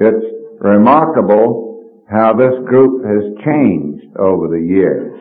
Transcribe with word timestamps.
It's 0.00 0.24
remarkable 0.60 1.84
how 2.10 2.32
this 2.32 2.54
group 2.66 3.04
has 3.04 3.44
changed 3.44 4.16
over 4.18 4.48
the 4.48 4.60
years. 4.60 5.12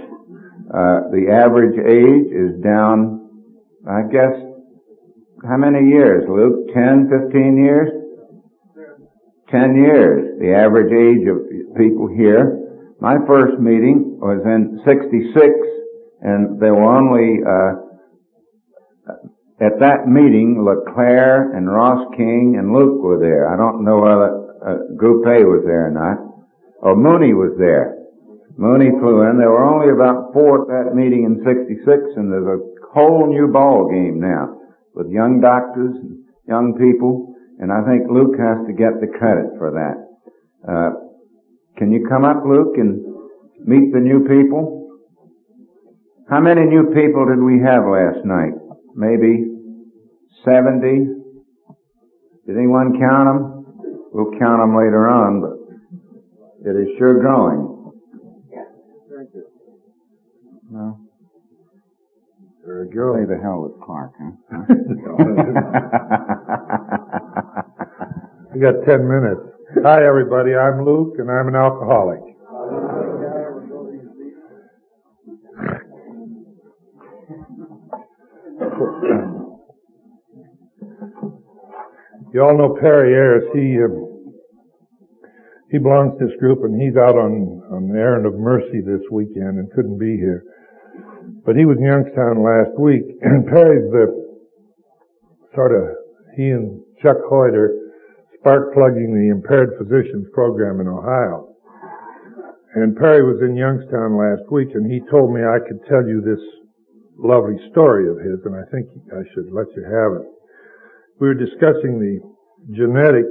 Uh, 0.73 1.11
the 1.11 1.27
average 1.29 1.75
age 1.75 2.31
is 2.31 2.63
down, 2.63 3.27
I 3.83 4.07
guess, 4.09 4.31
how 5.43 5.57
many 5.57 5.89
years, 5.89 6.23
Luke? 6.29 6.73
10, 6.73 7.09
15 7.09 7.63
years? 7.63 7.89
10 9.51 9.75
years, 9.75 10.39
the 10.39 10.53
average 10.53 10.93
age 10.93 11.27
of 11.27 11.75
people 11.75 12.07
here. 12.07 12.59
My 13.01 13.15
first 13.27 13.59
meeting 13.59 14.17
was 14.19 14.39
in 14.45 14.79
66, 14.85 15.49
and 16.21 16.59
there 16.59 16.73
were 16.73 16.87
only, 16.87 17.43
uh, 17.43 17.89
at 19.59 19.79
that 19.79 20.07
meeting, 20.07 20.63
LeClaire 20.63 21.51
and 21.51 21.69
Ross 21.69 22.05
King 22.15 22.55
and 22.57 22.73
Luke 22.73 23.01
were 23.01 23.19
there. 23.19 23.51
I 23.51 23.57
don't 23.57 23.83
know 23.83 23.99
whether 23.99 24.48
uh, 24.69 24.93
Group 24.95 25.25
A 25.25 25.41
was 25.45 25.63
there 25.65 25.87
or 25.87 25.91
not. 25.91 26.17
Oh, 26.83 26.95
Mooney 26.95 27.33
was 27.33 27.57
there. 27.57 27.97
Mooney 28.57 28.91
flew 28.99 29.23
in. 29.23 29.37
There 29.37 29.49
were 29.49 29.63
only 29.63 29.89
about 29.89 30.33
four 30.33 30.61
at 30.61 30.67
that 30.67 30.95
meeting 30.95 31.23
in 31.23 31.41
66, 31.43 31.81
and 32.15 32.31
there's 32.31 32.47
a 32.47 32.59
whole 32.93 33.27
new 33.27 33.47
ball 33.47 33.89
game 33.89 34.19
now 34.19 34.59
with 34.93 35.07
young 35.09 35.39
doctors 35.39 35.95
and 35.95 36.23
young 36.47 36.75
people, 36.75 37.35
and 37.59 37.71
I 37.71 37.83
think 37.87 38.11
Luke 38.11 38.35
has 38.37 38.65
to 38.67 38.73
get 38.73 38.99
the 38.99 39.07
credit 39.07 39.55
for 39.57 39.71
that. 39.71 39.97
Uh, 40.67 40.91
can 41.77 41.91
you 41.91 42.05
come 42.07 42.25
up, 42.25 42.43
Luke, 42.45 42.75
and 42.75 42.99
meet 43.65 43.93
the 43.93 43.99
new 43.99 44.27
people? 44.27 44.99
How 46.29 46.39
many 46.41 46.65
new 46.65 46.91
people 46.93 47.25
did 47.25 47.39
we 47.41 47.63
have 47.63 47.83
last 47.87 48.25
night? 48.25 48.53
Maybe 48.93 49.47
70? 50.43 51.15
Did 52.45 52.57
anyone 52.57 52.99
count 52.99 53.27
them? 53.27 53.58
We'll 54.11 54.31
count 54.39 54.61
them 54.61 54.75
later 54.75 55.07
on, 55.07 55.41
but 55.41 56.69
it 56.69 56.75
is 56.75 56.97
sure 56.97 57.19
growing. 57.19 57.75
No. 60.71 60.99
There 62.65 62.83
you 62.83 62.91
go. 62.93 63.13
Play 63.13 63.25
the 63.25 63.37
hell 63.41 63.61
with 63.63 63.79
Clark, 63.81 64.11
huh? 64.19 64.31
we 68.53 68.59
got 68.61 68.83
ten 68.85 69.07
minutes. 69.07 69.41
Hi 69.83 70.03
everybody, 70.05 70.55
I'm 70.55 70.83
Luke 70.85 71.15
and 71.19 71.29
I'm 71.29 71.47
an 71.47 71.55
alcoholic. 71.55 72.28
You 82.31 82.43
all 82.43 82.57
know 82.57 82.77
Perry 82.79 83.17
Ayers. 83.17 83.49
He 83.57 83.81
uh, 83.81 83.89
he 85.71 85.77
belongs 85.79 86.17
to 86.19 86.27
this 86.27 86.37
group, 86.37 86.61
and 86.61 86.79
he's 86.79 86.95
out 86.95 87.17
on 87.17 87.61
on 87.73 87.89
the 87.89 87.97
errand 87.97 88.25
of 88.25 88.37
mercy 88.37 88.85
this 88.85 89.01
weekend 89.11 89.57
and 89.57 89.71
couldn't 89.73 89.97
be 89.97 90.13
here. 90.17 90.45
But 91.45 91.57
he 91.57 91.65
was 91.65 91.77
in 91.81 91.89
Youngstown 91.89 92.45
last 92.45 92.77
week, 92.77 93.01
and 93.21 93.49
Perry's 93.49 93.89
the 93.89 94.13
sort 95.55 95.73
of 95.73 95.97
he 96.37 96.53
and 96.53 96.81
Chuck 97.01 97.17
Hoyt 97.25 97.57
spark 98.37 98.73
plugging 98.77 99.09
the 99.09 99.33
impaired 99.33 99.73
physicians 99.81 100.29
program 100.33 100.79
in 100.81 100.87
Ohio. 100.87 101.49
And 102.75 102.95
Perry 102.95 103.25
was 103.25 103.41
in 103.41 103.57
Youngstown 103.57 104.13
last 104.13 104.45
week, 104.51 104.69
and 104.75 104.85
he 104.85 105.01
told 105.09 105.33
me 105.33 105.41
I 105.41 105.57
could 105.65 105.81
tell 105.89 106.05
you 106.05 106.21
this 106.21 106.41
lovely 107.17 107.57
story 107.71 108.05
of 108.05 108.21
his, 108.21 108.37
and 108.45 108.53
I 108.53 108.69
think 108.69 108.85
I 109.09 109.25
should 109.33 109.49
let 109.49 109.65
you 109.73 109.81
have 109.81 110.21
it. 110.21 110.38
We 111.19 111.27
were 111.27 111.33
discussing 111.33 111.99
the 111.99 112.23
genetic 112.71 113.25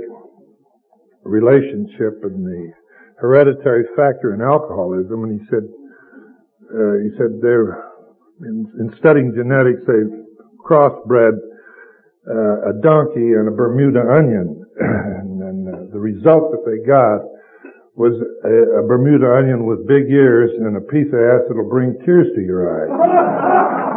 relationship 1.25 2.21
and 2.23 2.45
the 2.45 2.73
hereditary 3.17 3.85
factor 3.97 4.35
in 4.35 4.43
alcoholism, 4.43 5.25
and 5.25 5.41
he 5.41 5.47
said, 5.49 5.65
uh, 6.69 7.01
he 7.01 7.11
said 7.17 7.41
they're 7.41 7.89
in, 8.45 8.69
in, 8.79 8.95
studying 8.99 9.33
genetics, 9.35 9.81
they've 9.87 10.15
crossbred 10.61 11.41
uh, 12.29 12.71
a 12.71 12.83
donkey 12.83 13.33
and 13.35 13.49
a 13.49 13.51
Bermuda 13.51 14.01
onion, 14.01 14.65
and, 14.81 15.43
and 15.43 15.69
uh, 15.69 15.79
the 15.91 15.99
result 15.99 16.53
that 16.53 16.65
they 16.69 16.85
got 16.87 17.25
was 17.97 18.15
a, 18.45 18.85
a 18.85 18.87
Bermuda 18.87 19.33
onion 19.33 19.67
with 19.67 19.89
big 19.89 20.11
ears 20.11 20.51
and 20.61 20.77
a 20.77 20.81
piece 20.81 21.09
of 21.09 21.19
ass 21.19 21.41
that'll 21.49 21.69
bring 21.69 21.99
tears 22.05 22.29
to 22.37 22.41
your 22.43 22.69
eyes. 22.69 23.85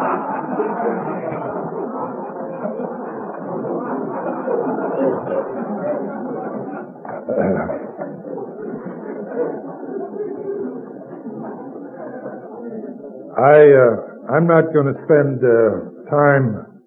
I, 13.41 13.57
uh, 13.73 14.37
I'm 14.37 14.45
not 14.45 14.69
going 14.69 14.85
to 14.85 14.97
spend 15.09 15.41
uh, 15.41 16.05
time 16.13 16.77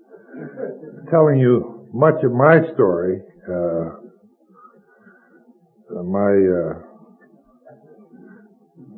telling 1.10 1.42
you 1.42 1.90
much 1.92 2.22
of 2.22 2.30
my 2.30 2.62
story. 2.74 3.22
Uh, 3.42 3.98
my 6.06 6.30
uh, 6.30 6.78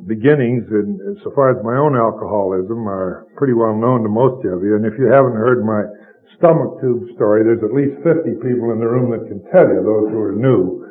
beginnings, 0.05 0.69
in, 0.69 1.01
so 1.25 1.33
far 1.33 1.57
as 1.57 1.65
my 1.65 1.81
own 1.81 1.97
alcoholism, 1.97 2.85
are 2.89 3.25
pretty 3.37 3.55
well 3.55 3.73
known 3.73 4.03
to 4.03 4.09
most 4.13 4.45
of 4.45 4.61
you. 4.61 4.77
And 4.77 4.85
if 4.85 4.93
you 4.99 5.09
haven't 5.09 5.41
heard 5.41 5.65
my 5.65 5.89
stomach 6.37 6.77
tube 6.85 7.09
story, 7.17 7.41
there's 7.41 7.65
at 7.65 7.73
least 7.73 7.97
50 8.05 8.37
people 8.45 8.77
in 8.77 8.85
the 8.85 8.89
room 8.89 9.17
that 9.17 9.33
can 9.33 9.41
tell 9.49 9.65
you, 9.65 9.81
those 9.81 10.13
who 10.13 10.21
are 10.21 10.37
new. 10.37 10.85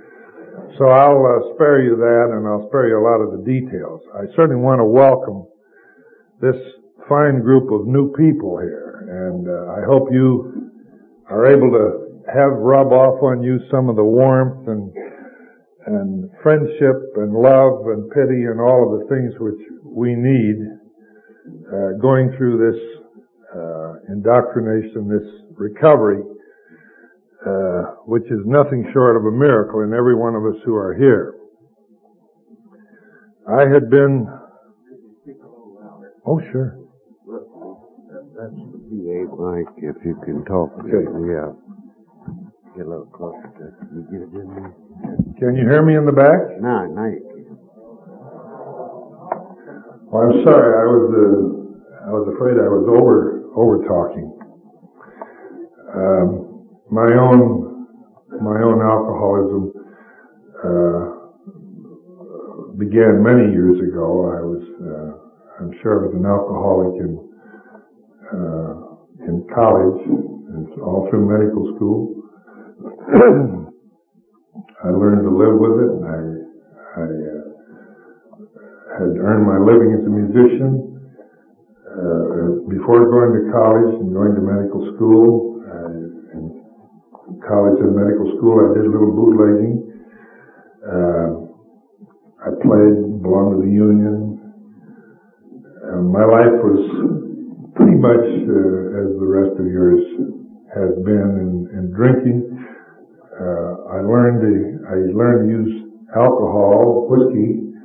So 0.82 0.90
I'll 0.90 1.22
uh, 1.30 1.54
spare 1.54 1.86
you 1.86 1.94
that, 1.94 2.34
and 2.34 2.48
I'll 2.50 2.66
spare 2.74 2.90
you 2.90 2.98
a 2.98 3.06
lot 3.06 3.22
of 3.22 3.38
the 3.38 3.46
details. 3.46 4.02
I 4.18 4.26
certainly 4.34 4.58
want 4.58 4.82
to 4.82 4.86
welcome 4.86 5.46
this 6.46 6.62
fine 7.10 7.42
group 7.42 7.72
of 7.74 7.88
new 7.88 8.14
people 8.14 8.58
here, 8.62 9.10
and 9.10 9.50
uh, 9.50 9.82
I 9.82 9.86
hope 9.86 10.10
you 10.12 10.70
are 11.30 11.46
able 11.50 11.72
to 11.74 12.22
have 12.30 12.52
rub 12.54 12.94
off 12.94 13.22
on 13.24 13.42
you 13.42 13.58
some 13.72 13.90
of 13.90 13.96
the 13.96 14.04
warmth 14.04 14.68
and 14.68 14.94
and 15.88 16.30
friendship 16.42 17.14
and 17.18 17.34
love 17.34 17.86
and 17.94 18.10
pity 18.10 18.50
and 18.50 18.60
all 18.60 18.90
of 18.90 19.00
the 19.02 19.06
things 19.06 19.34
which 19.40 19.62
we 19.84 20.16
need 20.16 20.58
uh, 21.70 21.98
going 22.02 22.34
through 22.38 22.58
this 22.58 22.82
uh, 23.54 23.94
indoctrination, 24.10 25.08
this 25.08 25.30
recovery, 25.54 26.24
uh, 27.46 28.02
which 28.06 28.26
is 28.26 28.42
nothing 28.46 28.90
short 28.94 29.16
of 29.16 29.26
a 29.26 29.32
miracle 29.32 29.82
in 29.82 29.94
every 29.94 30.16
one 30.16 30.34
of 30.34 30.44
us 30.44 30.60
who 30.66 30.74
are 30.74 30.96
here. 30.96 31.36
I 33.48 33.70
had 33.72 33.92
been 33.92 34.28
Oh, 36.26 36.42
sure. 36.52 36.78
That's 37.28 38.52
the 38.52 38.80
VA 38.90 39.30
mic, 39.30 39.68
if 39.78 39.96
you 40.06 40.16
can 40.26 40.44
talk. 40.46 40.72
Okay. 40.80 41.06
Yeah. 41.30 41.54
Get 42.76 42.86
a 42.86 42.90
little 42.90 43.06
closer 43.14 43.48
to 43.56 43.72
You 43.94 44.02
get 44.12 44.22
it 44.26 44.34
in 44.34 44.48
there? 44.50 44.74
Can 45.40 45.56
you 45.56 45.64
hear 45.70 45.82
me 45.86 45.96
in 45.96 46.06
the 46.06 46.12
back? 46.12 46.60
No, 46.60 46.86
now 46.92 47.06
you 47.06 47.22
can. 47.24 47.58
Well, 50.12 50.24
I'm 50.24 50.44
sorry. 50.44 50.72
I 50.76 50.86
was, 50.92 51.06
uh, 51.14 52.08
I 52.08 52.12
was 52.12 52.28
afraid 52.36 52.58
I 52.58 52.68
was 52.68 52.86
over, 52.90 53.46
over 53.56 53.84
talking. 53.88 54.28
Um, 55.96 56.68
my 56.92 57.08
own, 57.16 57.88
my 58.42 58.60
own 58.62 58.82
alcoholism, 58.82 59.72
uh, 60.64 61.06
began 62.78 63.24
many 63.24 63.52
years 63.54 63.80
ago. 63.80 64.36
I 64.36 64.42
was, 64.44 64.64
uh, 64.84 65.15
I'm 65.60 65.72
sure 65.82 66.04
I 66.04 66.08
was 66.08 66.16
an 66.20 66.28
alcoholic 66.28 67.00
in 67.00 67.16
uh, 68.28 68.76
in 69.24 69.48
college 69.56 70.04
and 70.04 70.68
all 70.84 71.08
through 71.10 71.32
medical 71.32 71.72
school. 71.80 72.12
I 74.84 74.90
learned 74.92 75.24
to 75.24 75.32
live 75.32 75.56
with 75.56 75.80
it, 75.80 75.92
and 75.96 76.04
I 76.04 76.20
I 77.00 77.08
uh, 77.08 77.56
had 79.00 79.16
earned 79.16 79.48
my 79.48 79.60
living 79.64 79.96
as 79.96 80.04
a 80.04 80.12
musician. 80.12 80.92
Uh, 81.88 82.68
before 82.68 83.08
going 83.08 83.32
to 83.40 83.48
college 83.56 83.96
and 84.04 84.12
going 84.12 84.36
to 84.36 84.44
medical 84.44 84.84
school, 84.96 85.64
I, 85.64 85.88
in 86.36 86.52
college 87.48 87.80
and 87.80 87.96
medical 87.96 88.28
school, 88.36 88.60
I 88.60 88.76
did 88.76 88.84
a 88.84 88.92
little 88.92 89.16
bootlegging. 89.16 89.80
Uh, 90.84 91.48
I 92.44 92.52
played, 92.60 93.24
belonged 93.24 93.56
to 93.56 93.60
the 93.64 93.72
union, 93.72 94.35
my 96.02 96.26
life 96.26 96.56
was 96.60 96.82
pretty 97.76 97.96
much 98.00 98.26
uh, 98.26 99.02
as 99.04 99.10
the 99.20 99.28
rest 99.28 99.54
of 99.60 99.68
yours 99.68 100.02
has 100.74 100.92
been 101.04 101.30
in, 101.40 101.52
in 101.78 101.84
drinking. 101.96 102.44
Uh, 103.36 103.96
I 103.96 104.00
learned 104.04 104.40
to 104.44 104.54
I 104.88 104.96
learned 105.12 105.40
to 105.44 105.52
use 105.52 105.74
alcohol, 106.16 107.08
whiskey, 107.12 107.76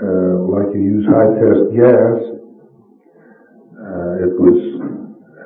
uh, 0.00 0.44
like 0.52 0.72
you 0.76 1.00
use 1.00 1.06
high 1.08 1.32
test 1.40 1.62
gas. 1.72 2.18
Uh, 3.80 4.12
it 4.28 4.32
was 4.36 4.58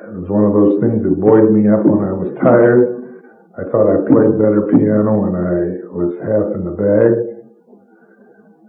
it 0.07 0.13
was 0.23 0.27
one 0.27 0.45
of 0.47 0.53
those 0.53 0.75
things 0.83 1.03
that 1.03 1.15
buoyed 1.19 1.51
me 1.55 1.71
up 1.71 1.83
when 1.87 2.03
I 2.03 2.11
was 2.11 2.35
tired. 2.43 3.23
I 3.57 3.63
thought 3.71 3.87
I 3.89 4.03
played 4.05 4.37
better 4.37 4.67
piano 4.69 5.23
when 5.23 5.35
I 5.35 5.87
was 5.89 6.13
half 6.21 6.53
in 6.53 6.63
the 6.67 6.75
bag. 6.75 7.36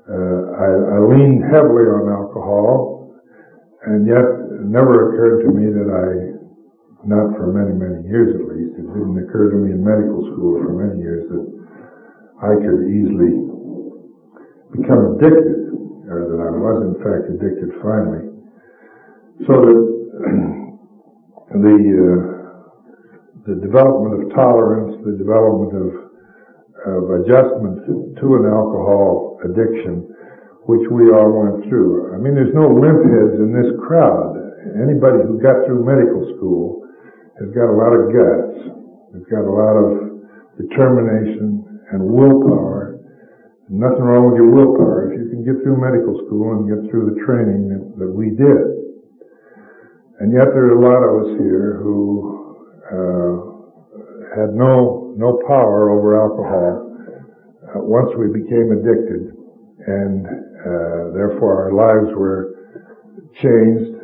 Uh, 0.08 0.56
I, 0.56 0.68
I 0.96 0.98
leaned 1.04 1.44
heavily 1.52 1.84
on 1.84 2.08
alcohol, 2.08 3.12
and 3.84 4.08
yet 4.08 4.24
it 4.24 4.64
never 4.64 5.12
occurred 5.12 5.44
to 5.44 5.52
me 5.52 5.68
that 5.68 5.84
I, 5.84 6.32
not 7.04 7.36
for 7.36 7.52
many, 7.52 7.76
many 7.76 8.08
years 8.08 8.32
at 8.32 8.48
least, 8.48 8.80
it 8.80 8.88
didn't 8.88 9.20
occur 9.20 9.52
to 9.52 9.58
me 9.60 9.76
in 9.76 9.84
medical 9.84 10.24
school 10.32 10.64
for 10.64 10.72
many 10.72 11.04
years 11.04 11.28
that 11.28 11.44
I 12.40 12.56
could 12.56 12.88
easily 12.88 13.36
become 14.72 15.20
addicted, 15.20 15.76
or 16.08 16.24
that 16.32 16.40
I 16.40 16.50
was 16.56 16.88
in 16.88 16.96
fact 17.04 17.28
addicted 17.28 17.68
finally. 17.84 18.32
So 19.44 19.54
that 19.60 19.80
the 21.52 21.76
uh, 21.84 22.38
the 23.44 23.60
development 23.60 24.24
of 24.24 24.34
tolerance, 24.34 24.96
the 25.04 25.20
development 25.20 25.72
of 25.76 26.07
of 26.86 27.10
adjustment 27.22 27.82
to 28.20 28.26
an 28.38 28.44
alcohol 28.46 29.38
addiction, 29.42 30.06
which 30.70 30.84
we 30.90 31.10
all 31.10 31.32
went 31.32 31.66
through. 31.66 32.14
I 32.14 32.18
mean, 32.18 32.34
there's 32.34 32.54
no 32.54 32.68
limp 32.70 33.02
heads 33.02 33.40
in 33.40 33.50
this 33.50 33.72
crowd. 33.82 34.36
Anybody 34.78 35.24
who 35.24 35.40
got 35.40 35.64
through 35.64 35.82
medical 35.82 36.28
school 36.36 36.86
has 37.40 37.50
got 37.54 37.70
a 37.70 37.76
lot 37.76 37.94
of 37.94 38.12
guts, 38.12 38.58
has 39.14 39.24
got 39.30 39.42
a 39.42 39.54
lot 39.54 39.74
of 39.74 39.88
determination 40.58 41.64
and 41.90 42.02
willpower. 42.02 43.00
Nothing 43.70 44.04
wrong 44.04 44.32
with 44.32 44.36
your 44.36 44.50
willpower 44.50 45.12
if 45.12 45.20
you 45.20 45.28
can 45.30 45.44
get 45.44 45.62
through 45.62 45.76
medical 45.76 46.16
school 46.26 46.56
and 46.56 46.68
get 46.68 46.90
through 46.90 47.14
the 47.14 47.20
training 47.24 47.68
that, 47.68 47.84
that 48.00 48.10
we 48.10 48.30
did. 48.32 48.78
And 50.20 50.32
yet 50.32 50.50
there 50.50 50.72
are 50.72 50.76
a 50.76 50.82
lot 50.82 51.00
of 51.04 51.12
us 51.22 51.30
here 51.38 51.78
who 51.78 52.58
uh, 52.90 53.34
had 54.34 54.54
no 54.54 55.07
no 55.18 55.42
power 55.50 55.90
over 55.90 56.14
alcohol 56.14 56.86
uh, 57.74 57.82
once 57.82 58.14
we 58.14 58.30
became 58.30 58.70
addicted, 58.70 59.34
and 59.90 60.22
uh, 60.24 61.10
therefore 61.10 61.66
our 61.66 61.74
lives 61.74 62.14
were 62.14 62.54
changed. 63.42 63.98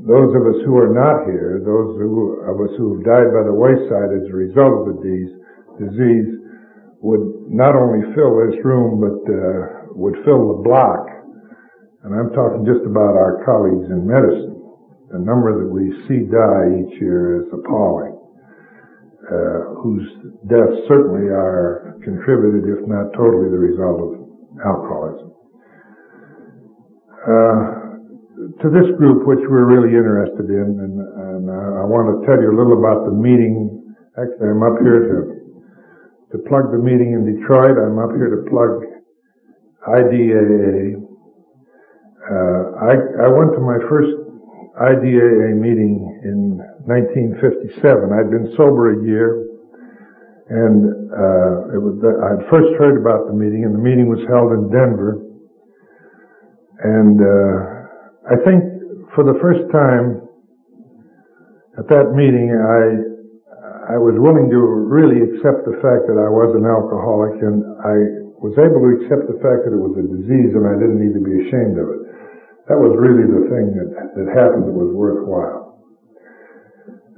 Those 0.00 0.32
of 0.32 0.48
us 0.48 0.56
who 0.64 0.80
are 0.80 0.96
not 0.96 1.28
here, 1.28 1.60
those 1.60 1.92
who, 2.00 2.40
of 2.48 2.56
us 2.56 2.72
who 2.80 2.96
have 2.96 3.04
died 3.04 3.28
by 3.36 3.44
the 3.44 3.52
wayside 3.52 4.16
as 4.16 4.24
a 4.32 4.36
result 4.36 4.88
of 4.88 4.96
the 4.96 5.28
disease, 5.76 6.40
would 7.04 7.52
not 7.52 7.76
only 7.76 8.00
fill 8.16 8.40
this 8.40 8.56
room, 8.64 9.00
but 9.00 9.20
uh, 9.28 9.92
would 9.92 10.16
fill 10.24 10.56
the 10.56 10.60
block. 10.64 11.04
And 12.04 12.16
I'm 12.16 12.32
talking 12.32 12.64
just 12.64 12.84
about 12.88 13.12
our 13.12 13.44
colleagues 13.44 13.92
in 13.92 14.08
medicine. 14.08 14.56
The 15.12 15.20
number 15.20 15.52
that 15.60 15.68
we 15.68 15.92
see 16.08 16.24
die 16.32 16.80
each 16.80 16.96
year 17.00 17.42
is 17.44 17.48
appalling, 17.52 18.16
uh, 19.28 19.59
whose 19.82 20.06
deaths 20.48 20.86
certainly 20.88 21.28
are 21.28 21.96
contributed, 22.04 22.68
if 22.68 22.86
not 22.86 23.12
totally, 23.16 23.50
the 23.50 23.60
result 23.60 23.98
of 24.00 24.10
alcoholism. 24.64 25.32
Uh, 27.20 27.80
to 28.64 28.66
this 28.72 28.88
group, 28.96 29.26
which 29.28 29.40
we're 29.48 29.68
really 29.68 29.92
interested 29.92 30.48
in, 30.48 30.80
and, 30.80 30.96
and 30.96 31.42
uh, 31.48 31.80
I 31.80 31.84
want 31.84 32.08
to 32.08 32.24
tell 32.24 32.40
you 32.40 32.48
a 32.52 32.56
little 32.56 32.80
about 32.80 33.04
the 33.04 33.12
meeting. 33.12 33.68
Actually, 34.16 34.48
I'm 34.52 34.64
up 34.64 34.80
here 34.80 35.00
to 35.04 35.40
to 36.32 36.38
plug 36.46 36.70
the 36.70 36.78
meeting 36.78 37.12
in 37.12 37.26
Detroit. 37.26 37.74
I'm 37.74 37.98
up 37.98 38.14
here 38.14 38.30
to 38.30 38.48
plug 38.48 38.86
IDAA. 39.88 40.94
Uh, 42.22 42.62
I, 42.78 43.26
I 43.26 43.28
went 43.34 43.50
to 43.58 43.60
my 43.60 43.82
first 43.90 44.14
IDAA 44.78 45.58
meeting 45.58 46.20
in 46.22 46.62
1957. 46.86 47.82
I'd 48.14 48.30
been 48.30 48.54
sober 48.56 48.94
a 48.94 49.04
year, 49.04 49.49
and 50.50 50.90
uh, 51.14 51.74
it 51.74 51.80
was 51.80 51.94
I 52.02 52.28
had 52.34 52.42
first 52.50 52.74
heard 52.74 52.98
about 52.98 53.30
the 53.30 53.36
meeting, 53.38 53.62
and 53.62 53.74
the 53.74 53.82
meeting 53.82 54.10
was 54.10 54.18
held 54.26 54.50
in 54.50 54.66
Denver. 54.66 55.22
And 56.82 57.16
uh, 57.22 57.58
I 58.26 58.36
think 58.42 58.60
for 59.14 59.22
the 59.22 59.38
first 59.38 59.62
time 59.70 60.26
at 61.78 61.86
that 61.86 62.18
meeting, 62.18 62.50
I 62.50 63.94
I 63.94 63.98
was 63.98 64.14
willing 64.18 64.46
to 64.50 64.60
really 64.90 65.18
accept 65.18 65.66
the 65.66 65.74
fact 65.82 66.06
that 66.06 66.14
I 66.14 66.30
was 66.30 66.54
an 66.54 66.62
alcoholic 66.62 67.42
and 67.42 67.66
I 67.82 67.96
was 68.38 68.54
able 68.54 68.86
to 68.86 68.90
accept 69.02 69.26
the 69.26 69.38
fact 69.42 69.66
that 69.66 69.74
it 69.74 69.82
was 69.82 69.98
a 69.98 70.06
disease 70.06 70.54
and 70.54 70.62
I 70.62 70.78
didn't 70.78 71.02
need 71.02 71.14
to 71.14 71.22
be 71.22 71.46
ashamed 71.46 71.74
of 71.74 71.90
it. 71.98 72.00
That 72.70 72.78
was 72.78 72.94
really 72.94 73.26
the 73.26 73.50
thing 73.50 73.66
that, 73.74 73.90
that 74.14 74.26
happened 74.30 74.70
that 74.70 74.76
was 74.78 74.94
worthwhile. 74.94 75.82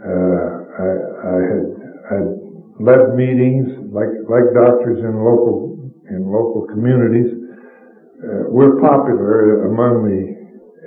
Uh, 0.01 0.49
I, 0.81 0.89
I 1.29 1.39
had, 1.45 1.65
I 2.09 2.13
had 2.25 2.29
led 2.81 3.15
meetings 3.17 3.69
like, 3.93 4.13
like 4.29 4.53
doctors 4.55 5.01
in 5.01 5.15
local, 5.19 5.79
in 6.09 6.25
local 6.31 6.67
communities. 6.71 7.33
Uh, 8.23 8.49
we're 8.49 8.81
popular 8.81 9.67
among 9.67 10.07
the 10.07 10.23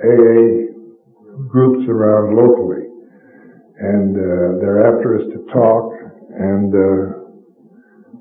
AA 0.02 0.72
groups 1.48 1.86
around 1.88 2.34
locally 2.34 2.86
and 3.78 4.16
uh, 4.16 4.56
they're 4.60 4.88
after 4.88 5.20
us 5.20 5.26
to 5.36 5.40
talk, 5.52 5.92
and 6.32 6.72
uh, 6.72 7.28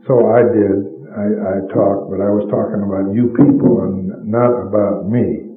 so 0.07 0.27
I 0.35 0.43
did. 0.51 0.83
I, 1.15 1.25
I 1.31 1.55
talked, 1.71 2.11
but 2.11 2.19
I 2.19 2.27
was 2.27 2.43
talking 2.51 2.83
about 2.83 3.15
you 3.15 3.31
people 3.39 3.87
and 3.87 4.27
not 4.27 4.51
about 4.51 5.07
me. 5.07 5.47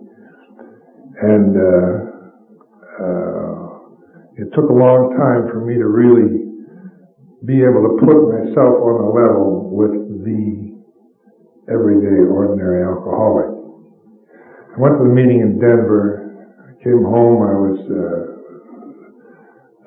And 1.19 1.51
uh, 1.59 1.95
uh, 2.95 3.59
it 4.39 4.55
took 4.55 4.71
a 4.71 4.79
long 4.79 5.19
time 5.19 5.51
for 5.51 5.67
me 5.67 5.75
to 5.75 5.87
really 5.91 6.38
be 7.47 7.63
able 7.63 7.87
to 7.87 7.95
put 8.03 8.19
myself 8.35 8.75
on 8.83 8.97
a 9.07 9.11
level 9.15 9.71
with 9.71 9.95
the 10.27 10.75
everyday 11.71 12.27
ordinary 12.27 12.83
alcoholic. 12.83 13.55
I 14.75 14.77
went 14.81 14.99
to 14.99 15.05
the 15.07 15.15
meeting 15.15 15.41
in 15.45 15.61
Denver. 15.61 16.27
I 16.67 16.75
came 16.83 17.05
home. 17.05 17.39
I 17.47 17.55
was 17.55 17.79
uh, 17.87 18.39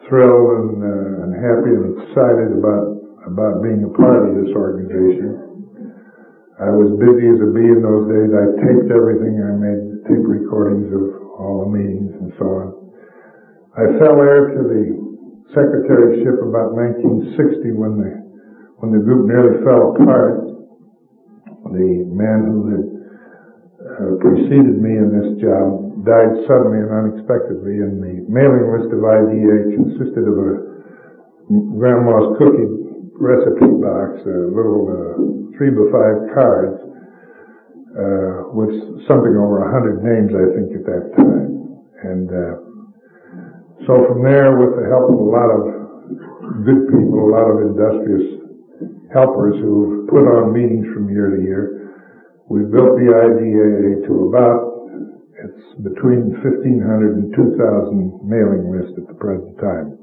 thrilled 0.08 0.48
and, 0.64 0.80
uh, 0.80 1.24
and 1.28 1.32
happy 1.36 1.72
and 1.76 1.96
excited 2.00 2.56
about 2.56 3.02
about 3.28 3.62
being 3.62 3.86
a 3.86 3.92
part 3.96 4.28
of 4.28 4.34
this 4.34 4.50
organization. 4.56 5.52
I 6.58 6.70
was 6.74 6.94
busy 6.98 7.26
as 7.30 7.40
a 7.42 7.50
bee 7.54 7.70
in 7.70 7.82
those 7.82 8.06
days. 8.10 8.32
I 8.34 8.46
taped 8.66 8.90
everything. 8.94 9.42
I 9.42 9.54
made 9.58 10.06
tape 10.10 10.26
recordings 10.26 10.90
of 10.94 11.04
all 11.38 11.66
the 11.66 11.70
meetings 11.74 12.14
and 12.18 12.34
so 12.38 12.46
on. 12.46 12.68
I 13.78 13.88
fell 13.98 14.20
heir 14.20 14.54
to 14.58 14.62
the 14.68 15.01
secretaryship 15.52 16.40
about 16.40 16.74
1960 16.74 17.76
when 17.76 17.94
the 18.00 18.12
when 18.80 18.90
the 18.96 19.04
group 19.04 19.30
nearly 19.30 19.62
fell 19.62 19.94
apart. 19.94 20.48
The 21.72 22.04
man 22.10 22.40
who 22.52 22.60
had 22.68 22.86
uh, 23.82 24.12
preceded 24.20 24.82
me 24.82 24.98
in 24.98 25.08
this 25.14 25.40
job 25.40 26.04
died 26.04 26.34
suddenly 26.50 26.84
and 26.84 26.92
unexpectedly, 26.92 27.80
and 27.80 28.02
the 28.02 28.26
mailing 28.28 28.66
list 28.76 28.90
of 28.92 29.00
IDA 29.00 29.78
consisted 29.78 30.26
of 30.26 30.36
a 30.36 30.54
grandma's 31.78 32.36
cookie 32.42 32.70
recipe 33.16 33.70
box, 33.80 34.18
a 34.26 34.50
little 34.50 34.90
uh, 34.90 35.14
three 35.56 35.70
by 35.70 35.86
five 35.94 36.18
cards 36.34 36.80
uh, 37.94 38.50
with 38.56 38.74
something 39.06 39.36
over 39.38 39.68
a 39.68 39.70
hundred 39.70 40.02
names, 40.02 40.32
I 40.34 40.46
think, 40.58 40.70
at 40.80 40.86
that 40.90 41.06
time. 41.16 41.52
And 42.02 42.28
uh, 42.34 42.71
so 43.88 44.06
from 44.08 44.24
there, 44.24 44.58
with 44.58 44.78
the 44.78 44.86
help 44.90 45.10
of 45.10 45.18
a 45.18 45.30
lot 45.32 45.50
of 45.50 45.62
good 46.66 46.88
people, 46.90 47.18
a 47.26 47.32
lot 47.34 47.48
of 47.50 47.58
industrious 47.74 48.42
helpers 49.14 49.56
who've 49.60 50.08
put 50.08 50.24
on 50.28 50.54
meetings 50.54 50.86
from 50.94 51.10
year 51.10 51.36
to 51.36 51.42
year, 51.42 51.94
we 52.50 52.62
built 52.68 53.00
the 53.00 53.10
IDA 53.10 54.08
to 54.08 54.14
about 54.28 54.72
it's 55.42 55.82
between 55.82 56.38
1,500 56.38 57.18
and 57.18 57.34
2,000 57.34 58.22
mailing 58.22 58.70
list 58.70 58.94
at 58.94 59.08
the 59.08 59.18
present 59.18 59.58
time. 59.58 59.98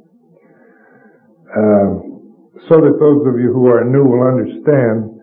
Um, 1.55 2.35
so 2.67 2.83
that 2.83 2.99
those 2.99 3.23
of 3.23 3.39
you 3.39 3.55
who 3.55 3.71
are 3.71 3.87
new 3.87 4.03
will 4.03 4.27
understand, 4.27 5.15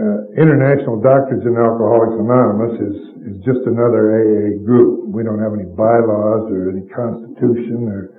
uh, 0.00 0.32
International 0.40 0.96
Doctors 0.96 1.44
and 1.44 1.60
Alcoholics 1.60 2.16
Anonymous 2.16 2.74
is, 2.80 3.07
is 3.28 3.36
just 3.44 3.62
another 3.68 4.16
AA 4.16 4.58
group. 4.64 5.12
We 5.12 5.22
don't 5.22 5.38
have 5.38 5.52
any 5.52 5.68
bylaws 5.76 6.48
or 6.48 6.72
any 6.72 6.88
constitution 6.88 7.86
or 7.86 8.10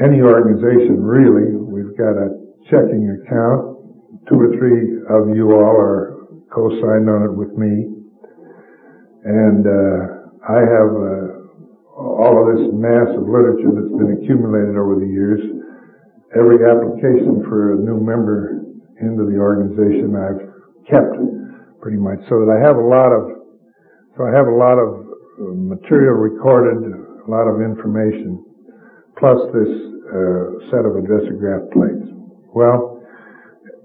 any 0.00 0.20
organization 0.20 1.00
really. 1.00 1.56
We've 1.56 1.96
got 1.96 2.14
a 2.20 2.36
checking 2.68 3.08
account. 3.16 3.80
Two 4.28 4.36
or 4.36 4.52
three 4.60 5.00
of 5.08 5.32
you 5.34 5.56
all 5.56 5.76
are 5.76 6.28
co-signed 6.52 7.08
on 7.08 7.24
it 7.24 7.34
with 7.34 7.56
me. 7.56 7.88
And, 9.24 9.66
uh, 9.66 10.16
I 10.46 10.62
have 10.62 10.90
uh, 10.94 11.26
all 11.98 12.38
of 12.38 12.54
this 12.54 12.70
mass 12.70 13.10
of 13.18 13.26
literature 13.26 13.74
that's 13.74 13.94
been 13.98 14.14
accumulated 14.14 14.78
over 14.78 14.94
the 14.94 15.10
years. 15.10 15.42
Every 16.38 16.62
application 16.62 17.42
for 17.50 17.74
a 17.74 17.78
new 17.82 17.98
member 17.98 18.62
into 19.02 19.26
the 19.26 19.42
organization 19.42 20.14
I've 20.14 20.38
kept 20.86 21.18
pretty 21.82 21.98
much 21.98 22.22
so 22.30 22.46
that 22.46 22.50
I 22.54 22.62
have 22.62 22.78
a 22.78 22.86
lot 22.86 23.10
of, 23.10 23.35
so 24.16 24.24
I 24.24 24.32
have 24.32 24.48
a 24.48 24.56
lot 24.56 24.80
of 24.80 24.88
uh, 25.36 25.52
material 25.52 26.16
recorded, 26.16 26.80
a 26.80 27.28
lot 27.28 27.44
of 27.44 27.60
information, 27.60 28.40
plus 29.20 29.36
this 29.52 29.68
uh, 30.08 30.72
set 30.72 30.88
of 30.88 30.96
addressograph 30.96 31.68
plates. 31.68 32.08
Well, 32.56 32.96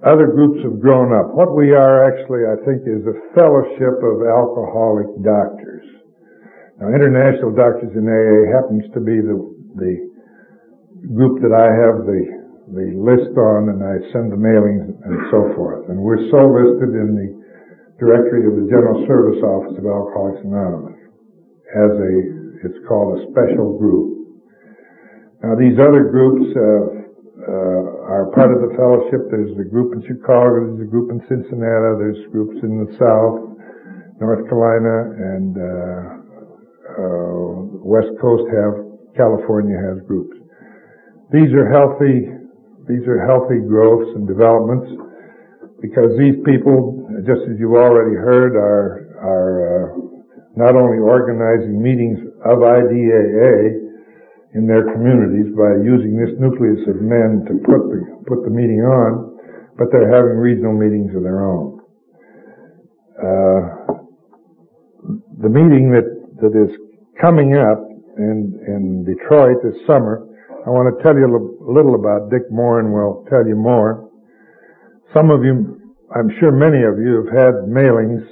other 0.08 0.32
groups 0.32 0.64
have 0.64 0.80
grown 0.80 1.12
up. 1.12 1.36
What 1.36 1.52
we 1.52 1.76
are 1.76 2.08
actually, 2.08 2.48
I 2.48 2.56
think, 2.64 2.88
is 2.88 3.04
a 3.04 3.18
fellowship 3.36 4.00
of 4.00 4.24
alcoholic 4.24 5.12
doctors. 5.20 5.84
Now, 6.80 6.96
International 6.96 7.52
Doctors 7.52 7.92
in 7.94 8.08
AA 8.08 8.56
happens 8.56 8.88
to 8.96 9.04
be 9.04 9.20
the, 9.20 9.36
the 9.76 9.94
group 11.12 11.44
that 11.44 11.52
I 11.52 11.70
have 11.76 12.08
the, 12.08 12.24
the 12.72 12.88
list 12.96 13.36
on 13.36 13.68
and 13.68 13.84
I 13.84 14.00
send 14.16 14.32
the 14.32 14.40
mailings 14.40 14.90
and 14.90 15.18
so 15.30 15.54
forth. 15.60 15.92
And 15.92 16.00
we're 16.00 16.24
so 16.32 16.40
listed 16.50 16.96
in 16.96 17.14
the 17.20 17.41
directory 18.01 18.50
of 18.50 18.58
the 18.58 18.65
General 18.65 19.05
Service 19.05 19.38
Office 19.46 19.77
of 19.77 19.86
Alcoholics 19.86 20.41
Anonymous 20.41 20.98
as 21.70 21.93
a, 22.01 22.13
it's 22.65 22.81
called 22.89 23.22
a 23.22 23.29
special 23.29 23.77
group. 23.77 24.41
Now 25.46 25.53
these 25.53 25.77
other 25.77 26.10
groups, 26.10 26.50
uh, 26.58 27.01
uh, 27.41 27.81
are 28.05 28.29
part 28.38 28.53
of 28.53 28.62
the 28.62 28.74
fellowship. 28.77 29.29
There's 29.34 29.53
a 29.58 29.65
group 29.65 29.98
in 29.98 30.01
Chicago, 30.05 30.65
there's 30.65 30.86
a 30.86 30.89
group 30.89 31.10
in 31.10 31.22
Cincinnati, 31.25 31.98
there's 31.98 32.22
groups 32.29 32.58
in 32.62 32.86
the 32.86 32.89
South, 33.01 33.50
North 34.22 34.46
Carolina, 34.46 34.98
and 35.17 35.53
uh, 35.58 35.72
uh, 36.91 37.53
West 37.81 38.13
Coast 38.22 38.46
have, 38.53 38.86
California 39.17 39.74
has 39.74 40.05
groups. 40.05 40.38
These 41.34 41.50
are 41.58 41.65
healthy, 41.65 42.29
these 42.86 43.05
are 43.10 43.25
healthy 43.25 43.62
growths 43.65 44.13
and 44.13 44.27
developments 44.27 44.89
because 45.82 46.14
these 46.18 46.38
people, 46.46 47.10
just 47.26 47.42
as 47.50 47.58
you've 47.60 47.76
already 47.76 48.16
heard, 48.16 48.56
are, 48.56 49.18
are 49.20 49.54
uh, 49.66 49.88
not 50.56 50.76
only 50.76 51.02
organizing 51.02 51.82
meetings 51.82 52.20
of 52.46 52.60
IDAA, 52.60 53.82
in 54.54 54.68
their 54.68 54.84
communities 54.92 55.48
by 55.56 55.80
using 55.80 56.20
this 56.20 56.36
nucleus 56.36 56.84
of 56.88 57.00
men 57.00 57.48
to 57.48 57.56
put 57.64 57.88
the, 57.88 58.00
put 58.28 58.44
the 58.44 58.52
meeting 58.52 58.84
on, 58.84 59.32
but 59.78 59.88
they're 59.92 60.12
having 60.12 60.36
regional 60.36 60.76
meetings 60.76 61.16
of 61.16 61.24
their 61.24 61.46
own. 61.46 61.80
Uh, 63.16 63.96
the 65.40 65.50
meeting 65.50 65.92
that, 65.92 66.04
that 66.44 66.52
is 66.52 66.76
coming 67.22 67.56
up 67.56 67.80
in, 68.18 68.60
in 68.68 69.06
Detroit 69.08 69.64
this 69.64 69.80
summer, 69.88 70.28
I 70.68 70.70
want 70.70 70.92
to 70.92 71.02
tell 71.02 71.16
you 71.16 71.26
a 71.26 71.72
little 71.72 71.96
about 71.96 72.30
Dick 72.30 72.52
Moore 72.52 72.80
and 72.82 72.92
we'll 72.92 73.26
tell 73.30 73.48
you 73.48 73.56
more. 73.56 74.11
Some 75.13 75.30
of 75.30 75.44
you, 75.44 75.75
I'm 76.15 76.32
sure 76.39 76.56
many 76.56 76.88
of 76.88 76.96
you 76.96 77.20
have 77.20 77.32
had 77.36 77.53
mailings 77.68 78.24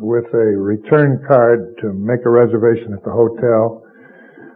with 0.00 0.24
a 0.32 0.56
return 0.56 1.22
card 1.28 1.76
to 1.82 1.92
make 1.92 2.24
a 2.24 2.30
reservation 2.30 2.94
at 2.96 3.04
the 3.04 3.12
hotel. 3.12 3.84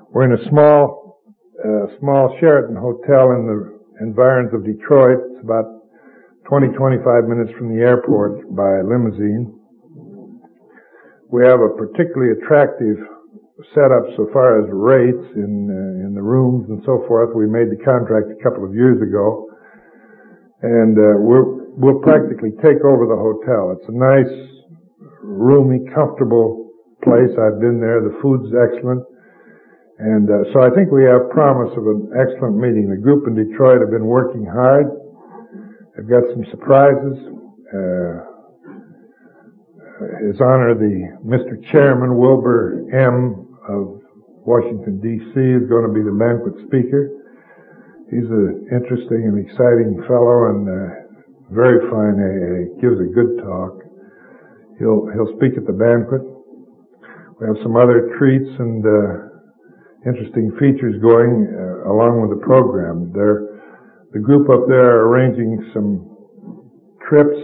We're 0.09 0.25
in 0.25 0.33
a 0.33 0.49
small 0.49 1.21
a 1.59 1.93
small 2.01 2.35
Sheraton 2.41 2.77
hotel 2.77 3.35
in 3.37 3.45
the 3.45 3.59
environs 4.01 4.55
of 4.55 4.65
Detroit. 4.65 5.19
It's 5.35 5.45
about 5.45 5.67
20, 6.49 6.69
25 6.69 7.29
minutes 7.29 7.51
from 7.59 7.75
the 7.77 7.83
airport 7.83 8.49
by 8.55 8.81
limousine. 8.87 9.53
We 11.31 11.45
have 11.45 11.61
a 11.61 11.69
particularly 11.77 12.41
attractive 12.41 12.97
setup 13.75 14.09
so 14.17 14.31
far 14.33 14.63
as 14.63 14.71
rates 14.73 15.37
in 15.37 15.69
uh, 15.69 16.07
in 16.07 16.15
the 16.15 16.23
rooms 16.23 16.71
and 16.71 16.81
so 16.87 17.05
forth. 17.07 17.37
We 17.37 17.45
made 17.45 17.69
the 17.69 17.85
contract 17.85 18.33
a 18.33 18.41
couple 18.43 18.65
of 18.65 18.73
years 18.73 19.03
ago, 19.03 19.51
and 20.63 20.97
uh, 20.97 21.21
we'll 21.21 21.58
we'll 21.79 22.03
practically 22.03 22.51
take 22.59 22.83
over 22.83 23.07
the 23.07 23.15
hotel. 23.17 23.71
It's 23.79 23.89
a 23.89 23.95
nice, 23.95 24.35
roomy, 25.23 25.87
comfortable 25.95 26.75
place. 27.07 27.31
I've 27.39 27.63
been 27.63 27.79
there. 27.79 28.03
The 28.03 28.19
food's 28.21 28.51
excellent. 28.51 29.07
And 29.99 30.31
uh, 30.31 30.53
so 30.53 30.63
I 30.63 30.71
think 30.75 30.91
we 30.91 31.05
have 31.05 31.31
promise 31.31 31.71
of 31.79 31.87
an 31.87 32.11
excellent 32.19 32.59
meeting. 32.59 32.91
The 32.91 32.99
group 32.99 33.27
in 33.27 33.35
Detroit 33.35 33.81
have 33.81 33.91
been 33.91 34.07
working 34.07 34.45
hard. 34.45 34.87
They've 35.97 36.09
got 36.09 36.23
some 36.35 36.45
surprises. 36.51 37.19
Uh, 37.71 38.27
His 40.27 40.41
Honor, 40.41 40.75
the 40.75 41.19
Mr. 41.27 41.59
Chairman 41.71 42.17
Wilbur 42.19 42.87
M. 42.95 43.59
of 43.67 44.03
Washington 44.47 45.01
D.C. 45.03 45.35
is 45.35 45.69
going 45.69 45.87
to 45.87 45.93
be 45.95 46.03
the 46.03 46.15
banquet 46.15 46.55
speaker. 46.67 47.11
He's 48.11 48.31
an 48.31 48.67
interesting 48.71 49.27
and 49.27 49.37
exciting 49.45 50.03
fellow 50.07 50.55
and 50.55 50.63
uh, 50.65 51.08
very 51.51 51.81
fine 51.91 52.17
AA. 52.21 52.81
Gives 52.81 53.01
a 53.01 53.09
good 53.13 53.43
talk. 53.43 53.83
He'll 54.79 55.09
he'll 55.13 55.35
speak 55.37 55.57
at 55.57 55.67
the 55.67 55.75
banquet. 55.75 56.23
We 57.41 57.47
have 57.47 57.57
some 57.63 57.77
other 57.77 58.15
treats 58.19 58.51
and. 58.59 58.85
Uh, 58.85 59.29
interesting 60.07 60.51
features 60.59 61.01
going 61.03 61.49
uh, 61.51 61.91
along 61.91 62.23
with 62.23 62.39
the 62.39 62.45
program. 62.45 63.11
They're, 63.13 63.61
the 64.13 64.21
group 64.21 64.49
up 64.49 64.69
there 64.69 65.05
are 65.05 65.09
arranging 65.09 65.59
some 65.75 66.17
trips 67.09 67.37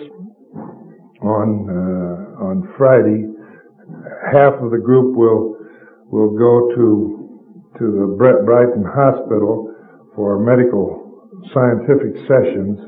on 1.21 1.69
uh, 1.69 2.45
on 2.45 2.69
Friday. 2.79 3.29
Half 4.33 4.63
of 4.63 4.71
the 4.71 4.81
group 4.81 5.17
will 5.17 5.57
will 6.09 6.33
go 6.33 6.75
to 6.75 6.87
to 7.79 7.85
the 7.85 8.15
Brett 8.17 8.45
Brighton 8.47 8.85
Hospital 8.87 9.75
for 10.15 10.39
medical 10.39 11.29
scientific 11.53 12.17
sessions, 12.25 12.79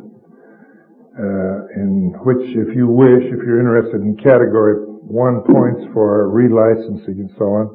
in 1.17 2.13
which, 2.25 2.45
if 2.53 2.77
you 2.77 2.89
wish, 2.89 3.25
if 3.25 3.41
you're 3.41 3.61
interested 3.61 4.03
in 4.03 4.17
category 4.21 4.85
one 5.07 5.41
points 5.47 5.87
for 5.95 6.29
relicensing 6.29 7.23
and 7.23 7.31
so 7.39 7.47
on, 7.47 7.67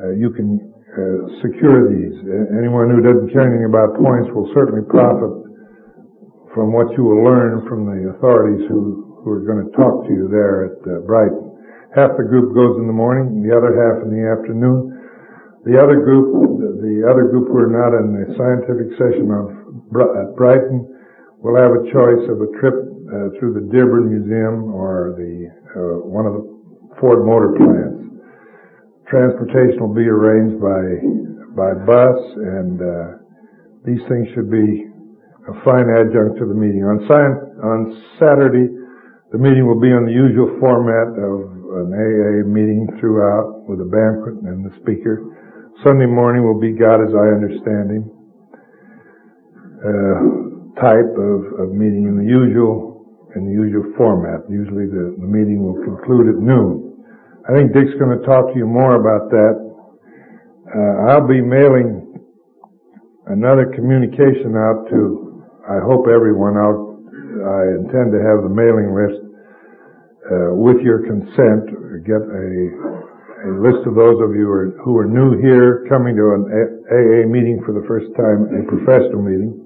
uh, 0.00 0.10
you 0.16 0.32
can 0.32 0.56
uh, 0.96 1.28
secure 1.44 1.92
these. 1.92 2.16
Anyone 2.56 2.88
who 2.88 3.04
doesn't 3.04 3.28
care 3.28 3.44
anything 3.44 3.68
about 3.68 3.94
points 4.00 4.32
will 4.32 4.48
certainly 4.56 4.82
profit 4.88 5.46
from 6.56 6.72
what 6.72 6.88
you 6.96 7.04
will 7.04 7.20
learn 7.20 7.68
from 7.68 7.84
the 7.84 8.16
authorities 8.16 8.64
who, 8.72 9.20
who 9.20 9.28
are 9.28 9.44
going 9.44 9.60
to 9.60 9.72
talk 9.76 10.08
to 10.08 10.12
you 10.12 10.24
there 10.32 10.72
at 10.72 10.80
uh, 10.88 11.04
Brighton. 11.04 11.52
Half 11.92 12.16
the 12.16 12.24
group 12.24 12.56
goes 12.56 12.80
in 12.80 12.88
the 12.88 12.96
morning, 12.96 13.44
the 13.44 13.52
other 13.52 13.76
half 13.76 14.00
in 14.04 14.08
the 14.08 14.24
afternoon. 14.24 14.96
The 15.68 15.76
other 15.76 16.00
group, 16.00 16.80
the 16.80 17.04
other 17.04 17.28
group 17.28 17.52
who 17.52 17.58
are 17.60 17.72
not 17.72 17.92
in 17.92 18.16
the 18.16 18.32
scientific 18.38 18.96
session 18.96 19.28
at 19.28 20.28
Brighton 20.36 20.95
will 21.46 21.54
have 21.54 21.70
a 21.78 21.86
choice 21.94 22.26
of 22.26 22.42
a 22.42 22.50
trip 22.58 22.74
uh, 22.74 23.30
through 23.38 23.54
the 23.54 23.70
Dearborn 23.70 24.10
Museum 24.10 24.74
or 24.74 25.14
the 25.14 25.46
uh, 25.78 26.02
one 26.02 26.26
of 26.26 26.34
the 26.34 26.44
Ford 26.98 27.22
Motor 27.22 27.54
plants 27.54 27.96
transportation 29.06 29.78
will 29.78 29.94
be 29.94 30.10
arranged 30.10 30.58
by 30.58 30.82
by 31.54 31.70
bus, 31.86 32.18
and 32.34 32.82
uh, 32.82 33.22
these 33.86 34.02
things 34.10 34.26
should 34.34 34.50
be 34.50 34.90
a 35.46 35.54
fine 35.62 35.86
adjunct 35.86 36.36
to 36.42 36.44
the 36.50 36.58
meeting. 36.58 36.82
On, 36.82 36.98
on 37.06 37.78
Saturday, 38.18 38.66
the 39.30 39.38
meeting 39.38 39.64
will 39.64 39.80
be 39.80 39.94
on 39.94 40.04
the 40.04 40.12
usual 40.12 40.50
format 40.58 41.14
of 41.14 41.46
an 41.86 41.94
AA 41.94 42.42
meeting 42.44 42.90
throughout 42.98 43.62
with 43.70 43.80
a 43.80 43.88
banquet 43.88 44.42
and 44.50 44.66
the 44.66 44.74
speaker. 44.82 45.22
Sunday 45.86 46.10
morning 46.10 46.42
will 46.42 46.58
be 46.58 46.74
God 46.74 47.00
as 47.00 47.14
I 47.14 47.30
understand 47.38 47.94
Him 47.94 48.04
uh, 49.86 50.55
type 50.80 51.08
of, 51.16 51.38
of 51.60 51.72
meeting 51.72 52.04
in 52.04 52.16
the 52.20 52.28
usual 52.28 52.96
in 53.36 53.44
the 53.44 53.52
usual 53.52 53.92
format. 54.00 54.48
Usually 54.48 54.88
the, 54.88 55.12
the 55.20 55.28
meeting 55.28 55.60
will 55.60 55.76
conclude 55.84 56.32
at 56.32 56.40
noon. 56.40 57.04
I 57.44 57.52
think 57.52 57.76
Dick's 57.76 57.92
going 58.00 58.16
to 58.16 58.24
talk 58.24 58.48
to 58.50 58.56
you 58.56 58.64
more 58.64 58.96
about 58.96 59.28
that. 59.28 59.54
Uh, 60.66 61.12
I'll 61.12 61.28
be 61.28 61.44
mailing 61.44 62.16
another 63.28 63.68
communication 63.76 64.56
out 64.56 64.88
to, 64.88 65.44
I 65.68 65.84
hope 65.84 66.08
everyone 66.08 66.56
out, 66.56 66.80
I 67.44 67.76
intend 67.76 68.16
to 68.16 68.20
have 68.24 68.40
the 68.42 68.50
mailing 68.50 68.96
list, 68.96 69.20
uh, 70.26 70.56
with 70.56 70.80
your 70.80 71.04
consent, 71.06 71.70
get 72.08 72.18
a, 72.18 72.48
a 73.46 73.50
list 73.62 73.86
of 73.86 73.94
those 73.94 74.18
of 74.18 74.34
you 74.34 74.48
who 74.48 74.56
are, 74.56 74.70
who 74.82 74.98
are 74.98 75.06
new 75.06 75.38
here, 75.38 75.86
coming 75.88 76.16
to 76.16 76.34
an 76.34 76.42
AA 76.90 77.28
meeting 77.28 77.62
for 77.64 77.76
the 77.76 77.84
first 77.86 78.10
time, 78.16 78.48
a 78.50 78.64
professional 78.66 79.22
meeting. 79.22 79.65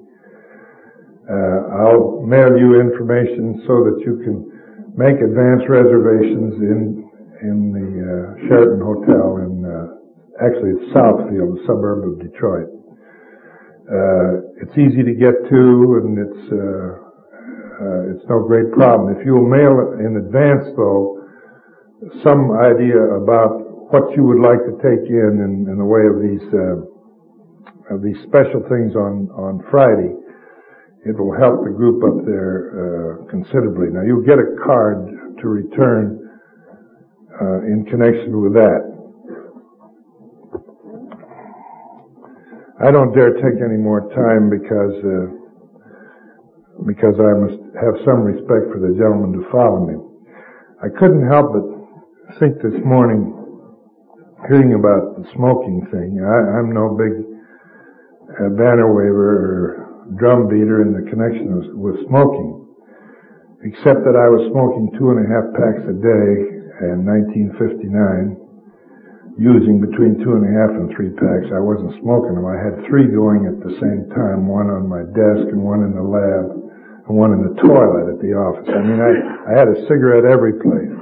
Uh, 1.30 1.86
I'll 1.86 2.26
mail 2.26 2.58
you 2.58 2.80
information 2.80 3.62
so 3.62 3.86
that 3.86 4.02
you 4.02 4.18
can 4.26 4.50
make 4.98 5.14
advance 5.22 5.62
reservations 5.70 6.58
in 6.58 7.06
in 7.42 7.72
the 7.72 7.88
uh, 8.02 8.48
Sheraton 8.48 8.82
Hotel 8.82 9.38
in 9.46 9.62
uh, 9.62 10.00
actually 10.44 10.74
it's 10.74 10.92
Southfield, 10.92 11.54
a 11.54 11.66
suburb 11.66 12.02
of 12.04 12.18
Detroit. 12.18 12.68
Uh, 13.86 14.62
it's 14.62 14.76
easy 14.76 15.02
to 15.02 15.14
get 15.14 15.34
to, 15.48 15.62
and 16.02 16.18
it's 16.18 16.44
uh, 16.50 16.88
uh, 17.78 18.12
it's 18.12 18.26
no 18.28 18.42
great 18.44 18.70
problem. 18.72 19.16
If 19.16 19.24
you'll 19.24 19.48
mail 19.48 19.96
in 19.98 20.16
advance, 20.18 20.66
though, 20.76 21.22
some 22.22 22.52
idea 22.58 22.98
about 23.16 23.90
what 23.90 24.14
you 24.16 24.22
would 24.24 24.42
like 24.42 24.60
to 24.66 24.74
take 24.82 25.06
in 25.08 25.42
in, 25.42 25.66
in 25.70 25.78
the 25.78 25.84
way 25.84 26.04
of 26.06 26.18
these 26.22 26.46
uh, 26.54 27.94
of 27.94 28.02
these 28.02 28.18
special 28.28 28.62
things 28.68 28.94
on 28.94 29.30
on 29.34 29.64
Friday, 29.70 30.14
it 31.06 31.18
will 31.18 31.32
help 31.38 31.64
the 31.64 31.70
group 31.70 32.04
up 32.04 32.24
there 32.26 33.26
considerably. 33.30 33.88
Now 33.90 34.02
you'll 34.02 34.26
get 34.26 34.38
a 34.38 34.56
card 34.64 35.08
to 35.40 35.48
return 35.48 36.20
uh, 37.40 37.64
in 37.64 37.86
connection 37.88 38.42
with 38.42 38.52
that. 38.52 38.84
I 42.84 42.90
don't 42.90 43.14
dare 43.14 43.32
take 43.32 43.60
any 43.60 43.76
more 43.76 44.08
time 44.12 44.48
because 44.48 44.96
uh, 45.04 45.40
because 46.86 47.16
I 47.20 47.32
must 47.36 47.60
have 47.76 47.96
some 48.04 48.24
respect 48.24 48.72
for 48.72 48.80
the 48.80 48.96
gentleman 48.96 49.36
to 49.36 49.44
follow 49.52 49.84
me. 49.84 49.96
I 50.80 50.88
couldn't 50.98 51.28
help 51.28 51.52
but 51.52 51.64
think 52.40 52.56
this 52.62 52.80
morning, 52.84 53.36
hearing 54.48 54.72
about 54.72 55.16
the 55.20 55.28
smoking 55.36 55.84
thing. 55.92 56.20
I, 56.24 56.60
am 56.60 56.72
no 56.72 56.96
big 56.96 57.20
uh, 58.32 58.48
banner 58.56 58.88
waver 58.88 59.28
or 59.28 59.89
drum 60.16 60.48
beater 60.48 60.82
in 60.82 60.96
the 60.96 61.04
connection 61.10 61.54
with, 61.54 61.70
with 61.76 61.96
smoking, 62.08 62.66
except 63.62 64.02
that 64.08 64.16
I 64.16 64.26
was 64.26 64.48
smoking 64.50 64.90
two 64.98 65.12
and 65.14 65.20
a 65.22 65.26
half 65.28 65.46
packs 65.54 65.84
a 65.86 65.96
day 65.96 66.30
in 66.90 67.04
1959 67.04 68.40
using 69.38 69.80
between 69.80 70.20
two 70.20 70.36
and 70.36 70.44
a 70.44 70.52
half 70.52 70.72
and 70.74 70.92
three 70.92 71.12
packs. 71.16 71.48
I 71.54 71.62
wasn't 71.62 71.96
smoking 72.02 72.36
them. 72.36 72.44
I 72.44 72.60
had 72.60 72.84
three 72.88 73.08
going 73.08 73.48
at 73.48 73.56
the 73.62 73.72
same 73.80 74.10
time, 74.12 74.48
one 74.48 74.68
on 74.68 74.84
my 74.84 75.06
desk 75.16 75.48
and 75.48 75.62
one 75.62 75.80
in 75.86 75.96
the 75.96 76.04
lab 76.04 76.60
and 77.08 77.14
one 77.16 77.32
in 77.32 77.40
the 77.46 77.56
toilet 77.56 78.12
at 78.12 78.20
the 78.20 78.36
office. 78.36 78.68
I 78.68 78.84
mean, 78.84 79.00
I, 79.00 79.12
I 79.48 79.52
had 79.56 79.68
a 79.68 79.80
cigarette 79.88 80.28
every 80.28 80.60
place. 80.60 80.92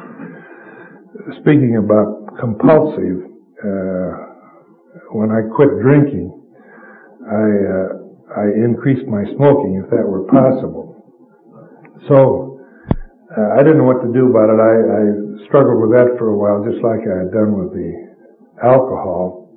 Speaking 1.43 1.83
about 1.83 2.39
compulsive, 2.39 3.27
uh, 3.59 4.11
when 5.11 5.35
I 5.35 5.43
quit 5.51 5.75
drinking, 5.83 6.31
I, 7.27 7.43
uh, 7.43 7.98
I 8.37 8.53
increased 8.53 9.07
my 9.07 9.25
smoking 9.37 9.81
if 9.83 9.91
that 9.91 10.05
were 10.05 10.25
possible. 10.29 10.97
So, 12.09 12.61
uh, 13.33 13.55
I 13.55 13.63
didn't 13.63 13.79
know 13.79 13.89
what 13.89 14.01
to 14.05 14.13
do 14.13 14.29
about 14.29 14.49
it. 14.53 14.61
I, 14.61 14.73
I 14.73 15.03
struggled 15.49 15.81
with 15.81 15.93
that 15.97 16.17
for 16.19 16.29
a 16.33 16.37
while, 16.37 16.65
just 16.65 16.83
like 16.85 17.05
I 17.05 17.25
had 17.25 17.33
done 17.33 17.57
with 17.57 17.73
the 17.73 17.93
alcohol. 18.63 19.49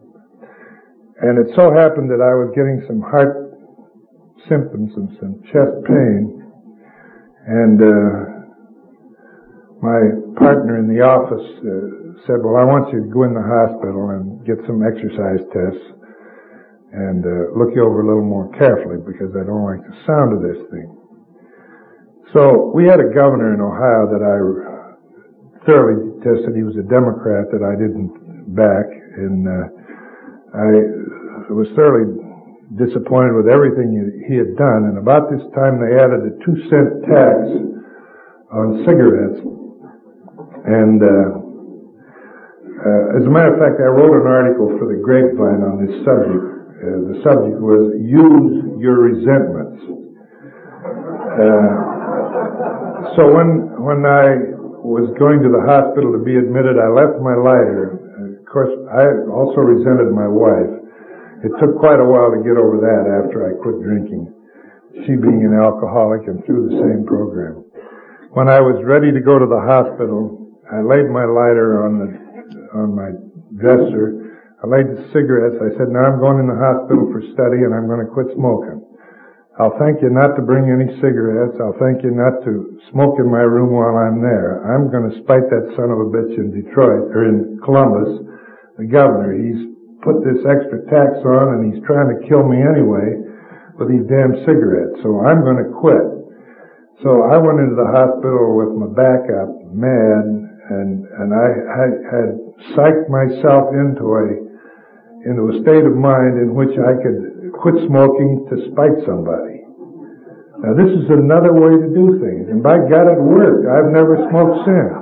And 1.21 1.37
it 1.37 1.53
so 1.55 1.71
happened 1.71 2.09
that 2.09 2.19
I 2.23 2.33
was 2.33 2.51
getting 2.55 2.81
some 2.87 3.01
heart 3.01 3.53
symptoms 4.49 4.91
and 4.97 5.09
some 5.19 5.33
chest 5.53 5.75
pain. 5.85 6.41
And 7.47 7.77
uh, 7.81 8.41
my 9.81 10.01
partner 10.37 10.77
in 10.79 10.89
the 10.89 11.01
office 11.01 11.45
uh, 11.61 12.25
said, 12.25 12.41
well, 12.41 12.57
I 12.57 12.65
want 12.65 12.91
you 12.93 13.05
to 13.05 13.09
go 13.09 13.23
in 13.23 13.33
the 13.33 13.45
hospital 13.45 14.17
and 14.17 14.45
get 14.45 14.57
some 14.65 14.81
exercise 14.81 15.41
tests 15.53 16.00
and 16.91 17.23
uh, 17.23 17.55
look 17.55 17.71
you 17.71 17.87
over 17.87 18.03
a 18.03 18.07
little 18.07 18.27
more 18.27 18.51
carefully 18.59 18.99
because 18.99 19.31
I 19.31 19.47
don't 19.47 19.63
like 19.63 19.79
the 19.79 19.95
sound 20.03 20.35
of 20.35 20.43
this 20.43 20.59
thing. 20.71 20.91
So 22.35 22.71
we 22.75 22.87
had 22.87 22.99
a 22.99 23.11
governor 23.11 23.55
in 23.55 23.59
Ohio 23.59 24.07
that 24.11 24.23
I 24.23 24.35
thoroughly 25.65 26.19
detested. 26.19 26.55
He 26.55 26.63
was 26.63 26.75
a 26.75 26.87
Democrat 26.87 27.51
that 27.51 27.63
I 27.63 27.75
didn't 27.75 28.55
back, 28.55 28.87
and 29.19 29.47
uh, 29.47 29.67
I 30.51 31.51
was 31.51 31.67
thoroughly 31.75 32.11
disappointed 32.75 33.35
with 33.35 33.51
everything 33.51 33.91
he 34.27 34.35
had 34.35 34.55
done. 34.55 34.87
And 34.91 34.97
about 34.97 35.31
this 35.31 35.43
time, 35.55 35.79
they 35.79 35.95
added 35.99 36.23
a 36.23 36.33
two 36.43 36.55
cent 36.71 37.03
tax 37.07 37.39
on 38.51 38.83
cigarettes. 38.87 39.39
And 40.67 41.03
uh, 41.03 41.29
uh, 42.79 43.19
as 43.19 43.23
a 43.27 43.31
matter 43.31 43.55
of 43.55 43.59
fact, 43.59 43.79
I 43.79 43.91
wrote 43.91 44.15
an 44.15 44.27
article 44.27 44.71
for 44.79 44.87
the 44.87 44.99
Grapevine 45.03 45.63
on 45.63 45.83
this 45.83 45.95
subject. 46.03 46.50
Uh, 46.81 47.13
the 47.13 47.21
subject 47.21 47.61
was 47.61 47.93
"Use 48.01 48.81
Your 48.81 49.05
Resentments." 49.05 49.85
Uh, 51.31 53.15
so 53.15 53.29
when 53.29 53.69
when 53.77 54.01
I 54.05 54.57
was 54.81 55.13
going 55.21 55.45
to 55.45 55.49
the 55.53 55.61
hospital 55.61 56.11
to 56.11 56.21
be 56.25 56.35
admitted, 56.35 56.81
I 56.81 56.89
left 56.89 57.21
my 57.21 57.37
lighter 57.37 58.01
Of 58.41 58.45
course, 58.49 58.73
I 58.91 59.07
also 59.31 59.61
resented 59.61 60.11
my 60.11 60.27
wife. 60.27 60.81
It 61.45 61.53
took 61.57 61.79
quite 61.79 62.01
a 62.01 62.05
while 62.05 62.29
to 62.35 62.41
get 62.43 62.57
over 62.59 62.77
that 62.83 63.05
after 63.09 63.47
I 63.47 63.57
quit 63.57 63.81
drinking. 63.81 64.27
She 65.05 65.15
being 65.15 65.41
an 65.47 65.55
alcoholic 65.57 66.27
and 66.27 66.43
through 66.45 66.69
the 66.69 66.77
same 66.77 67.05
program. 67.07 67.63
When 68.35 68.49
I 68.49 68.59
was 68.59 68.83
ready 68.83 69.11
to 69.11 69.21
go 69.21 69.39
to 69.39 69.47
the 69.47 69.61
hospital, 69.61 70.51
I 70.69 70.81
laid 70.83 71.09
my 71.09 71.25
lighter 71.25 71.83
on 71.85 71.91
the, 71.99 72.09
on 72.77 72.93
my 72.93 73.09
dresser. 73.55 74.20
I 74.61 74.69
laid 74.69 74.93
the 74.93 75.09
cigarettes. 75.09 75.57
I 75.57 75.73
said, 75.73 75.89
now 75.89 76.05
I'm 76.05 76.21
going 76.21 76.37
in 76.37 76.45
the 76.45 76.57
hospital 76.57 77.09
for 77.09 77.25
study 77.33 77.65
and 77.65 77.73
I'm 77.73 77.89
going 77.89 78.05
to 78.05 78.13
quit 78.13 78.29
smoking. 78.37 78.85
I'll 79.57 79.75
thank 79.81 79.99
you 80.05 80.13
not 80.13 80.37
to 80.37 80.45
bring 80.45 80.69
any 80.69 80.89
cigarettes. 81.01 81.57
I'll 81.59 81.77
thank 81.81 82.05
you 82.05 82.13
not 82.13 82.45
to 82.45 82.79
smoke 82.93 83.17
in 83.19 83.27
my 83.27 83.43
room 83.43 83.73
while 83.73 83.97
I'm 83.97 84.21
there. 84.21 84.63
I'm 84.63 84.87
going 84.93 85.09
to 85.09 85.17
spite 85.25 85.49
that 85.49 85.73
son 85.75 85.91
of 85.91 85.99
a 85.99 86.07
bitch 86.07 86.33
in 86.39 86.55
Detroit, 86.55 87.11
or 87.11 87.27
in 87.27 87.59
Columbus, 87.65 88.25
the 88.77 88.87
governor. 88.87 89.35
He's 89.35 89.75
put 90.01 90.23
this 90.25 90.41
extra 90.45 90.81
tax 90.89 91.19
on 91.25 91.57
and 91.57 91.61
he's 91.69 91.81
trying 91.85 92.09
to 92.09 92.21
kill 92.25 92.45
me 92.45 92.61
anyway 92.61 93.21
with 93.77 93.89
these 93.89 94.05
damn 94.09 94.33
cigarettes. 94.45 95.01
So 95.03 95.25
I'm 95.25 95.41
going 95.45 95.61
to 95.61 95.69
quit. 95.73 96.05
So 97.01 97.25
I 97.29 97.37
went 97.37 97.61
into 97.61 97.77
the 97.77 97.89
hospital 97.89 98.57
with 98.57 98.77
my 98.77 98.89
back 98.93 99.25
up, 99.29 99.49
mad, 99.73 100.25
and, 100.69 101.01
and 101.05 101.29
I, 101.33 101.49
I 101.49 101.85
had 102.13 102.29
psyched 102.77 103.09
myself 103.09 103.73
into 103.73 104.05
a, 104.05 104.50
into 105.25 105.53
a 105.53 105.61
state 105.61 105.85
of 105.85 105.93
mind 105.93 106.41
in 106.41 106.53
which 106.57 106.73
I 106.81 106.97
could 106.97 107.53
quit 107.53 107.77
smoking 107.85 108.47
to 108.49 108.55
spite 108.73 108.97
somebody. 109.05 109.61
Now 110.61 110.73
this 110.77 110.89
is 110.93 111.09
another 111.09 111.53
way 111.53 111.73
to 111.77 111.89
do 111.89 112.21
things, 112.21 112.49
and 112.49 112.61
by 112.61 112.77
God 112.89 113.09
it 113.09 113.21
worked. 113.21 113.65
I've 113.69 113.89
never 113.93 114.17
smoked 114.29 114.65
since 114.65 114.93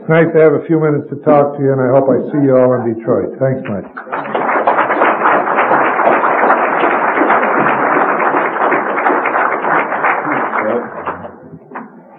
It's 0.00 0.08
nice 0.08 0.28
to 0.32 0.38
have 0.40 0.54
a 0.56 0.64
few 0.68 0.80
minutes 0.80 1.08
to 1.12 1.16
talk 1.24 1.56
to 1.56 1.58
you, 1.60 1.72
and 1.72 1.80
I 1.80 1.92
hope 1.92 2.08
I 2.08 2.18
see 2.32 2.40
you 2.44 2.56
all 2.56 2.72
in 2.80 2.92
Detroit. 2.92 3.36
Thanks 3.40 3.60
much. 3.68 3.88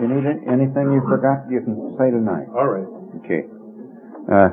You 0.01 0.07
need 0.09 0.25
anything 0.49 0.93
you 0.93 1.01
forgot, 1.05 1.45
you 1.45 1.61
can 1.61 1.93
say 1.97 2.09
tonight. 2.09 2.49
All 2.57 2.65
right. 2.65 2.89
Okay. 3.21 3.45
Uh, 4.25 4.49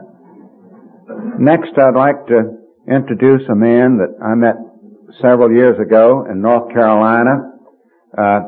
next, 1.38 1.78
I'd 1.78 1.94
like 1.94 2.26
to 2.26 2.58
introduce 2.88 3.42
a 3.50 3.54
man 3.54 3.98
that 3.98 4.16
I 4.24 4.34
met 4.34 4.56
several 5.20 5.50
years 5.52 5.78
ago 5.78 6.26
in 6.30 6.40
North 6.40 6.72
Carolina. 6.72 7.52
Uh, 8.16 8.40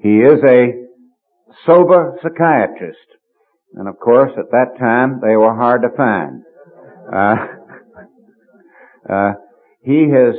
he 0.00 0.18
is 0.18 0.40
a 0.44 0.84
sober 1.66 2.18
psychiatrist. 2.22 2.98
And 3.74 3.88
of 3.88 3.98
course, 3.98 4.30
at 4.38 4.50
that 4.50 4.78
time, 4.78 5.20
they 5.22 5.36
were 5.36 5.54
hard 5.54 5.82
to 5.82 5.88
find. 5.96 6.42
Uh, 7.12 7.36
uh, 9.12 9.32
he 9.82 10.08
has 10.10 10.34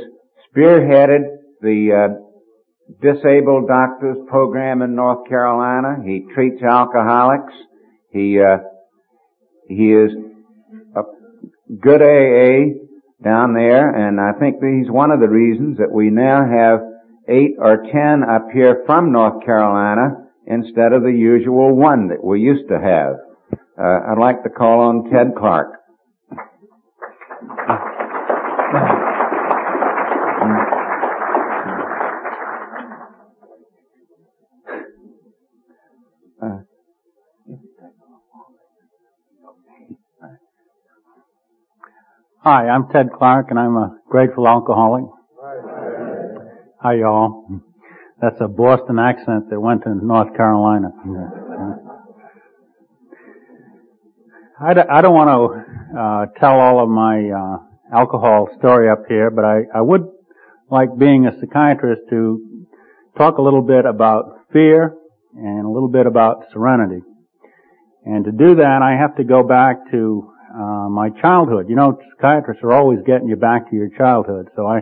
spearheaded 0.50 1.36
the 1.60 1.92
uh, 1.92 2.26
disabled 3.00 3.68
doctors 3.68 4.16
program 4.28 4.82
in 4.82 4.94
North 4.94 5.28
Carolina. 5.28 5.96
He 6.04 6.24
treats 6.34 6.62
alcoholics. 6.62 7.52
He 8.10 8.40
uh, 8.40 8.58
he 9.68 9.92
is 9.92 10.12
good 11.80 12.02
AA 12.02 12.78
down 13.22 13.54
there, 13.54 13.90
and 13.90 14.20
I 14.20 14.32
think 14.38 14.56
he's 14.62 14.90
one 14.90 15.10
of 15.10 15.20
the 15.20 15.28
reasons 15.28 15.78
that 15.78 15.90
we 15.90 16.10
now 16.10 16.44
have 16.46 16.80
eight 17.28 17.56
or 17.58 17.82
ten 17.92 18.22
up 18.22 18.48
here 18.52 18.82
from 18.86 19.12
North 19.12 19.44
Carolina 19.44 20.28
instead 20.46 20.92
of 20.92 21.02
the 21.02 21.12
usual 21.12 21.74
one 21.74 22.08
that 22.08 22.22
we 22.22 22.40
used 22.40 22.68
to 22.68 22.78
have. 22.78 23.16
Uh, 23.78 24.12
I'd 24.12 24.18
like 24.20 24.42
to 24.44 24.50
call 24.50 24.80
on 24.80 25.10
Ted 25.10 25.34
Clark. 25.36 25.75
Hi, 42.48 42.68
I'm 42.68 42.86
Ted 42.90 43.08
Clark, 43.12 43.48
and 43.50 43.58
I'm 43.58 43.76
a 43.76 43.98
grateful 44.08 44.46
alcoholic. 44.46 45.02
Hi, 46.80 46.94
y'all. 46.94 47.44
That's 48.22 48.36
a 48.40 48.46
Boston 48.46 49.00
accent 49.00 49.50
that 49.50 49.58
went 49.58 49.82
to 49.82 49.92
North 49.92 50.32
Carolina. 50.36 50.90
I 54.60 54.74
don't 55.02 55.12
want 55.12 55.28
to 55.28 55.98
uh, 55.98 56.26
tell 56.38 56.60
all 56.60 56.80
of 56.80 56.88
my 56.88 57.30
uh, 57.30 57.56
alcohol 57.92 58.48
story 58.60 58.88
up 58.90 59.06
here, 59.08 59.28
but 59.32 59.44
I, 59.44 59.62
I 59.74 59.80
would 59.80 60.06
like 60.70 60.96
being 60.96 61.26
a 61.26 61.32
psychiatrist 61.40 62.02
to 62.10 62.68
talk 63.18 63.38
a 63.38 63.42
little 63.42 63.62
bit 63.62 63.86
about 63.86 64.46
fear 64.52 64.94
and 65.34 65.66
a 65.66 65.68
little 65.68 65.90
bit 65.90 66.06
about 66.06 66.44
serenity. 66.52 67.02
And 68.04 68.24
to 68.24 68.30
do 68.30 68.54
that, 68.54 68.82
I 68.82 68.96
have 68.96 69.16
to 69.16 69.24
go 69.24 69.42
back 69.42 69.90
to 69.90 70.30
uh, 70.54 70.88
my 70.88 71.10
childhood. 71.20 71.66
You 71.68 71.76
know, 71.76 71.98
psychiatrists 72.16 72.62
are 72.62 72.72
always 72.72 73.00
getting 73.06 73.28
you 73.28 73.36
back 73.36 73.70
to 73.70 73.76
your 73.76 73.88
childhood, 73.96 74.48
so 74.56 74.66
I 74.66 74.80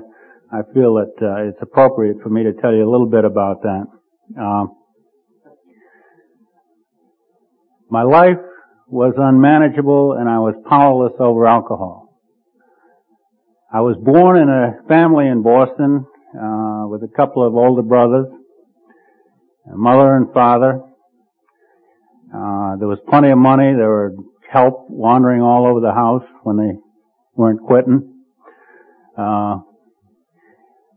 I 0.52 0.62
feel 0.72 0.94
that 0.94 1.14
uh, 1.20 1.48
it's 1.48 1.58
appropriate 1.60 2.18
for 2.22 2.28
me 2.28 2.44
to 2.44 2.52
tell 2.52 2.72
you 2.72 2.88
a 2.88 2.90
little 2.90 3.08
bit 3.08 3.24
about 3.24 3.62
that. 3.62 3.86
Uh, 4.40 4.66
my 7.90 8.02
life 8.02 8.38
was 8.86 9.14
unmanageable 9.16 10.12
and 10.12 10.28
I 10.28 10.38
was 10.38 10.54
powerless 10.68 11.14
over 11.18 11.46
alcohol. 11.46 12.20
I 13.72 13.80
was 13.80 13.96
born 14.00 14.38
in 14.38 14.48
a 14.48 14.86
family 14.86 15.26
in 15.26 15.42
Boston 15.42 16.06
uh, 16.38 16.86
with 16.86 17.02
a 17.02 17.10
couple 17.16 17.44
of 17.44 17.56
older 17.56 17.82
brothers. 17.82 18.26
a 19.72 19.76
mother 19.76 20.14
and 20.14 20.32
father. 20.32 20.80
Uh, 22.32 22.76
there 22.76 22.88
was 22.88 22.98
plenty 23.08 23.30
of 23.30 23.38
money. 23.38 23.74
There 23.74 23.88
were 23.88 24.12
help 24.50 24.86
wandering 24.88 25.40
all 25.40 25.66
over 25.66 25.80
the 25.80 25.92
house 25.92 26.24
when 26.42 26.56
they 26.56 26.72
weren't 27.34 27.60
quitting. 27.60 28.22
Uh, 29.16 29.58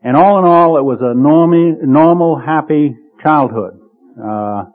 and 0.04 0.16
all 0.16 0.40
in 0.40 0.46
all, 0.46 0.78
it 0.78 0.84
was 0.84 1.00
a 1.02 1.16
normy, 1.16 1.74
normal, 1.82 2.40
happy 2.40 2.96
childhood. 3.22 3.80
Uh, 4.18 4.66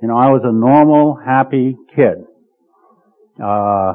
you 0.00 0.08
know, 0.08 0.16
I 0.16 0.30
was 0.30 0.42
a 0.44 0.52
normal, 0.52 1.18
happy 1.24 1.76
kid. 1.94 2.24
Uh, 3.42 3.94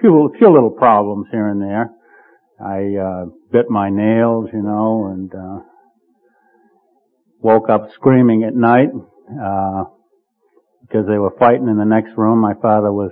few, 0.00 0.32
few 0.38 0.52
little 0.52 0.70
problems 0.70 1.26
here 1.30 1.48
and 1.48 1.60
there. 1.60 1.90
I, 2.60 2.96
uh, 2.96 3.26
bit 3.52 3.70
my 3.70 3.90
nails, 3.90 4.48
you 4.52 4.62
know, 4.62 5.06
and, 5.12 5.32
uh, 5.34 5.58
woke 7.40 7.68
up 7.68 7.90
screaming 7.94 8.44
at 8.44 8.54
night, 8.54 8.88
uh, 9.30 9.84
because 10.82 11.06
they 11.06 11.18
were 11.18 11.34
fighting 11.38 11.68
in 11.68 11.76
the 11.76 11.84
next 11.84 12.16
room. 12.16 12.40
My 12.40 12.54
father 12.54 12.92
was, 12.92 13.10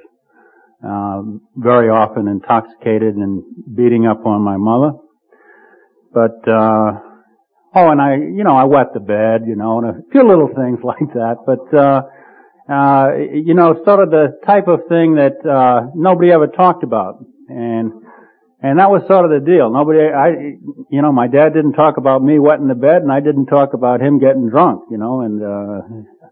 uh, 0.84 1.22
very 1.56 1.88
often 1.88 2.28
intoxicated 2.28 3.16
and 3.16 3.42
beating 3.74 4.06
up 4.06 4.26
on 4.26 4.42
my 4.42 4.56
mother. 4.56 4.92
But, 6.12 6.46
uh, 6.46 7.00
oh, 7.74 7.90
and 7.90 8.00
I, 8.00 8.16
you 8.16 8.44
know, 8.44 8.54
I 8.54 8.64
wet 8.64 8.92
the 8.92 9.00
bed, 9.00 9.48
you 9.48 9.56
know, 9.56 9.78
and 9.78 9.88
a 9.88 9.94
few 10.12 10.26
little 10.26 10.48
things 10.48 10.80
like 10.84 11.12
that. 11.14 11.36
But, 11.46 11.66
uh, 11.76 12.02
uh, 12.70 13.16
you 13.32 13.54
know, 13.54 13.82
sort 13.84 14.00
of 14.00 14.10
the 14.10 14.38
type 14.46 14.68
of 14.68 14.80
thing 14.88 15.16
that, 15.16 15.40
uh, 15.48 15.90
nobody 15.94 16.30
ever 16.32 16.46
talked 16.46 16.84
about. 16.84 17.24
And, 17.48 17.92
and 18.62 18.78
that 18.78 18.90
was 18.90 19.02
sort 19.08 19.24
of 19.24 19.30
the 19.30 19.44
deal. 19.44 19.70
Nobody, 19.70 20.00
I, 20.00 20.56
you 20.90 21.02
know, 21.02 21.12
my 21.12 21.28
dad 21.28 21.52
didn't 21.52 21.74
talk 21.74 21.96
about 21.96 22.22
me 22.22 22.38
wetting 22.38 22.68
the 22.68 22.74
bed 22.74 23.02
and 23.02 23.12
I 23.12 23.20
didn't 23.20 23.46
talk 23.46 23.74
about 23.74 24.00
him 24.00 24.18
getting 24.18 24.48
drunk, 24.48 24.84
you 24.90 24.98
know, 24.98 25.20
and, 25.20 25.42
uh, 25.42 26.23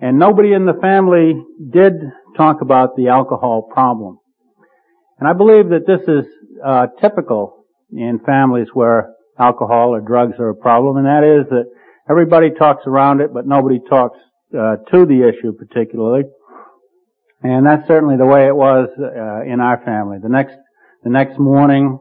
and 0.00 0.18
nobody 0.18 0.52
in 0.52 0.66
the 0.66 0.78
family 0.80 1.34
did 1.70 1.94
talk 2.36 2.60
about 2.60 2.96
the 2.96 3.08
alcohol 3.08 3.62
problem. 3.62 4.18
And 5.18 5.28
I 5.28 5.32
believe 5.32 5.70
that 5.70 5.86
this 5.86 6.02
is, 6.08 6.24
uh, 6.64 6.86
typical 7.00 7.64
in 7.90 8.20
families 8.20 8.68
where 8.72 9.14
alcohol 9.38 9.94
or 9.94 10.00
drugs 10.00 10.34
are 10.38 10.50
a 10.50 10.54
problem, 10.54 10.96
and 10.96 11.06
that 11.06 11.24
is 11.24 11.48
that 11.50 11.66
everybody 12.10 12.50
talks 12.50 12.86
around 12.86 13.20
it, 13.20 13.32
but 13.32 13.46
nobody 13.46 13.80
talks 13.88 14.18
uh, 14.56 14.76
to 14.90 15.06
the 15.06 15.28
issue 15.28 15.52
particularly. 15.52 16.24
And 17.42 17.64
that's 17.66 17.86
certainly 17.86 18.16
the 18.16 18.26
way 18.26 18.46
it 18.46 18.56
was 18.56 18.88
uh, 18.98 19.42
in 19.44 19.60
our 19.60 19.80
family. 19.84 20.18
The 20.20 20.28
next 20.28 20.56
the 21.04 21.10
next 21.10 21.38
morning, 21.38 22.00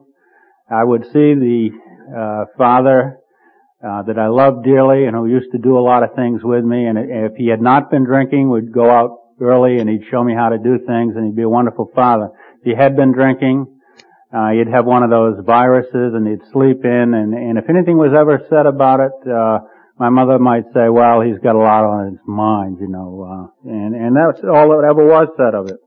I 0.70 0.84
would 0.84 1.06
see 1.06 1.36
the 1.36 1.70
uh, 2.18 2.46
father 2.58 3.20
uh, 3.88 4.02
that 4.04 4.20
I 4.20 4.28
loved 4.28 4.66
dearly 4.66 5.06
and 5.06 5.16
who 5.16 5.28
used 5.28 5.52
to 5.54 5.58
do 5.58 5.78
a 5.78 5.80
lot 5.80 6.04
of 6.04 6.14
things 6.16 6.42
with 6.44 6.64
me. 6.64 6.86
And 6.86 6.98
if 6.98 7.36
he 7.38 7.48
had 7.48 7.62
not 7.62 7.90
been 7.90 8.04
drinking, 8.04 8.50
we'd 8.50 8.74
go 8.74 8.90
out 8.90 9.12
early 9.40 9.80
and 9.80 9.90
he'd 9.90 10.04
show 10.12 10.24
me 10.24 10.34
how 10.34 10.50
to 10.50 10.58
do 10.58 10.80
things, 10.80 11.16
and 11.16 11.26
he'd 11.26 11.36
be 11.36 11.44
a 11.44 11.50
wonderful 11.50 11.90
father. 11.96 12.30
If 12.60 12.64
he 12.66 12.76
had 12.76 12.96
been 12.96 13.14
drinking, 13.14 13.68
uh, 14.36 14.50
you'd 14.50 14.68
have 14.68 14.86
one 14.86 15.04
of 15.04 15.10
those 15.10 15.40
viruses 15.46 16.14
and 16.14 16.28
he'd 16.28 16.44
sleep 16.52 16.84
in 16.84 17.14
and, 17.14 17.34
and 17.34 17.58
if 17.58 17.70
anything 17.70 17.98
was 17.98 18.12
ever 18.14 18.46
said 18.50 18.66
about 18.66 19.00
it, 19.00 19.16
uh, 19.32 19.60
my 19.98 20.10
mother 20.10 20.38
might 20.38 20.66
say, 20.74 20.90
well, 20.90 21.22
he's 21.22 21.40
got 21.40 21.56
a 21.56 21.60
lot 21.60 21.84
on 21.84 22.12
his 22.12 22.20
mind, 22.28 22.78
you 22.80 22.88
know, 22.88 23.24
uh, 23.24 23.70
and, 23.70 23.96
and 23.96 24.16
that's 24.16 24.44
all 24.44 24.70
that 24.70 24.86
ever 24.88 25.06
was 25.06 25.28
said 25.38 25.56
of 25.56 25.70
it. 25.70 25.78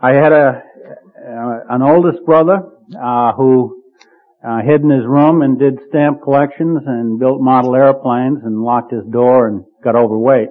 I 0.00 0.12
had 0.14 0.32
a, 0.32 0.62
uh, 1.16 1.60
an 1.70 1.82
oldest 1.82 2.24
brother, 2.24 2.58
uh, 3.00 3.32
who, 3.32 3.77
uh, 4.46 4.60
hid 4.62 4.82
in 4.82 4.90
his 4.90 5.04
room 5.06 5.42
and 5.42 5.58
did 5.58 5.78
stamp 5.88 6.22
collections 6.22 6.80
and 6.86 7.18
built 7.18 7.40
model 7.40 7.74
airplanes 7.74 8.38
and 8.44 8.62
locked 8.62 8.92
his 8.92 9.04
door 9.10 9.48
and 9.48 9.64
got 9.82 9.96
overweight. 9.96 10.48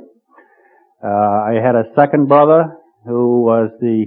Uh, 1.03 1.07
I 1.07 1.59
had 1.63 1.75
a 1.75 1.85
second 1.95 2.27
brother 2.27 2.75
who 3.05 3.43
was 3.43 3.69
the 3.79 4.05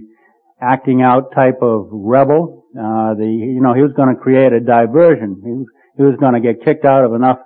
acting 0.61 1.03
out 1.03 1.33
type 1.35 1.63
of 1.63 1.89
rebel 1.91 2.61
uh, 2.79 3.15
the, 3.15 3.27
you 3.27 3.61
know, 3.61 3.75
he 3.75 3.83
was 3.83 3.93
going 3.97 4.15
to 4.15 4.21
create 4.21 4.53
a 4.53 4.61
diversion. 4.61 5.43
He 5.43 5.51
was, 5.51 5.67
he 5.97 6.03
was 6.05 6.15
going 6.21 6.35
to 6.35 6.41
get 6.41 6.63
kicked 6.65 6.85
out 6.85 7.05
of 7.05 7.15
enough, 7.15 7.39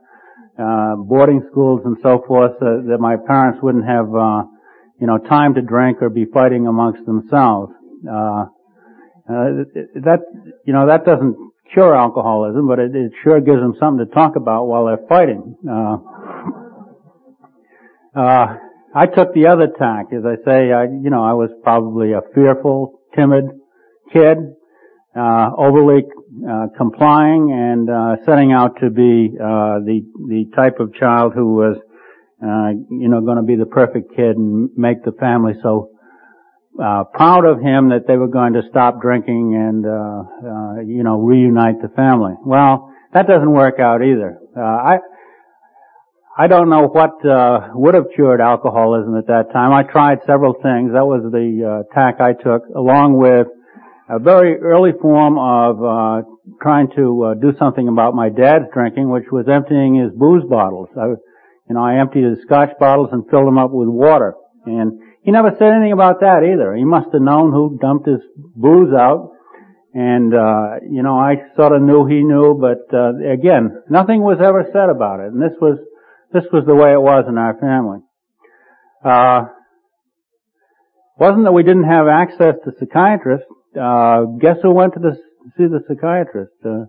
uh, 0.58 0.96
boarding 0.96 1.40
schools 1.50 1.80
and 1.84 1.96
so 2.02 2.22
forth 2.28 2.52
uh, 2.60 2.84
that 2.92 2.98
my 3.00 3.16
parents 3.16 3.58
wouldn't 3.62 3.86
have, 3.88 4.12
uh, 4.14 4.44
you 5.00 5.06
know, 5.06 5.16
time 5.16 5.54
to 5.54 5.62
drink 5.62 6.02
or 6.02 6.10
be 6.10 6.26
fighting 6.26 6.66
amongst 6.66 7.06
themselves. 7.06 7.72
Uh, 8.04 8.52
uh, 9.24 9.64
that, 10.04 10.20
you 10.66 10.74
know, 10.74 10.86
that 10.86 11.06
doesn't 11.06 11.34
cure 11.72 11.94
alcoholism, 11.94 12.68
but 12.68 12.78
it, 12.78 12.94
it 12.94 13.12
sure 13.22 13.40
gives 13.40 13.60
them 13.60 13.74
something 13.80 14.06
to 14.06 14.12
talk 14.12 14.36
about 14.36 14.66
while 14.66 14.86
they're 14.86 15.06
fighting. 15.08 15.56
Uh, 15.68 15.96
uh, 18.18 18.56
I 18.94 19.06
took 19.06 19.34
the 19.34 19.46
other 19.48 19.68
tack, 19.78 20.06
as 20.12 20.24
I 20.24 20.36
say, 20.44 20.72
I, 20.72 20.84
you 20.84 21.10
know, 21.10 21.24
I 21.24 21.32
was 21.32 21.50
probably 21.62 22.12
a 22.12 22.20
fearful, 22.32 23.00
timid 23.16 23.46
kid, 24.12 24.38
uh, 25.16 25.50
overly 25.56 26.02
uh, 26.48 26.66
complying 26.76 27.52
and 27.52 27.88
uh, 27.88 28.16
setting 28.24 28.52
out 28.52 28.78
to 28.80 28.90
be 28.90 29.30
uh, 29.38 29.78
the 29.80 30.04
the 30.28 30.50
type 30.56 30.80
of 30.80 30.92
child 30.94 31.32
who 31.34 31.54
was 31.54 31.76
uh, 32.42 32.70
you 32.90 33.08
know 33.08 33.20
going 33.20 33.36
to 33.36 33.42
be 33.42 33.54
the 33.54 33.66
perfect 33.66 34.10
kid 34.16 34.36
and 34.36 34.70
make 34.76 35.04
the 35.04 35.12
family 35.12 35.54
so 35.62 35.90
uh, 36.82 37.04
proud 37.12 37.44
of 37.44 37.60
him 37.60 37.90
that 37.90 38.06
they 38.06 38.16
were 38.16 38.28
going 38.28 38.54
to 38.54 38.62
stop 38.70 39.00
drinking 39.00 39.54
and 39.54 39.84
you 40.88 41.02
know 41.02 41.20
reunite 41.20 41.80
the 41.82 41.88
family. 41.88 42.34
Well, 42.44 42.92
that 43.12 43.26
doesn't 43.26 43.50
work 43.50 43.78
out 43.78 44.02
either. 44.02 44.38
I 44.56 44.98
I 46.36 46.48
don't 46.48 46.68
know 46.68 46.88
what 46.88 47.24
uh, 47.24 47.68
would 47.74 47.94
have 47.94 48.06
cured 48.12 48.40
alcoholism 48.40 49.16
at 49.16 49.28
that 49.28 49.52
time. 49.52 49.72
I 49.72 49.84
tried 49.84 50.18
several 50.26 50.54
things. 50.54 50.90
That 50.92 51.06
was 51.06 51.22
the 51.30 51.62
uh, 51.62 51.94
tack 51.94 52.20
I 52.20 52.32
took, 52.32 52.66
along 52.74 53.14
with 53.16 53.46
a 54.10 54.18
very 54.18 54.58
early 54.58 54.90
form 55.00 55.38
of 55.38 55.78
uh, 55.78 56.26
trying 56.60 56.88
to 56.96 57.22
uh, 57.22 57.34
do 57.34 57.54
something 57.56 57.86
about 57.86 58.14
my 58.14 58.30
dad's 58.30 58.64
drinking, 58.74 59.10
which 59.10 59.30
was 59.30 59.46
emptying 59.46 59.94
his 59.94 60.10
booze 60.10 60.42
bottles. 60.50 60.88
I, 60.98 61.14
you 61.70 61.74
know, 61.78 61.84
I 61.84 62.00
emptied 62.00 62.24
his 62.24 62.42
scotch 62.42 62.70
bottles 62.80 63.10
and 63.12 63.22
filled 63.30 63.46
them 63.46 63.58
up 63.58 63.70
with 63.70 63.88
water. 63.88 64.34
And 64.66 64.98
he 65.24 65.30
never 65.30 65.50
said 65.58 65.72
anything 65.72 65.92
about 65.92 66.20
that 66.20 66.44
either. 66.44 66.74
He 66.74 66.84
must 66.84 67.08
have 67.12 67.22
known 67.22 67.52
who 67.52 67.78
dumped 67.80 68.06
his 68.06 68.20
booze 68.36 68.92
out. 68.94 69.32
And, 69.94 70.34
uh, 70.34 70.84
you 70.90 71.02
know, 71.02 71.16
I 71.16 71.36
sort 71.56 71.74
of 71.74 71.82
knew 71.82 72.04
he 72.06 72.22
knew, 72.22 72.58
but, 72.60 72.92
uh, 72.92 73.14
again, 73.32 73.82
nothing 73.88 74.22
was 74.22 74.38
ever 74.42 74.66
said 74.72 74.90
about 74.90 75.20
it. 75.20 75.32
And 75.32 75.40
this 75.40 75.56
was, 75.60 75.78
this 76.32 76.44
was 76.52 76.64
the 76.66 76.74
way 76.74 76.92
it 76.92 77.00
was 77.00 77.24
in 77.28 77.38
our 77.38 77.56
family. 77.58 78.00
Uh, 79.04 79.50
wasn't 81.16 81.44
that 81.44 81.52
we 81.52 81.62
didn't 81.62 81.84
have 81.84 82.08
access 82.08 82.54
to 82.64 82.72
psychiatrists 82.78 83.46
uh, 83.80 84.24
guess 84.38 84.56
who 84.62 84.72
went 84.72 84.94
to 84.94 85.00
the, 85.00 85.16
see 85.56 85.66
the 85.66 85.82
psychiatrist? 85.88 86.52
Uh, 86.64 86.86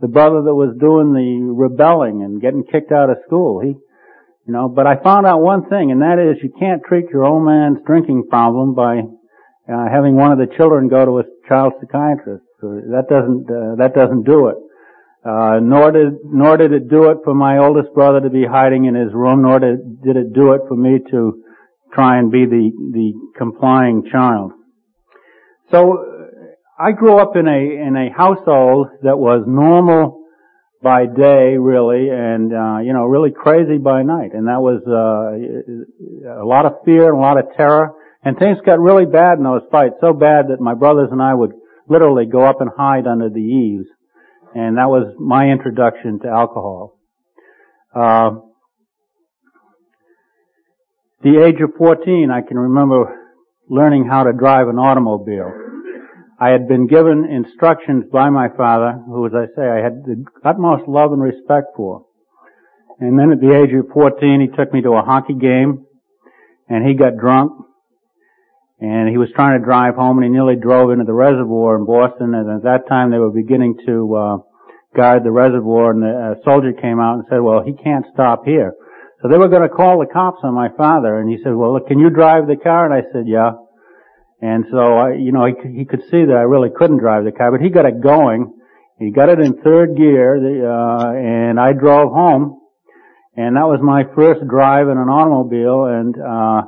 the 0.00 0.08
brother 0.08 0.42
that 0.42 0.54
was 0.54 0.76
doing 0.78 1.12
the 1.12 1.52
rebelling 1.52 2.22
and 2.22 2.40
getting 2.40 2.62
kicked 2.62 2.92
out 2.92 3.10
of 3.10 3.16
school. 3.26 3.60
He, 3.60 3.74
you 4.48 4.54
know, 4.54 4.66
but 4.66 4.86
I 4.86 4.96
found 4.96 5.26
out 5.26 5.42
one 5.42 5.68
thing, 5.68 5.92
and 5.92 6.00
that 6.00 6.16
is 6.18 6.42
you 6.42 6.50
can't 6.58 6.82
treat 6.82 7.10
your 7.12 7.24
old 7.24 7.44
man's 7.44 7.84
drinking 7.86 8.28
problem 8.30 8.74
by 8.74 9.00
uh, 9.00 9.88
having 9.92 10.16
one 10.16 10.32
of 10.32 10.38
the 10.38 10.48
children 10.56 10.88
go 10.88 11.04
to 11.04 11.18
a 11.18 11.24
child 11.46 11.74
psychiatrist. 11.78 12.42
That 12.62 13.04
doesn't 13.10 13.44
uh, 13.44 13.76
that 13.76 13.92
doesn't 13.94 14.24
do 14.24 14.48
it. 14.48 14.56
Uh, 15.22 15.60
nor 15.60 15.92
did 15.92 16.24
nor 16.24 16.56
did 16.56 16.72
it 16.72 16.88
do 16.88 17.10
it 17.10 17.18
for 17.24 17.34
my 17.34 17.58
oldest 17.58 17.92
brother 17.92 18.22
to 18.22 18.30
be 18.30 18.46
hiding 18.46 18.86
in 18.86 18.94
his 18.94 19.12
room. 19.12 19.42
Nor 19.42 19.58
did 19.58 20.02
did 20.02 20.16
it 20.16 20.32
do 20.32 20.52
it 20.52 20.62
for 20.66 20.76
me 20.76 20.98
to 21.10 21.44
try 21.92 22.18
and 22.18 22.32
be 22.32 22.46
the 22.46 22.72
the 22.94 23.12
complying 23.36 24.08
child. 24.10 24.52
So 25.70 25.98
I 26.80 26.92
grew 26.92 27.18
up 27.18 27.36
in 27.36 27.46
a 27.46 27.86
in 27.86 27.96
a 27.96 28.16
household 28.16 28.88
that 29.02 29.18
was 29.18 29.44
normal 29.46 30.17
by 30.82 31.06
day, 31.06 31.56
really, 31.58 32.08
and 32.10 32.52
uh, 32.52 32.78
you 32.78 32.92
know, 32.92 33.04
really 33.04 33.30
crazy 33.30 33.78
by 33.78 34.02
night, 34.02 34.32
and 34.32 34.46
that 34.46 34.60
was 34.60 34.80
uh, 34.86 36.40
a 36.40 36.46
lot 36.46 36.66
of 36.66 36.84
fear 36.84 37.08
and 37.08 37.18
a 37.18 37.20
lot 37.20 37.38
of 37.38 37.46
terror. 37.56 37.94
And 38.24 38.36
things 38.38 38.58
got 38.66 38.80
really 38.80 39.06
bad 39.06 39.38
in 39.38 39.44
those 39.44 39.62
fights, 39.70 39.94
so 40.00 40.12
bad 40.12 40.48
that 40.48 40.60
my 40.60 40.74
brothers 40.74 41.08
and 41.12 41.22
I 41.22 41.34
would 41.34 41.52
literally 41.88 42.26
go 42.26 42.44
up 42.44 42.60
and 42.60 42.70
hide 42.76 43.06
under 43.06 43.28
the 43.28 43.40
eaves, 43.40 43.86
and 44.54 44.76
that 44.76 44.88
was 44.88 45.14
my 45.18 45.46
introduction 45.50 46.20
to 46.20 46.28
alcohol. 46.28 46.98
Uh, 47.94 48.30
the 51.22 51.42
age 51.44 51.60
of 51.60 51.70
14, 51.76 52.30
I 52.30 52.46
can 52.46 52.58
remember 52.58 53.18
learning 53.68 54.06
how 54.08 54.24
to 54.24 54.32
drive 54.32 54.68
an 54.68 54.78
automobile. 54.78 55.52
I 56.40 56.50
had 56.50 56.68
been 56.68 56.86
given 56.86 57.24
instructions 57.24 58.04
by 58.12 58.30
my 58.30 58.48
father, 58.56 58.92
who, 59.06 59.26
as 59.26 59.32
I 59.34 59.46
say, 59.56 59.66
I 59.68 59.82
had 59.82 60.04
the 60.04 60.24
utmost 60.44 60.88
love 60.88 61.12
and 61.12 61.20
respect 61.20 61.68
for. 61.76 62.06
And 63.00 63.18
then 63.18 63.32
at 63.32 63.40
the 63.40 63.54
age 63.54 63.74
of 63.74 63.92
14, 63.92 64.40
he 64.40 64.56
took 64.56 64.72
me 64.72 64.82
to 64.82 64.92
a 64.92 65.02
hockey 65.02 65.34
game, 65.34 65.86
and 66.68 66.86
he 66.86 66.94
got 66.94 67.16
drunk, 67.16 67.52
and 68.80 69.08
he 69.08 69.18
was 69.18 69.30
trying 69.34 69.58
to 69.58 69.64
drive 69.64 69.96
home, 69.96 70.18
and 70.18 70.24
he 70.24 70.30
nearly 70.30 70.56
drove 70.56 70.90
into 70.90 71.04
the 71.04 71.12
reservoir 71.12 71.76
in 71.76 71.86
Boston, 71.86 72.34
and 72.34 72.48
at 72.50 72.62
that 72.62 72.88
time 72.88 73.10
they 73.10 73.18
were 73.18 73.30
beginning 73.30 73.76
to 73.86 74.14
uh, 74.14 74.36
guard 74.94 75.24
the 75.24 75.32
reservoir, 75.32 75.90
and 75.90 76.04
a 76.04 76.36
soldier 76.44 76.72
came 76.72 77.00
out 77.00 77.14
and 77.14 77.24
said, 77.28 77.40
well, 77.40 77.62
he 77.64 77.72
can't 77.72 78.06
stop 78.12 78.44
here. 78.44 78.74
So 79.22 79.28
they 79.28 79.38
were 79.38 79.48
going 79.48 79.62
to 79.62 79.68
call 79.68 79.98
the 79.98 80.06
cops 80.06 80.38
on 80.44 80.54
my 80.54 80.68
father, 80.76 81.18
and 81.18 81.28
he 81.28 81.38
said, 81.42 81.54
"Well, 81.54 81.72
look, 81.72 81.88
can 81.88 81.98
you 81.98 82.08
drive 82.08 82.46
the 82.46 82.56
car?" 82.56 82.84
And 82.86 82.94
I 82.94 83.02
said, 83.12 83.26
"Yeah." 83.26 83.52
And 84.40 84.66
so 84.70 84.78
I, 84.78 85.14
you 85.14 85.32
know, 85.32 85.46
he, 85.46 85.78
he 85.78 85.84
could 85.84 86.02
see 86.10 86.24
that 86.24 86.36
I 86.36 86.42
really 86.42 86.70
couldn't 86.74 86.98
drive 86.98 87.24
the 87.24 87.32
car, 87.32 87.50
but 87.50 87.60
he 87.60 87.70
got 87.70 87.86
it 87.86 88.00
going. 88.00 88.54
He 88.98 89.10
got 89.10 89.28
it 89.28 89.40
in 89.40 89.62
third 89.62 89.96
gear, 89.96 90.36
uh, 90.36 91.12
and 91.14 91.58
I 91.58 91.72
drove 91.72 92.12
home, 92.12 92.60
and 93.36 93.56
that 93.56 93.66
was 93.66 93.78
my 93.82 94.02
first 94.14 94.46
drive 94.48 94.88
in 94.88 94.98
an 94.98 95.08
automobile. 95.08 95.86
And 95.86 96.14
uh, 96.18 96.62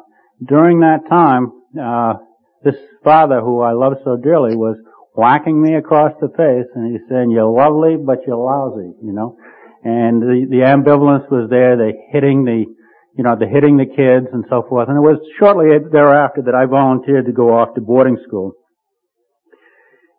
during 0.47 0.81
that 0.81 1.09
time, 1.09 1.53
uh, 1.75 2.15
this 2.63 2.77
father, 3.03 3.41
who 3.41 3.61
I 3.61 3.73
love 3.73 3.95
so 4.05 4.17
dearly, 4.17 4.57
was 4.57 4.77
whacking 5.15 5.61
me 5.61 5.75
across 5.75 6.13
the 6.21 6.29
face, 6.29 6.71
and 6.75 6.93
he's 6.93 7.09
saying, 7.09 7.31
"You're 7.31 7.51
lovely, 7.51 7.97
but 7.97 8.19
you're 8.27 8.37
lousy," 8.37 8.95
you 9.03 9.13
know. 9.13 9.37
And 9.83 10.23
the 10.23 10.47
the 10.49 10.63
ambivalence 10.63 11.31
was 11.31 11.51
there. 11.51 11.77
The 11.77 11.93
hitting 12.13 12.45
the 12.45 12.67
you 13.21 13.25
know, 13.25 13.37
the 13.37 13.47
hitting 13.47 13.77
the 13.77 13.85
kids 13.85 14.29
and 14.33 14.47
so 14.49 14.65
forth. 14.67 14.89
And 14.89 14.97
it 14.97 15.03
was 15.03 15.19
shortly 15.39 15.77
thereafter 15.93 16.41
that 16.41 16.55
I 16.55 16.65
volunteered 16.65 17.27
to 17.27 17.33
go 17.33 17.53
off 17.53 17.75
to 17.75 17.83
boarding 17.83 18.17
school. 18.27 18.55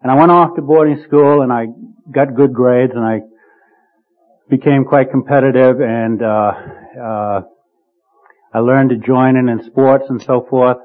And 0.04 0.12
I 0.12 0.16
went 0.16 0.30
off 0.30 0.56
to 0.56 0.62
boarding 0.62 1.02
school 1.08 1.42
and 1.42 1.52
I 1.52 1.66
got 2.12 2.36
good 2.36 2.54
grades 2.54 2.94
and 2.94 3.04
I 3.04 3.22
became 4.52 4.86
quite 4.86 5.10
competitive 5.10 5.82
and, 5.82 6.22
uh, 6.22 6.52
uh, 7.02 7.42
I 8.54 8.60
learned 8.60 8.92
to 8.92 8.98
join 8.98 9.36
in 9.36 9.50
in 9.50 9.64
sports 9.64 10.06
and 10.08 10.22
so 10.22 10.46
forth. 10.48 10.78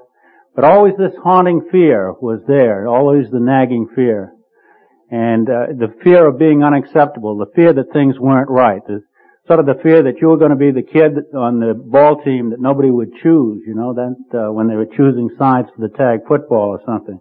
But 0.54 0.64
always 0.64 0.94
this 0.96 1.12
haunting 1.22 1.68
fear 1.70 2.14
was 2.14 2.40
there, 2.48 2.88
always 2.88 3.30
the 3.30 3.40
nagging 3.40 3.88
fear. 3.94 4.32
And, 5.10 5.50
uh, 5.50 5.66
the 5.76 5.92
fear 6.02 6.26
of 6.26 6.38
being 6.38 6.64
unacceptable, 6.64 7.36
the 7.36 7.52
fear 7.54 7.74
that 7.74 7.92
things 7.92 8.18
weren't 8.18 8.48
right, 8.48 8.80
the, 8.86 9.02
sort 9.46 9.60
of 9.60 9.66
the 9.66 9.78
fear 9.82 10.02
that 10.02 10.20
you 10.20 10.28
were 10.28 10.36
going 10.36 10.50
to 10.50 10.56
be 10.56 10.72
the 10.72 10.82
kid 10.82 11.34
on 11.34 11.60
the 11.60 11.74
ball 11.74 12.22
team 12.22 12.50
that 12.50 12.60
nobody 12.60 12.90
would 12.90 13.12
choose, 13.22 13.62
you 13.66 13.74
know, 13.74 13.94
that 13.94 14.16
uh, 14.34 14.52
when 14.52 14.66
they 14.68 14.74
were 14.74 14.86
choosing 14.86 15.30
sides 15.38 15.68
for 15.74 15.86
the 15.86 15.94
tag 15.96 16.20
football 16.26 16.74
or 16.74 16.80
something. 16.84 17.20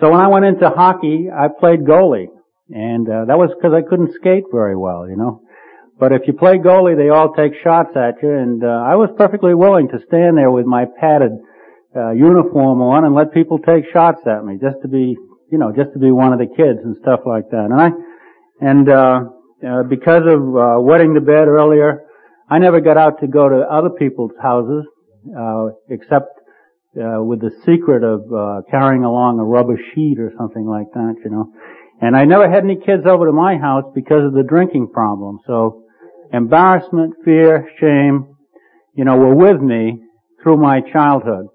So 0.00 0.10
when 0.10 0.20
I 0.20 0.28
went 0.28 0.46
into 0.46 0.68
hockey, 0.68 1.28
I 1.30 1.48
played 1.48 1.80
goalie, 1.80 2.28
and 2.70 3.08
uh, 3.08 3.26
that 3.26 3.38
was 3.38 3.50
because 3.54 3.76
I 3.76 3.82
couldn't 3.88 4.14
skate 4.14 4.44
very 4.50 4.76
well, 4.76 5.08
you 5.08 5.16
know. 5.16 5.42
But 6.00 6.12
if 6.12 6.22
you 6.26 6.32
play 6.32 6.56
goalie, 6.56 6.96
they 6.96 7.10
all 7.10 7.34
take 7.34 7.52
shots 7.62 7.94
at 7.94 8.22
you, 8.22 8.32
and 8.32 8.64
uh, 8.64 8.66
I 8.66 8.96
was 8.96 9.10
perfectly 9.16 9.54
willing 9.54 9.88
to 9.88 10.00
stand 10.08 10.38
there 10.38 10.50
with 10.50 10.66
my 10.66 10.86
padded 10.98 11.32
uh, 11.94 12.12
uniform 12.12 12.80
on 12.80 13.04
and 13.04 13.14
let 13.14 13.32
people 13.32 13.58
take 13.58 13.84
shots 13.92 14.20
at 14.26 14.44
me, 14.44 14.56
just 14.60 14.80
to 14.82 14.88
be, 14.88 15.14
you 15.50 15.58
know, 15.58 15.70
just 15.76 15.92
to 15.92 15.98
be 15.98 16.10
one 16.10 16.32
of 16.32 16.38
the 16.38 16.48
kids 16.48 16.80
and 16.82 16.96
stuff 17.02 17.20
like 17.26 17.50
that. 17.50 17.68
And 17.70 17.74
I, 17.78 17.90
and 18.60 18.88
uh, 18.88 19.20
uh, 19.66 19.82
because 19.84 20.22
of 20.26 20.40
uh, 20.56 20.80
wetting 20.80 21.14
the 21.14 21.20
bed 21.20 21.46
earlier, 21.48 22.02
I 22.50 22.58
never 22.58 22.80
got 22.80 22.96
out 22.96 23.20
to 23.20 23.26
go 23.26 23.48
to 23.48 23.60
other 23.70 23.90
people's 23.90 24.32
houses, 24.40 24.84
uh, 25.38 25.68
except 25.88 26.40
uh, 27.00 27.22
with 27.22 27.40
the 27.40 27.50
secret 27.64 28.04
of 28.04 28.20
uh, 28.32 28.62
carrying 28.70 29.04
along 29.04 29.38
a 29.38 29.44
rubber 29.44 29.78
sheet 29.94 30.18
or 30.18 30.32
something 30.36 30.66
like 30.66 30.92
that, 30.92 31.14
you 31.24 31.30
know. 31.30 31.52
And 32.00 32.16
I 32.16 32.24
never 32.24 32.50
had 32.50 32.64
any 32.64 32.76
kids 32.76 33.06
over 33.06 33.26
to 33.26 33.32
my 33.32 33.56
house 33.56 33.84
because 33.94 34.24
of 34.24 34.34
the 34.34 34.42
drinking 34.42 34.88
problem. 34.92 35.38
So 35.46 35.84
embarrassment, 36.32 37.14
fear, 37.24 37.70
shame, 37.80 38.34
you 38.94 39.04
know, 39.04 39.16
were 39.16 39.34
with 39.34 39.60
me 39.60 40.02
through 40.42 40.56
my 40.56 40.80
childhood. 40.92 41.46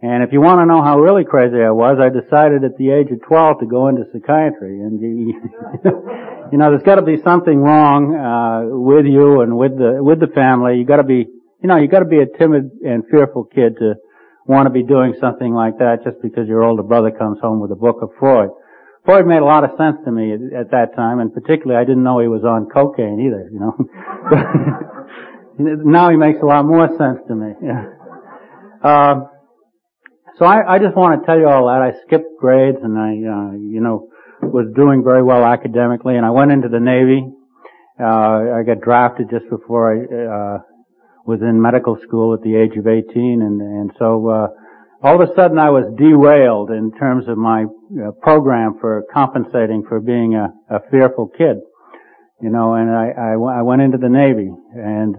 And 0.00 0.22
if 0.22 0.32
you 0.32 0.40
want 0.40 0.60
to 0.60 0.66
know 0.66 0.80
how 0.80 1.00
really 1.00 1.24
crazy 1.24 1.60
I 1.60 1.72
was, 1.72 1.98
I 2.00 2.08
decided 2.08 2.62
at 2.62 2.78
the 2.78 2.90
age 2.90 3.10
of 3.10 3.20
12 3.26 3.60
to 3.60 3.66
go 3.66 3.88
into 3.88 4.04
psychiatry. 4.12 4.78
And 4.78 5.02
you, 6.52 6.58
know, 6.58 6.70
there's 6.70 6.82
got 6.82 6.96
to 6.96 7.02
be 7.02 7.20
something 7.22 7.58
wrong 7.58 8.14
uh, 8.14 8.76
with 8.76 9.06
you 9.06 9.40
and 9.40 9.56
with 9.56 9.76
the 9.76 10.02
with 10.02 10.20
the 10.20 10.28
family. 10.28 10.78
You 10.78 10.84
got 10.84 10.96
to 10.96 11.04
be, 11.04 11.26
you 11.62 11.68
know, 11.68 11.76
you 11.76 11.88
got 11.88 12.00
to 12.00 12.10
be 12.10 12.20
a 12.20 12.26
timid 12.38 12.70
and 12.84 13.04
fearful 13.10 13.44
kid 13.44 13.76
to 13.78 13.94
want 14.46 14.66
to 14.66 14.70
be 14.70 14.82
doing 14.82 15.14
something 15.20 15.52
like 15.52 15.78
that 15.78 16.04
just 16.04 16.16
because 16.22 16.48
your 16.48 16.64
older 16.64 16.82
brother 16.82 17.10
comes 17.10 17.38
home 17.40 17.60
with 17.60 17.70
a 17.70 17.76
book 17.76 17.98
of 18.02 18.10
Freud. 18.18 18.50
Freud 19.04 19.26
made 19.26 19.40
a 19.40 19.44
lot 19.44 19.64
of 19.64 19.70
sense 19.78 19.96
to 20.04 20.12
me 20.12 20.32
at, 20.32 20.40
at 20.60 20.70
that 20.72 20.96
time, 20.96 21.20
and 21.20 21.32
particularly 21.32 21.80
I 21.80 21.84
didn't 21.84 22.02
know 22.02 22.20
he 22.20 22.28
was 22.28 22.44
on 22.44 22.68
cocaine 22.68 23.20
either. 23.20 23.48
You 23.52 23.60
know, 23.60 23.76
now 25.84 26.10
he 26.10 26.16
makes 26.16 26.40
a 26.42 26.46
lot 26.46 26.64
more 26.64 26.88
sense 26.96 27.20
to 27.28 27.34
me. 27.34 27.52
Yeah. 27.62 27.84
Uh, 28.82 29.14
so 30.38 30.44
I, 30.44 30.76
I 30.76 30.78
just 30.78 30.96
want 30.96 31.20
to 31.20 31.26
tell 31.26 31.38
you 31.38 31.48
all 31.48 31.66
that. 31.66 31.82
I 31.82 31.98
skipped 32.06 32.38
grades 32.38 32.78
and 32.82 32.96
I, 32.96 33.10
uh, 33.26 33.52
you 33.58 33.80
know, 33.80 34.08
was 34.42 34.66
doing 34.74 35.02
very 35.04 35.22
well 35.22 35.44
academically 35.44 36.16
and 36.16 36.24
I 36.24 36.30
went 36.30 36.52
into 36.52 36.68
the 36.68 36.80
Navy. 36.80 37.26
Uh, 38.00 38.58
I 38.58 38.62
got 38.64 38.80
drafted 38.80 39.28
just 39.30 39.48
before 39.50 39.92
I, 39.92 39.96
uh, 39.98 40.58
was 41.26 41.40
in 41.42 41.60
medical 41.60 41.98
school 42.06 42.32
at 42.34 42.42
the 42.42 42.56
age 42.56 42.76
of 42.78 42.86
18 42.86 43.42
and, 43.42 43.60
and 43.60 43.92
so, 43.98 44.28
uh, 44.28 44.48
all 45.02 45.20
of 45.20 45.28
a 45.28 45.32
sudden 45.36 45.58
I 45.58 45.70
was 45.70 45.84
derailed 45.96 46.70
in 46.70 46.90
terms 46.98 47.28
of 47.28 47.38
my 47.38 47.64
uh, 47.64 48.10
program 48.22 48.78
for 48.80 49.04
compensating 49.12 49.84
for 49.88 50.00
being 50.00 50.34
a, 50.34 50.48
a 50.74 50.80
fearful 50.90 51.28
kid. 51.28 51.58
You 52.40 52.50
know, 52.50 52.74
and 52.74 52.90
I, 52.90 53.10
I, 53.10 53.58
I 53.58 53.62
went 53.62 53.82
into 53.82 53.98
the 53.98 54.08
Navy 54.08 54.50
and 54.74 55.16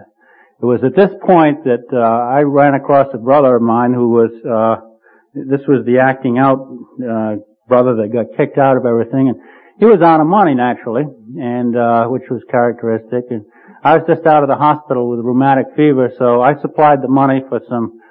it 0.61 0.65
was 0.65 0.83
at 0.83 0.95
this 0.95 1.11
point 1.25 1.63
that, 1.65 1.85
uh, 1.93 1.97
I 1.97 2.41
ran 2.41 2.73
across 2.73 3.07
a 3.13 3.17
brother 3.17 3.55
of 3.55 3.61
mine 3.61 3.93
who 3.93 4.09
was, 4.09 4.31
uh, 4.43 4.85
this 5.33 5.61
was 5.67 5.85
the 5.85 5.99
acting 5.99 6.37
out 6.37 6.59
uh, 6.99 7.35
brother 7.69 7.95
that 8.01 8.11
got 8.11 8.35
kicked 8.35 8.57
out 8.57 8.75
of 8.75 8.85
everything, 8.85 9.29
and 9.29 9.37
he 9.77 9.85
was 9.85 10.01
out 10.01 10.19
of 10.19 10.27
money 10.27 10.55
naturally, 10.55 11.03
and 11.39 11.77
uh, 11.77 12.05
which 12.07 12.27
was 12.29 12.41
characteristic. 12.51 13.29
And 13.29 13.45
I 13.83 13.95
was 13.95 14.03
just 14.09 14.25
out 14.25 14.43
of 14.43 14.49
the 14.49 14.57
hospital 14.57 15.09
with 15.09 15.23
rheumatic 15.23 15.67
fever, 15.77 16.11
so 16.17 16.41
I 16.41 16.59
supplied 16.59 17.01
the 17.01 17.07
money 17.07 17.39
for 17.47 17.61
some 17.69 18.01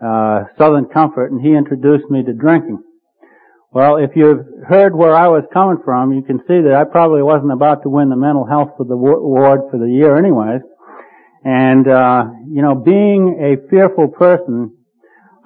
uh, 0.00 0.44
Southern 0.56 0.86
Comfort, 0.86 1.32
and 1.32 1.42
he 1.42 1.52
introduced 1.52 2.08
me 2.08 2.22
to 2.24 2.32
drinking. 2.32 2.82
Well, 3.70 3.98
if 3.98 4.16
you've 4.16 4.64
heard 4.66 4.96
where 4.96 5.14
I 5.14 5.28
was 5.28 5.44
coming 5.52 5.76
from, 5.84 6.14
you 6.14 6.22
can 6.22 6.38
see 6.48 6.62
that 6.64 6.72
I 6.72 6.84
probably 6.84 7.22
wasn't 7.22 7.52
about 7.52 7.82
to 7.82 7.90
win 7.90 8.08
the 8.08 8.16
mental 8.16 8.46
health 8.46 8.70
for 8.78 8.84
the 8.84 8.96
ward 8.96 9.68
for 9.70 9.76
the 9.76 9.90
year 9.90 10.16
anyways. 10.16 10.62
And, 11.44 11.86
uh, 11.86 12.24
you 12.48 12.62
know, 12.62 12.74
being 12.74 13.36
a 13.36 13.68
fearful 13.68 14.08
person 14.08 14.77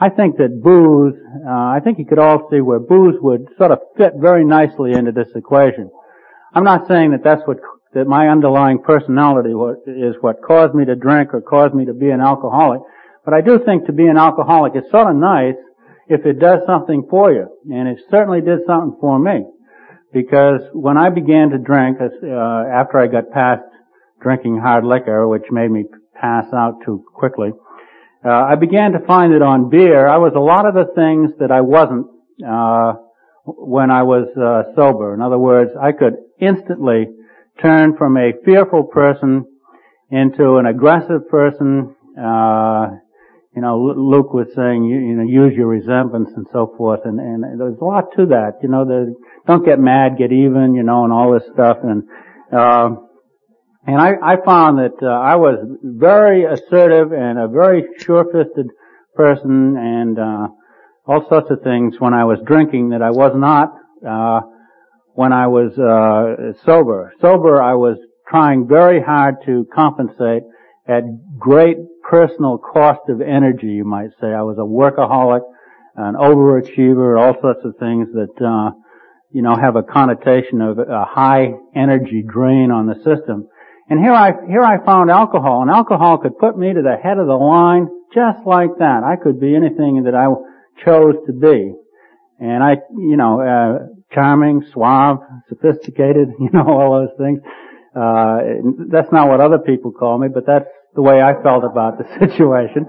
I 0.02 0.08
think 0.08 0.36
that 0.38 0.60
booze, 0.60 1.14
uh, 1.46 1.76
I 1.76 1.78
think 1.84 2.00
you 2.00 2.04
could 2.04 2.18
all 2.18 2.48
see 2.50 2.60
where 2.60 2.80
booze 2.80 3.14
would 3.20 3.46
sort 3.56 3.70
of 3.70 3.78
fit 3.96 4.14
very 4.18 4.44
nicely 4.44 4.94
into 4.94 5.12
this 5.12 5.28
equation. 5.36 5.90
I'm 6.54 6.64
not 6.64 6.88
saying 6.88 7.12
that 7.12 7.22
that's 7.22 7.42
what, 7.46 7.58
that 7.94 8.08
my 8.08 8.26
underlying 8.28 8.80
personality 8.82 9.54
is 9.86 10.16
what 10.20 10.42
caused 10.42 10.74
me 10.74 10.84
to 10.86 10.96
drink 10.96 11.32
or 11.32 11.40
caused 11.40 11.74
me 11.74 11.84
to 11.84 11.94
be 11.94 12.10
an 12.10 12.20
alcoholic, 12.20 12.80
but 13.24 13.32
I 13.32 13.42
do 13.42 13.60
think 13.64 13.86
to 13.86 13.92
be 13.92 14.06
an 14.08 14.18
alcoholic 14.18 14.74
is 14.74 14.90
sort 14.90 15.08
of 15.08 15.14
nice 15.14 15.60
if 16.08 16.26
it 16.26 16.40
does 16.40 16.60
something 16.66 17.06
for 17.08 17.32
you. 17.32 17.46
And 17.70 17.86
it 17.86 17.98
certainly 18.10 18.40
did 18.40 18.66
something 18.66 18.96
for 19.00 19.20
me. 19.20 19.46
Because 20.12 20.62
when 20.72 20.98
I 20.98 21.10
began 21.10 21.50
to 21.50 21.58
drink, 21.58 21.98
uh, 22.00 22.06
after 22.80 22.98
I 22.98 23.06
got 23.06 23.30
past 23.30 23.62
drinking 24.20 24.58
hard 24.58 24.84
liquor, 24.84 25.28
which 25.28 25.44
made 25.52 25.70
me 25.70 25.84
pass 26.20 26.46
out 26.52 26.78
too 26.84 27.04
quickly, 27.14 27.52
uh, 28.24 28.30
I 28.30 28.54
began 28.54 28.92
to 28.92 29.00
find 29.00 29.32
that 29.32 29.42
on 29.42 29.68
beer, 29.68 30.06
I 30.06 30.18
was 30.18 30.32
a 30.36 30.40
lot 30.40 30.66
of 30.66 30.74
the 30.74 30.92
things 30.94 31.32
that 31.40 31.50
I 31.50 31.60
wasn't 31.60 32.06
uh, 32.46 32.94
when 33.44 33.90
I 33.90 34.02
was 34.04 34.28
uh, 34.36 34.74
sober. 34.76 35.14
In 35.14 35.20
other 35.20 35.38
words, 35.38 35.72
I 35.80 35.92
could 35.92 36.14
instantly 36.40 37.06
turn 37.60 37.96
from 37.96 38.16
a 38.16 38.32
fearful 38.44 38.84
person 38.84 39.46
into 40.10 40.56
an 40.56 40.66
aggressive 40.66 41.28
person. 41.28 41.96
Uh, 42.16 42.98
you 43.54 43.60
know, 43.60 43.78
Luke 43.96 44.32
was 44.32 44.46
saying, 44.54 44.84
you, 44.84 44.98
you, 44.98 45.14
know, 45.14 45.24
use 45.24 45.54
your 45.54 45.66
resentments 45.66 46.32
and 46.36 46.46
so 46.52 46.72
forth, 46.76 47.00
and, 47.04 47.20
and 47.20 47.60
there's 47.60 47.78
a 47.80 47.84
lot 47.84 48.04
to 48.16 48.26
that. 48.26 48.58
You 48.62 48.68
know, 48.68 48.84
the, 48.84 49.14
don't 49.46 49.64
get 49.64 49.78
mad, 49.78 50.16
get 50.16 50.32
even, 50.32 50.74
you 50.74 50.82
know, 50.82 51.04
and 51.04 51.12
all 51.12 51.32
this 51.32 51.48
stuff. 51.52 51.78
And 51.82 52.04
uh, 52.52 52.96
and 53.86 54.00
I, 54.00 54.12
I 54.22 54.36
found 54.44 54.78
that 54.78 55.02
uh, 55.02 55.06
I 55.06 55.36
was 55.36 55.58
very 55.82 56.44
assertive 56.44 57.12
and 57.12 57.38
a 57.38 57.48
very 57.48 57.84
sure-fisted 57.98 58.68
person 59.14 59.76
and 59.76 60.18
uh, 60.18 60.48
all 61.06 61.28
sorts 61.28 61.50
of 61.50 61.62
things 61.62 61.96
when 61.98 62.14
I 62.14 62.24
was 62.24 62.38
drinking 62.46 62.90
that 62.90 63.02
I 63.02 63.10
was 63.10 63.32
not 63.34 63.74
uh, 64.06 64.40
when 65.14 65.32
I 65.32 65.46
was 65.48 65.76
uh, 65.78 66.58
sober. 66.64 67.12
Sober, 67.20 67.60
I 67.60 67.74
was 67.74 67.98
trying 68.28 68.66
very 68.66 69.02
hard 69.02 69.36
to 69.46 69.66
compensate 69.74 70.44
at 70.88 71.02
great 71.38 71.76
personal 72.02 72.58
cost 72.58 73.08
of 73.08 73.20
energy, 73.20 73.68
you 73.68 73.84
might 73.84 74.10
say. 74.20 74.28
I 74.28 74.42
was 74.42 74.58
a 74.58 74.62
workaholic, 74.62 75.42
an 75.96 76.14
overachiever, 76.14 77.20
all 77.20 77.40
sorts 77.40 77.64
of 77.64 77.76
things 77.78 78.08
that, 78.14 78.44
uh, 78.44 78.70
you 79.30 79.42
know, 79.42 79.56
have 79.56 79.76
a 79.76 79.82
connotation 79.82 80.60
of 80.60 80.78
a 80.78 81.04
high 81.04 81.52
energy 81.76 82.22
drain 82.26 82.70
on 82.70 82.86
the 82.86 82.96
system. 82.96 83.48
And 83.92 84.00
here 84.00 84.14
I, 84.14 84.32
here 84.48 84.62
I 84.62 84.82
found 84.86 85.10
alcohol, 85.10 85.60
and 85.60 85.70
alcohol 85.70 86.16
could 86.16 86.38
put 86.38 86.56
me 86.56 86.72
to 86.72 86.80
the 86.80 86.96
head 86.96 87.18
of 87.18 87.26
the 87.26 87.34
line 87.34 87.88
just 88.14 88.38
like 88.46 88.70
that. 88.78 89.02
I 89.04 89.16
could 89.22 89.38
be 89.38 89.54
anything 89.54 90.04
that 90.04 90.14
I 90.14 90.32
chose 90.82 91.16
to 91.26 91.32
be. 91.34 91.74
And 92.40 92.64
I, 92.64 92.76
you 92.96 93.18
know, 93.18 93.42
uh, 93.42 93.92
charming, 94.14 94.64
suave, 94.72 95.18
sophisticated, 95.50 96.28
you 96.40 96.48
know, 96.54 96.64
all 96.66 97.04
those 97.04 97.18
things. 97.18 97.40
Uh, 97.94 98.88
that's 98.88 99.12
not 99.12 99.28
what 99.28 99.42
other 99.42 99.58
people 99.58 99.92
call 99.92 100.16
me, 100.16 100.28
but 100.32 100.46
that's, 100.46 100.64
the 100.94 101.02
way 101.02 101.20
I 101.20 101.42
felt 101.42 101.64
about 101.64 101.98
the 101.98 102.04
situation. 102.18 102.86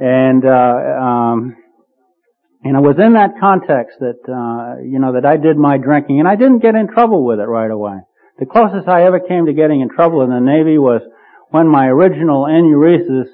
And, 0.00 0.44
uh, 0.46 1.02
um, 1.04 1.56
and 2.64 2.74
it 2.74 2.80
was 2.80 2.96
in 2.98 3.12
that 3.14 3.38
context 3.38 3.98
that, 4.00 4.20
uh, 4.24 4.80
you 4.82 4.98
know, 4.98 5.12
that 5.12 5.26
I 5.26 5.36
did 5.36 5.58
my 5.58 5.76
drinking, 5.76 6.20
and 6.20 6.28
I 6.28 6.36
didn't 6.36 6.60
get 6.60 6.74
in 6.74 6.88
trouble 6.88 7.24
with 7.24 7.38
it 7.38 7.48
right 7.48 7.70
away. 7.70 7.98
The 8.38 8.46
closest 8.46 8.86
I 8.86 9.02
ever 9.02 9.18
came 9.18 9.46
to 9.46 9.52
getting 9.52 9.80
in 9.80 9.88
trouble 9.88 10.22
in 10.22 10.30
the 10.30 10.38
Navy 10.38 10.78
was 10.78 11.02
when 11.50 11.66
my 11.66 11.86
original 11.86 12.44
enuresis 12.44 13.26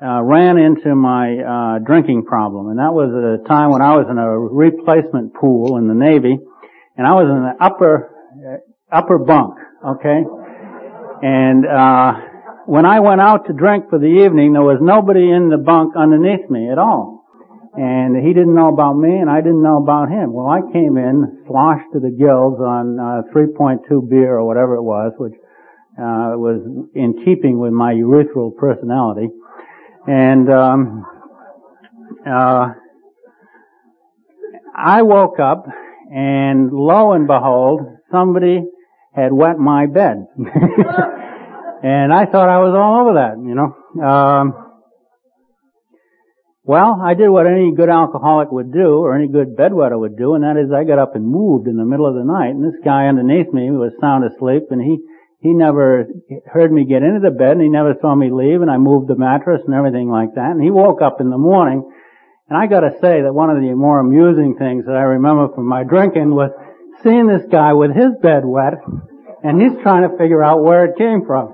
uh, 0.00 0.22
ran 0.22 0.56
into 0.56 0.94
my 0.94 1.34
uh, 1.34 1.78
drinking 1.80 2.26
problem, 2.26 2.68
and 2.68 2.78
that 2.78 2.94
was 2.94 3.10
at 3.10 3.42
a 3.42 3.48
time 3.48 3.70
when 3.70 3.82
I 3.82 3.96
was 3.96 4.06
in 4.08 4.18
a 4.18 4.30
replacement 4.30 5.34
pool 5.34 5.78
in 5.78 5.88
the 5.88 5.94
Navy, 5.94 6.38
and 6.96 7.06
I 7.06 7.14
was 7.14 7.26
in 7.26 7.42
the 7.42 7.56
upper 7.58 8.14
uh, 8.38 8.96
upper 8.96 9.18
bunk, 9.18 9.58
okay, 9.84 10.22
and 11.22 11.66
uh, 11.66 12.12
when 12.66 12.86
I 12.86 13.00
went 13.00 13.20
out 13.20 13.46
to 13.48 13.52
drink 13.52 13.90
for 13.90 13.98
the 13.98 14.06
evening, 14.24 14.52
there 14.52 14.62
was 14.62 14.78
nobody 14.80 15.28
in 15.28 15.50
the 15.50 15.58
bunk 15.58 15.96
underneath 15.96 16.48
me 16.48 16.70
at 16.70 16.78
all. 16.78 17.19
And 17.74 18.16
he 18.16 18.32
didn't 18.32 18.54
know 18.54 18.68
about 18.68 18.94
me 18.94 19.18
and 19.18 19.30
I 19.30 19.40
didn't 19.40 19.62
know 19.62 19.76
about 19.76 20.08
him. 20.08 20.32
Well, 20.32 20.46
I 20.46 20.60
came 20.72 20.96
in, 20.96 21.44
sloshed 21.46 21.92
to 21.92 22.00
the 22.00 22.10
gills 22.10 22.58
on 22.60 22.98
uh, 22.98 23.22
3.2 23.32 24.08
beer 24.08 24.38
or 24.38 24.46
whatever 24.46 24.74
it 24.74 24.82
was, 24.82 25.12
which 25.18 25.34
uh, 25.98 26.34
was 26.34 26.60
in 26.94 27.24
keeping 27.24 27.58
with 27.58 27.72
my 27.72 27.94
urethral 27.94 28.56
personality. 28.56 29.28
And 30.06 30.50
um, 30.50 31.06
uh, 32.26 32.72
I 34.74 35.02
woke 35.02 35.38
up 35.38 35.66
and 36.12 36.72
lo 36.72 37.12
and 37.12 37.26
behold, 37.26 37.82
somebody 38.10 38.64
had 39.14 39.32
wet 39.32 39.58
my 39.58 39.86
bed. 39.86 40.26
And 41.82 42.12
I 42.12 42.26
thought 42.26 42.48
I 42.48 42.58
was 42.58 42.74
all 42.76 43.00
over 43.00 43.14
that, 43.14 43.38
you 43.40 43.54
know. 43.54 44.04
Um, 44.04 44.69
well, 46.70 47.02
I 47.02 47.14
did 47.14 47.26
what 47.26 47.50
any 47.50 47.74
good 47.74 47.90
alcoholic 47.90 48.52
would 48.52 48.70
do, 48.70 49.02
or 49.02 49.18
any 49.18 49.26
good 49.26 49.58
bedwetter 49.58 49.98
would 49.98 50.16
do, 50.16 50.38
and 50.38 50.46
that 50.46 50.54
is 50.54 50.70
I 50.70 50.86
got 50.86 51.02
up 51.02 51.16
and 51.16 51.26
moved 51.26 51.66
in 51.66 51.74
the 51.74 51.84
middle 51.84 52.06
of 52.06 52.14
the 52.14 52.22
night, 52.22 52.54
and 52.54 52.62
this 52.62 52.78
guy 52.84 53.10
underneath 53.10 53.50
me 53.52 53.74
was 53.74 53.90
sound 53.98 54.22
asleep, 54.22 54.70
and 54.70 54.78
he, 54.78 55.02
he 55.42 55.50
never 55.50 56.06
heard 56.46 56.70
me 56.70 56.86
get 56.86 57.02
into 57.02 57.18
the 57.18 57.34
bed, 57.34 57.58
and 57.58 57.62
he 57.62 57.68
never 57.68 57.98
saw 57.98 58.14
me 58.14 58.30
leave, 58.30 58.62
and 58.62 58.70
I 58.70 58.78
moved 58.78 59.10
the 59.10 59.18
mattress 59.18 59.66
and 59.66 59.74
everything 59.74 60.14
like 60.14 60.38
that, 60.38 60.54
and 60.54 60.62
he 60.62 60.70
woke 60.70 61.02
up 61.02 61.18
in 61.18 61.34
the 61.34 61.42
morning, 61.42 61.90
and 62.46 62.54
I 62.54 62.70
gotta 62.70 62.94
say 63.02 63.18
that 63.18 63.34
one 63.34 63.50
of 63.50 63.58
the 63.58 63.74
more 63.74 63.98
amusing 63.98 64.54
things 64.54 64.86
that 64.86 64.94
I 64.94 65.18
remember 65.18 65.50
from 65.50 65.66
my 65.66 65.82
drinking 65.82 66.30
was 66.30 66.54
seeing 67.02 67.26
this 67.26 67.50
guy 67.50 67.72
with 67.72 67.98
his 67.98 68.14
bed 68.22 68.46
wet, 68.46 68.78
and 69.42 69.58
he's 69.58 69.74
trying 69.82 70.06
to 70.06 70.16
figure 70.16 70.44
out 70.44 70.62
where 70.62 70.84
it 70.86 70.94
came 70.94 71.26
from. 71.26 71.50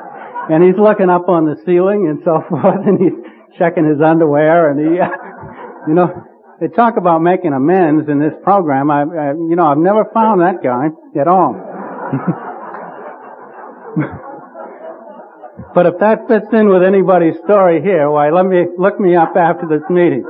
and 0.48 0.64
he's 0.64 0.80
looking 0.80 1.12
up 1.12 1.28
on 1.28 1.44
the 1.44 1.60
ceiling 1.68 2.08
and 2.08 2.24
so 2.24 2.40
forth, 2.48 2.80
and 2.88 2.96
he's 2.96 3.33
checking 3.58 3.88
his 3.88 4.00
underwear, 4.00 4.70
and 4.70 4.80
he, 4.80 4.86
you 5.88 5.94
know, 5.94 6.24
they 6.60 6.68
talk 6.68 6.96
about 6.96 7.22
making 7.22 7.52
amends 7.52 8.08
in 8.08 8.18
this 8.18 8.32
program. 8.42 8.90
I, 8.90 9.02
I 9.02 9.32
you 9.32 9.56
know, 9.56 9.66
I've 9.66 9.78
never 9.78 10.06
found 10.14 10.40
that 10.40 10.62
guy 10.62 10.88
at 11.20 11.28
all. 11.28 11.54
but 15.74 15.86
if 15.86 15.98
that 16.00 16.26
fits 16.28 16.46
in 16.52 16.68
with 16.68 16.82
anybody's 16.82 17.36
story 17.44 17.80
here, 17.82 18.10
why, 18.10 18.30
let 18.30 18.46
me 18.46 18.66
look 18.78 19.00
me 19.00 19.16
up 19.16 19.36
after 19.36 19.66
this 19.66 19.82
meeting. 19.90 20.24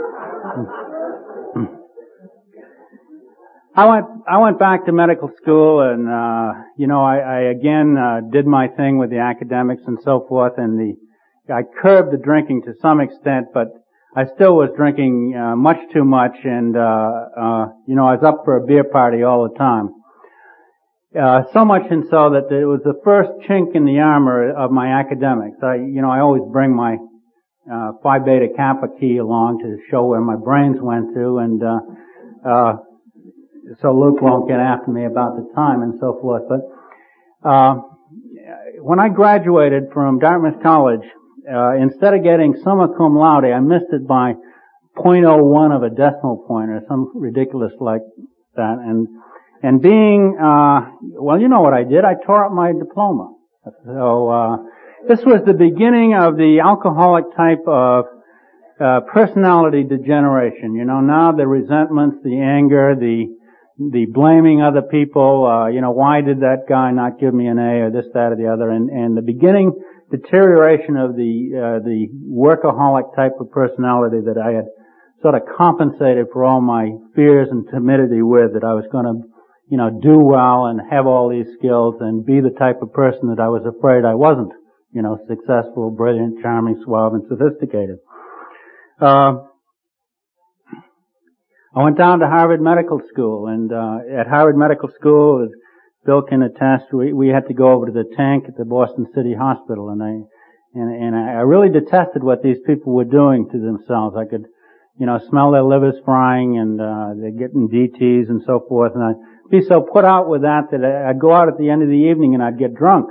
I 3.77 3.87
went 3.87 4.07
I 4.29 4.39
went 4.39 4.61
back 4.61 4.87
to 4.87 4.93
medical 4.93 5.33
school, 5.43 5.81
and 5.81 6.09
uh, 6.09 6.53
you 6.77 6.87
know 6.87 7.03
I, 7.03 7.19
I 7.19 7.41
again 7.51 7.97
uh, 7.99 8.21
did 8.31 8.47
my 8.47 8.69
thing 8.69 8.99
with 8.99 9.11
the 9.11 9.19
academics 9.19 9.83
and 9.87 9.99
so 10.05 10.25
forth, 10.29 10.53
and 10.59 10.79
the 10.79 10.95
I 11.53 11.63
curbed 11.63 12.13
the 12.13 12.17
drinking 12.17 12.63
to 12.63 12.75
some 12.81 13.01
extent, 13.01 13.49
but 13.53 13.69
I 14.17 14.25
still 14.35 14.57
was 14.57 14.71
drinking 14.77 15.35
uh, 15.37 15.57
much 15.57 15.77
too 15.93 16.05
much, 16.05 16.37
and 16.45 16.77
uh, 16.77 16.81
uh, 16.81 17.67
you 17.87 17.97
know 17.97 18.07
I 18.07 18.15
was 18.15 18.25
up 18.25 18.43
for 18.45 18.57
a 18.57 18.67
beer 18.67 18.85
party 18.85 19.23
all 19.25 19.49
the 19.49 19.59
time. 19.59 19.91
Uh, 21.15 21.43
so 21.53 21.65
much 21.65 21.83
and 21.91 22.05
so 22.11 22.31
that 22.31 22.51
it 22.51 22.65
was 22.65 22.81
the 22.83 22.99
first 23.05 23.31
chink 23.49 23.77
in 23.77 23.85
the 23.85 24.01
armor 24.01 24.51
of 24.51 24.71
my 24.73 24.99
academics. 24.99 25.59
I, 25.63 25.77
you 25.77 26.03
know, 26.03 26.11
I 26.11 26.21
always 26.21 26.43
bring 26.51 26.75
my 26.75 26.97
uh, 27.71 27.93
Phi 28.03 28.19
Beta 28.19 28.49
Kappa 28.57 28.89
key 28.99 29.19
along 29.19 29.61
to 29.63 29.79
show 29.91 30.07
where 30.07 30.21
my 30.21 30.35
brains 30.35 30.79
went 30.81 31.15
to, 31.15 31.39
and 31.39 31.63
uh, 31.63 31.79
uh, 32.49 32.73
so 33.81 33.93
Luke 33.93 34.21
won't 34.23 34.49
get 34.49 34.61
after 34.61 34.91
me 34.91 35.05
about 35.05 35.37
the 35.37 35.53
time 35.55 35.83
and 35.83 35.95
so 36.01 36.19
forth. 36.21 36.43
But 36.49 37.49
uh, 37.49 37.75
when 38.81 38.99
I 38.99 39.09
graduated 39.09 39.85
from 39.93 40.19
Dartmouth 40.19 40.63
College, 40.63 41.05
uh, 41.51 41.75
instead 41.77 42.15
of 42.15 42.23
getting 42.23 42.57
summa 42.63 42.89
cum 42.97 43.17
laude, 43.17 43.45
I 43.45 43.61
missed 43.61 43.93
it 43.93 44.07
by 44.07 44.35
0.01 44.97 45.77
of 45.77 45.83
a 45.83 45.91
decimal 45.91 46.45
point 46.47 46.71
or 46.71 46.81
some 46.89 47.11
ridiculous 47.15 47.73
like 47.81 48.03
that. 48.57 48.79
And 48.81 49.09
and 49.63 49.81
being 49.81 50.37
uh, 50.41 50.91
well, 51.01 51.41
you 51.41 51.49
know 51.49 51.61
what 51.61 51.75
I 51.75 51.85
did? 51.85 52.05
I 52.05 52.15
tore 52.25 52.45
up 52.45 52.53
my 52.53 52.73
diploma. 52.73 53.35
So 53.87 54.29
uh, 54.29 54.57
this 55.09 55.25
was 55.25 55.43
the 55.47 55.55
beginning 55.55 56.15
of 56.15 56.37
the 56.37 56.61
alcoholic 56.65 57.25
type 57.37 57.65
of 57.67 58.05
uh, 58.81 59.01
personality 59.13 59.85
degeneration. 59.85 60.75
You 60.75 60.85
know, 60.85 61.01
now 61.01 61.33
the 61.33 61.47
resentments, 61.47 62.19
the 62.23 62.41
anger, 62.41 62.95
the 62.99 63.27
the 63.77 64.07
blaming 64.07 64.63
other 64.63 64.83
people, 64.83 65.47
uh, 65.47 65.67
you 65.67 65.81
know, 65.81 65.91
why 65.91 66.21
did 66.21 66.41
that 66.41 66.67
guy 66.69 66.93
not 66.93 67.19
give 67.19 67.35
me 67.35 67.49
an 67.49 67.59
A 67.59 67.83
or 67.83 67.91
this, 67.91 68.07
that, 68.15 68.31
or 68.31 68.37
the 68.37 68.47
other, 68.47 68.71
and, 68.71 68.89
and 68.89 69.17
the 69.17 69.23
beginning 69.23 69.73
deterioration 70.16 70.96
of 70.96 71.16
the, 71.16 71.50
uh, 71.55 71.79
the 71.83 72.07
workaholic 72.31 73.14
type 73.16 73.40
of 73.40 73.50
personality 73.50 74.18
that 74.27 74.38
I 74.38 74.53
had 74.53 74.66
sort 75.22 75.35
of 75.35 75.42
compensated 75.57 76.27
for 76.33 76.44
all 76.44 76.61
my 76.61 76.92
fears 77.14 77.48
and 77.50 77.66
timidity 77.72 78.22
with, 78.22 78.55
that 78.55 78.64
I 78.64 78.74
was 78.74 78.85
gonna, 78.92 79.14
you 79.70 79.79
know, 79.79 79.90
do 79.90 80.18
well 80.18 80.66
and 80.66 80.81
have 80.90 81.07
all 81.07 81.29
these 81.29 81.46
skills 81.59 81.96
and 82.00 82.24
be 82.24 82.40
the 82.40 82.55
type 82.59 82.83
of 82.83 82.92
person 82.92 83.35
that 83.35 83.40
I 83.40 83.48
was 83.48 83.64
afraid 83.64 84.05
I 84.05 84.14
wasn't, 84.14 84.53
you 84.92 85.03
know, 85.03 85.18
successful, 85.27 85.90
brilliant, 85.90 86.42
charming, 86.42 86.81
suave, 86.85 87.14
and 87.14 87.24
sophisticated. 87.29 87.98
Uh, 89.00 89.48
I 91.74 91.83
went 91.83 91.98
down 91.98 92.20
to 92.20 92.29
Harvard 92.29 92.61
Medical 92.61 93.00
School, 93.11 93.48
and 93.48 93.72
uh, 93.72 94.20
at 94.20 94.29
Harvard 94.29 94.57
Medical 94.57 94.90
School, 95.00 95.48
Bill 96.05 96.23
can 96.23 96.43
attest, 96.43 96.93
we, 96.93 97.12
we 97.12 97.29
had 97.29 97.47
to 97.49 97.55
go 97.55 97.73
over 97.73 97.87
to 97.87 97.93
the 97.93 98.05
tank 98.17 98.45
at 98.49 98.57
the 98.57 98.64
Boston 98.64 99.07
City 99.14 99.35
Hospital, 99.35 99.88
and 99.90 100.03
I 100.03 100.29
and, 100.75 100.90
and 100.90 101.14
I 101.14 101.43
really 101.43 101.69
detested 101.69 102.25
what 102.25 102.43
these 102.43 102.59
people 102.67 102.93
were 102.95 103.05
doing 103.05 103.49
to 103.53 103.59
themselves. 103.59 104.17
I 104.19 104.25
could, 104.25 104.47
you 104.99 105.07
know, 105.07 105.21
smell 105.31 105.53
their 105.53 105.62
livers 105.62 105.95
frying, 106.05 106.59
and 106.59 106.81
uh, 106.81 107.14
they're 107.14 107.31
getting 107.31 107.69
DTS 107.69 108.29
and 108.29 108.43
so 108.45 108.64
forth, 108.69 108.93
and 108.95 109.05
I'd 109.05 109.51
be 109.51 109.62
so 109.62 109.81
put 109.81 110.05
out 110.05 110.29
with 110.29 110.43
that 110.43 110.71
that 110.73 110.85
I'd 110.85 111.21
go 111.21 111.33
out 111.33 111.49
at 111.49 111.59
the 111.59 111.71
end 111.71 111.83
of 111.83 111.88
the 111.88 112.11
evening 112.11 112.35
and 112.35 112.43
I'd 112.43 112.59
get 112.59 112.75
drunk. 112.75 113.11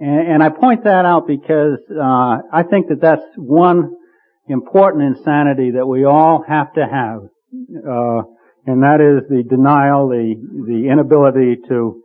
And, 0.00 0.32
and 0.32 0.42
I 0.42 0.48
point 0.48 0.84
that 0.84 1.04
out 1.04 1.26
because 1.28 1.78
uh, 1.90 2.38
I 2.52 2.64
think 2.68 2.88
that 2.88 3.00
that's 3.00 3.22
one 3.36 3.94
important 4.48 5.16
insanity 5.16 5.72
that 5.72 5.86
we 5.86 6.04
all 6.04 6.44
have 6.46 6.72
to 6.74 6.84
have, 6.84 7.20
uh, 7.88 8.22
and 8.66 8.82
that 8.82 9.00
is 9.00 9.28
the 9.28 9.42
denial, 9.42 10.08
the 10.08 10.34
the 10.66 10.88
inability 10.90 11.60
to 11.68 12.02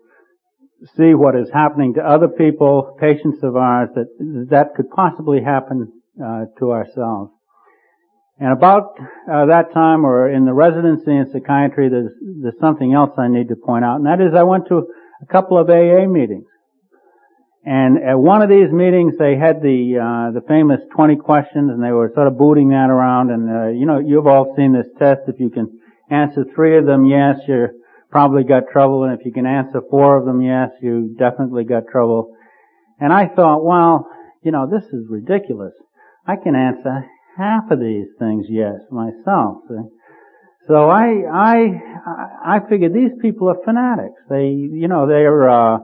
see 0.95 1.13
what 1.13 1.35
is 1.35 1.49
happening 1.53 1.93
to 1.95 2.01
other 2.01 2.27
people, 2.27 2.97
patients 2.99 3.39
of 3.43 3.55
ours, 3.55 3.89
that 3.95 4.07
that 4.49 4.75
could 4.75 4.89
possibly 4.89 5.41
happen 5.41 5.91
uh, 6.23 6.45
to 6.59 6.71
ourselves. 6.71 7.31
And 8.39 8.53
about 8.53 8.93
uh, 9.31 9.47
that 9.47 9.73
time, 9.73 10.05
or 10.05 10.29
in 10.29 10.45
the 10.45 10.53
residency 10.53 11.11
in 11.11 11.29
psychiatry, 11.31 11.89
there's 11.89 12.11
there's 12.41 12.59
something 12.59 12.93
else 12.93 13.11
I 13.17 13.27
need 13.27 13.49
to 13.49 13.55
point 13.55 13.85
out, 13.85 13.97
and 13.97 14.05
that 14.05 14.21
is 14.21 14.33
I 14.35 14.43
went 14.43 14.67
to 14.69 14.87
a 15.21 15.25
couple 15.25 15.57
of 15.57 15.69
AA 15.69 16.07
meetings. 16.07 16.45
And 17.65 17.97
at 17.97 18.17
one 18.17 18.41
of 18.41 18.49
these 18.49 18.71
meetings, 18.71 19.15
they 19.17 19.35
had 19.35 19.61
the 19.61 19.97
uh, 19.99 20.31
the 20.31 20.45
famous 20.47 20.79
20 20.95 21.17
questions, 21.17 21.69
and 21.69 21.83
they 21.83 21.91
were 21.91 22.11
sort 22.13 22.27
of 22.27 22.37
booting 22.37 22.69
that 22.69 22.89
around. 22.89 23.29
And 23.29 23.49
uh, 23.49 23.67
you 23.69 23.85
know, 23.85 23.99
you've 23.99 24.27
all 24.27 24.53
seen 24.55 24.71
this 24.71 24.87
test. 24.97 25.21
If 25.27 25.39
you 25.39 25.49
can 25.49 25.76
answer 26.09 26.45
three 26.55 26.77
of 26.77 26.85
them 26.85 27.05
yes, 27.05 27.37
you 27.47 27.67
probably 28.09 28.43
got 28.43 28.63
trouble, 28.71 29.03
and 29.03 29.19
if 29.19 29.25
you 29.25 29.31
can 29.31 29.45
answer 29.45 29.81
four 29.89 30.17
of 30.17 30.25
them 30.25 30.41
yes, 30.41 30.69
you 30.81 31.15
definitely 31.17 31.63
got 31.63 31.87
trouble. 31.91 32.35
And 32.99 33.13
I 33.13 33.27
thought, 33.27 33.63
well, 33.63 34.09
you 34.43 34.51
know, 34.51 34.67
this 34.69 34.83
is 34.91 35.05
ridiculous. 35.09 35.73
I 36.25 36.35
can 36.35 36.55
answer 36.55 37.05
half 37.37 37.69
of 37.71 37.79
these 37.79 38.07
things 38.17 38.47
yes 38.49 38.79
myself. 38.91 39.63
So 40.67 40.89
I 40.89 41.23
I 41.31 41.57
I 42.43 42.59
figured 42.69 42.93
these 42.93 43.11
people 43.21 43.49
are 43.49 43.57
fanatics. 43.63 44.21
They 44.29 44.47
you 44.47 44.87
know 44.87 45.07
they're 45.07 45.49
uh, 45.49 45.77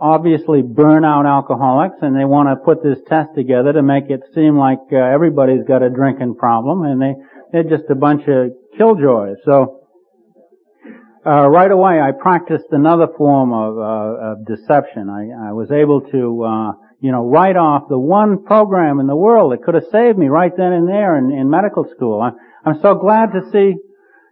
obviously 0.00 0.62
burnout 0.62 1.26
alcoholics 1.26 1.96
and 2.02 2.14
they 2.14 2.24
want 2.24 2.48
to 2.48 2.56
put 2.56 2.82
this 2.82 2.98
test 3.08 3.30
together 3.34 3.72
to 3.72 3.82
make 3.82 4.10
it 4.10 4.20
seem 4.34 4.56
like 4.56 4.78
uh, 4.92 4.96
everybody's 4.96 5.64
got 5.66 5.82
a 5.82 5.90
drinking 5.90 6.34
problem 6.36 6.82
and 6.82 7.00
they, 7.02 7.14
they're 7.52 7.64
just 7.78 7.90
a 7.90 7.94
bunch 7.94 8.22
of 8.28 8.52
killjoys. 8.78 9.36
So, 9.44 9.80
uh, 11.26 11.48
right 11.48 11.70
away 11.70 12.00
I 12.00 12.12
practiced 12.12 12.66
another 12.70 13.08
form 13.18 13.52
of, 13.52 13.76
uh, 13.76 14.30
of 14.30 14.46
deception. 14.46 15.10
I, 15.10 15.50
I, 15.50 15.52
was 15.52 15.70
able 15.70 16.00
to, 16.00 16.42
uh, 16.44 16.72
you 17.00 17.12
know, 17.12 17.26
write 17.26 17.56
off 17.56 17.88
the 17.88 17.98
one 17.98 18.44
program 18.44 19.00
in 19.00 19.06
the 19.06 19.16
world 19.16 19.52
that 19.52 19.62
could 19.62 19.74
have 19.74 19.84
saved 19.92 20.16
me 20.16 20.28
right 20.28 20.52
then 20.56 20.72
and 20.72 20.88
there 20.88 21.18
in, 21.18 21.30
in 21.30 21.50
medical 21.50 21.84
school. 21.94 22.22
I, 22.22 22.30
I'm 22.64 22.80
so 22.80 22.94
glad 22.94 23.32
to 23.32 23.50
see 23.52 23.74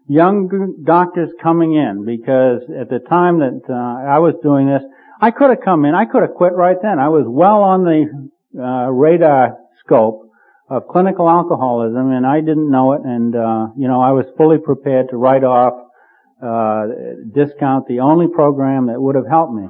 young 0.09 0.77
doctors 0.85 1.31
coming 1.43 1.75
in 1.75 2.05
because 2.07 2.63
at 2.81 2.89
the 2.89 3.01
time 3.09 3.41
that 3.41 3.61
uh, 3.69 4.09
I 4.09 4.19
was 4.21 4.35
doing 4.43 4.67
this, 4.67 4.83
I 5.21 5.33
could 5.33 5.51
have 5.51 5.61
come 5.65 5.85
in, 5.85 5.95
I 5.95 6.05
could 6.05 6.23
have 6.23 6.35
quit 6.35 6.53
right 6.53 6.77
then. 6.81 6.99
I 6.99 7.09
was 7.09 7.25
well 7.27 7.63
on 7.63 7.85
the 7.85 8.63
uh, 8.63 8.91
radar 8.91 9.59
scope 9.81 10.26
of 10.69 10.89
clinical 10.89 11.29
alcoholism 11.29 12.11
and 12.11 12.27
I 12.27 12.41
didn't 12.41 12.71
know 12.71 12.93
it 12.95 13.03
and, 13.05 13.35
uh, 13.35 13.69
you 13.77 13.87
know, 13.87 14.01
I 14.01 14.11
was 14.11 14.27
fully 14.37 14.59
prepared 14.59 15.11
to 15.11 15.17
write 15.17 15.45
off, 15.45 15.75
uh, 16.43 16.87
discount 17.33 17.87
the 17.87 18.01
only 18.01 18.27
program 18.27 18.89
that 18.89 19.01
would 19.01 19.15
have 19.15 19.29
helped 19.29 19.55
me. 19.55 19.69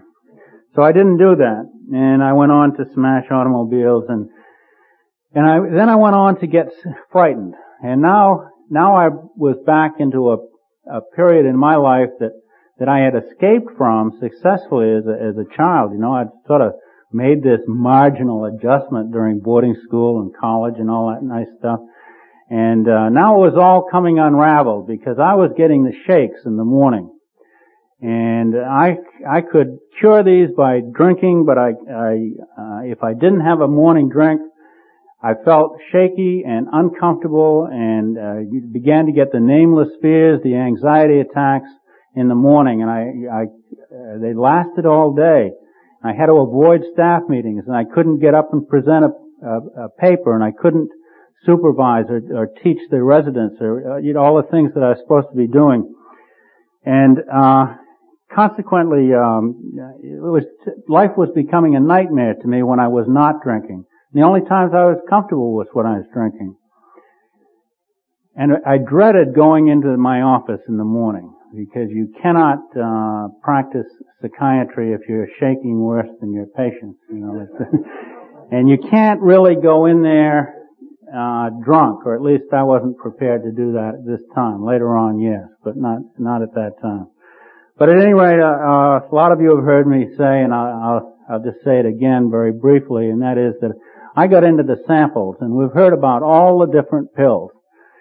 So 0.74 0.82
I 0.82 0.92
didn't 0.92 1.18
do 1.18 1.36
that 1.36 1.70
and 1.92 2.22
I 2.22 2.32
went 2.32 2.52
on 2.52 2.76
to 2.76 2.84
smash 2.94 3.26
automobiles 3.30 4.04
and, 4.08 4.28
and 5.34 5.46
I, 5.46 5.58
then 5.68 5.88
I 5.88 5.96
went 5.96 6.16
on 6.16 6.40
to 6.40 6.46
get 6.46 6.68
frightened 7.12 7.54
and 7.82 8.00
now, 8.00 8.48
now 8.70 8.96
I 8.96 9.08
was 9.36 9.56
back 9.66 10.00
into 10.00 10.30
a, 10.30 10.38
a 10.90 11.00
period 11.14 11.44
in 11.44 11.58
my 11.58 11.76
life 11.76 12.08
that, 12.20 12.32
that 12.78 12.88
I 12.88 13.00
had 13.00 13.14
escaped 13.14 13.76
from 13.76 14.18
successfully 14.18 14.96
as 14.96 15.04
a, 15.06 15.12
as 15.12 15.36
a 15.36 15.56
child. 15.56 15.92
You 15.92 15.98
know, 15.98 16.12
I'd 16.12 16.32
sort 16.46 16.62
of 16.62 16.72
made 17.12 17.42
this 17.42 17.60
marginal 17.66 18.44
adjustment 18.46 19.12
during 19.12 19.40
boarding 19.40 19.76
school 19.86 20.20
and 20.20 20.36
college 20.36 20.74
and 20.78 20.90
all 20.90 21.08
that 21.08 21.22
nice 21.22 21.46
stuff. 21.58 21.80
And 22.48 22.88
uh, 22.88 23.08
now 23.08 23.36
it 23.36 23.50
was 23.50 23.58
all 23.58 23.88
coming 23.90 24.18
unraveled 24.18 24.86
because 24.86 25.18
I 25.18 25.34
was 25.34 25.50
getting 25.56 25.84
the 25.84 25.94
shakes 26.06 26.40
in 26.44 26.56
the 26.56 26.64
morning. 26.64 27.10
And 28.00 28.54
I 28.56 28.98
I 29.28 29.40
could 29.40 29.78
cure 29.98 30.22
these 30.22 30.50
by 30.54 30.80
drinking, 30.80 31.46
but 31.46 31.56
I 31.56 31.70
I 31.90 32.12
uh, 32.58 32.80
if 32.84 33.02
I 33.02 33.14
didn't 33.14 33.40
have 33.40 33.62
a 33.62 33.68
morning 33.68 34.10
drink, 34.10 34.42
I 35.22 35.32
felt 35.44 35.78
shaky 35.90 36.44
and 36.46 36.68
uncomfortable, 36.70 37.66
and 37.72 38.18
uh, 38.18 38.58
began 38.70 39.06
to 39.06 39.12
get 39.12 39.32
the 39.32 39.40
nameless 39.40 39.88
fears, 40.02 40.40
the 40.44 40.56
anxiety 40.56 41.20
attacks 41.20 41.70
in 42.14 42.28
the 42.28 42.34
morning, 42.34 42.82
and 42.82 42.90
I 42.90 43.02
I 43.32 43.42
uh, 43.44 44.18
they 44.20 44.34
lasted 44.34 44.84
all 44.84 45.14
day. 45.14 45.52
I 46.06 46.12
had 46.12 46.26
to 46.26 46.34
avoid 46.34 46.82
staff 46.92 47.22
meetings, 47.28 47.64
and 47.66 47.76
I 47.76 47.84
couldn't 47.84 48.20
get 48.20 48.34
up 48.34 48.52
and 48.52 48.66
present 48.66 49.04
a, 49.04 49.46
a, 49.46 49.84
a 49.84 49.88
paper, 49.88 50.34
and 50.34 50.44
I 50.44 50.50
couldn't 50.50 50.90
supervise 51.44 52.06
or, 52.08 52.20
or 52.34 52.46
teach 52.62 52.78
the 52.90 53.02
residents, 53.02 53.56
or 53.60 53.94
uh, 53.94 53.96
you 53.98 54.12
know, 54.14 54.20
all 54.20 54.36
the 54.36 54.48
things 54.50 54.72
that 54.74 54.82
I 54.82 54.90
was 54.90 54.98
supposed 55.02 55.28
to 55.30 55.36
be 55.36 55.46
doing. 55.46 55.94
And 56.84 57.18
uh, 57.32 57.74
consequently, 58.34 59.12
um, 59.14 59.74
it 60.02 60.20
was 60.20 60.44
life 60.88 61.12
was 61.16 61.28
becoming 61.34 61.76
a 61.76 61.80
nightmare 61.80 62.34
to 62.34 62.48
me 62.48 62.62
when 62.62 62.80
I 62.80 62.88
was 62.88 63.06
not 63.08 63.42
drinking. 63.42 63.84
The 64.12 64.22
only 64.22 64.40
times 64.40 64.72
I 64.74 64.84
was 64.84 64.98
comfortable 65.10 65.52
was 65.54 65.66
when 65.72 65.86
I 65.86 65.98
was 65.98 66.06
drinking. 66.12 66.56
And 68.34 68.52
I 68.66 68.78
dreaded 68.78 69.34
going 69.34 69.68
into 69.68 69.96
my 69.96 70.20
office 70.20 70.60
in 70.68 70.76
the 70.76 70.84
morning 70.84 71.35
because 71.54 71.90
you 71.90 72.12
cannot 72.22 72.58
uh, 72.76 73.28
practice 73.42 73.86
psychiatry 74.20 74.92
if 74.92 75.02
you're 75.08 75.28
shaking 75.38 75.80
worse 75.80 76.08
than 76.20 76.32
your 76.32 76.46
patients. 76.46 76.98
You 77.10 77.18
know, 77.18 77.48
and 78.50 78.68
you 78.68 78.78
can't 78.90 79.20
really 79.20 79.56
go 79.56 79.86
in 79.86 80.02
there 80.02 80.54
uh, 81.14 81.50
drunk, 81.64 82.04
or 82.04 82.14
at 82.14 82.22
least 82.22 82.52
I 82.52 82.62
wasn't 82.62 82.96
prepared 82.98 83.42
to 83.44 83.52
do 83.52 83.72
that 83.72 83.94
at 83.98 84.06
this 84.06 84.20
time. 84.34 84.64
Later 84.64 84.96
on, 84.96 85.20
yes, 85.20 85.46
but 85.62 85.76
not 85.76 86.00
not 86.18 86.42
at 86.42 86.54
that 86.54 86.80
time. 86.82 87.08
But 87.78 87.90
at 87.90 88.00
any 88.00 88.14
rate, 88.14 88.40
uh, 88.40 88.46
uh, 88.46 89.00
a 89.10 89.14
lot 89.14 89.32
of 89.32 89.40
you 89.40 89.54
have 89.54 89.64
heard 89.64 89.86
me 89.86 90.06
say, 90.16 90.40
and 90.40 90.52
I'll, 90.54 90.66
I'll, 90.66 91.18
I'll 91.28 91.44
just 91.44 91.62
say 91.62 91.78
it 91.78 91.84
again 91.84 92.30
very 92.30 92.52
briefly, 92.52 93.10
and 93.10 93.20
that 93.20 93.36
is 93.36 93.54
that 93.60 93.72
I 94.16 94.26
got 94.28 94.44
into 94.44 94.62
the 94.62 94.82
samples, 94.86 95.36
and 95.40 95.52
we've 95.52 95.72
heard 95.72 95.92
about 95.92 96.22
all 96.22 96.58
the 96.58 96.72
different 96.72 97.14
pills. 97.14 97.50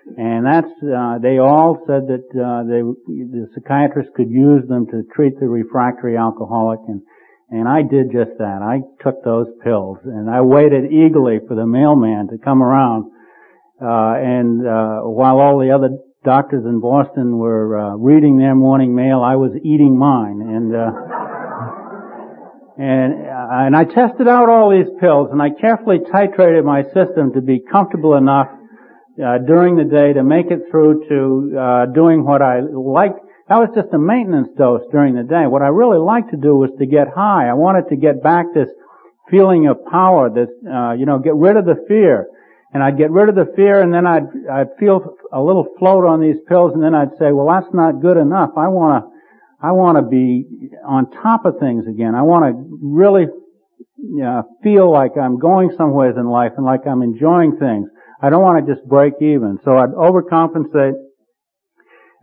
And 0.06 0.46
that's, 0.46 0.70
uh, 0.86 1.18
they 1.18 1.40
all 1.40 1.82
said 1.88 2.06
that, 2.08 2.30
uh, 2.38 2.62
they, 2.70 2.86
the 2.86 3.50
psychiatrist 3.56 4.14
could 4.16 4.30
use 4.30 4.62
them 4.70 4.86
to 4.88 5.02
treat 5.16 5.40
the 5.40 5.48
refractory 5.48 6.16
alcoholic. 6.16 6.80
And, 6.88 7.02
and 7.50 7.68
I 7.68 7.82
did 7.82 8.12
just 8.14 8.38
that. 8.38 8.62
I 8.62 8.86
took 9.04 9.24
those 9.24 9.48
pills 9.64 9.98
and 10.06 10.30
I 10.30 10.42
waited 10.42 10.92
eagerly 10.92 11.40
for 11.48 11.56
the 11.56 11.66
mailman 11.66 12.28
to 12.30 12.38
come 12.38 12.62
around, 12.62 13.12
uh, 13.82 14.14
and, 14.22 14.66
uh, 14.66 15.02
while 15.10 15.40
all 15.40 15.60
the 15.60 15.72
other 15.72 15.98
doctors 16.24 16.66
in 16.66 16.80
Boston 16.80 17.38
were, 17.38 17.78
uh, 17.78 17.96
reading 17.96 18.38
their 18.38 18.56
morning 18.56 18.94
mail, 18.94 19.22
I 19.22 19.36
was 19.36 19.52
eating 19.64 19.98
mine. 19.98 20.40
And, 20.42 20.76
uh, 20.76 20.92
and, 22.78 23.26
uh, 23.26 23.48
and 23.66 23.76
I 23.76 23.86
tested 23.86 24.28
out 24.28 24.50
all 24.50 24.70
these 24.70 24.92
pills 25.00 25.30
and 25.32 25.42
I 25.42 25.50
carefully 25.50 25.98
titrated 26.14 26.64
my 26.64 26.84
system 26.94 27.34
to 27.34 27.42
be 27.42 27.60
comfortable 27.60 28.16
enough 28.16 28.50
uh, 29.24 29.38
during 29.40 29.76
the 29.76 29.84
day 29.84 30.14
to 30.14 30.24
make 30.24 30.52
it 30.52 30.68
through 30.70 31.08
to 31.08 31.58
uh, 31.58 31.86
doing 31.88 32.26
what 32.26 32.42
I 32.42 32.60
like. 32.60 33.16
That 33.48 33.58
was 33.58 33.70
just 33.76 33.94
a 33.94 34.00
maintenance 34.00 34.50
dose 34.58 34.82
during 34.92 35.16
the 35.16 35.24
day. 35.24 35.46
What 35.46 35.62
I 35.62 35.68
really 35.68 36.00
liked 36.00 36.32
to 36.32 36.38
do 36.38 36.56
was 36.56 36.72
to 36.80 36.86
get 36.86 37.08
high. 37.14 37.48
I 37.48 37.54
wanted 37.54 37.88
to 37.90 37.96
get 37.96 38.24
back 38.24 38.48
this 38.54 38.70
feeling 39.30 39.68
of 39.68 39.86
power, 39.86 40.30
this, 40.30 40.50
uh, 40.66 40.94
you 40.94 41.06
know, 41.06 41.20
get 41.20 41.36
rid 41.36 41.56
of 41.56 41.66
the 41.66 41.78
fear. 41.88 42.28
And 42.74 42.84
I'd 42.84 42.98
get 42.98 43.12
rid 43.12 43.30
of 43.30 43.36
the 43.36 43.48
fear 43.56 43.82
and 43.82 43.94
then 43.94 44.06
I'd, 44.06 44.28
I'd 44.52 44.76
feel 44.78 45.16
a 45.32 45.42
little 45.42 45.66
float 45.80 46.04
on 46.04 46.20
these 46.20 46.36
pills 46.48 46.74
and 46.74 46.84
then 46.84 46.94
I'd 46.94 47.16
say, 47.18 47.32
well 47.32 47.48
that's 47.48 47.74
not 47.74 48.02
good 48.02 48.18
enough. 48.18 48.52
I 48.58 48.68
wanna, 48.68 49.08
I 49.62 49.72
wanna 49.72 50.02
be 50.02 50.46
on 50.86 51.10
top 51.24 51.46
of 51.46 51.58
things 51.60 51.88
again. 51.88 52.16
I 52.16 52.24
wanna 52.24 52.52
really, 52.82 53.28
know, 53.98 54.44
feel 54.62 54.92
like 54.92 55.12
I'm 55.16 55.40
going 55.40 55.72
somewhere 55.78 56.12
in 56.18 56.28
life 56.28 56.52
and 56.58 56.66
like 56.66 56.86
I'm 56.86 57.02
enjoying 57.02 57.58
things. 57.58 57.90
I 58.22 58.30
don't 58.30 58.42
want 58.42 58.66
to 58.66 58.74
just 58.74 58.88
break 58.88 59.14
even. 59.22 59.60
So 59.64 59.78
I'd 59.78 59.92
overcompensate 59.92 60.96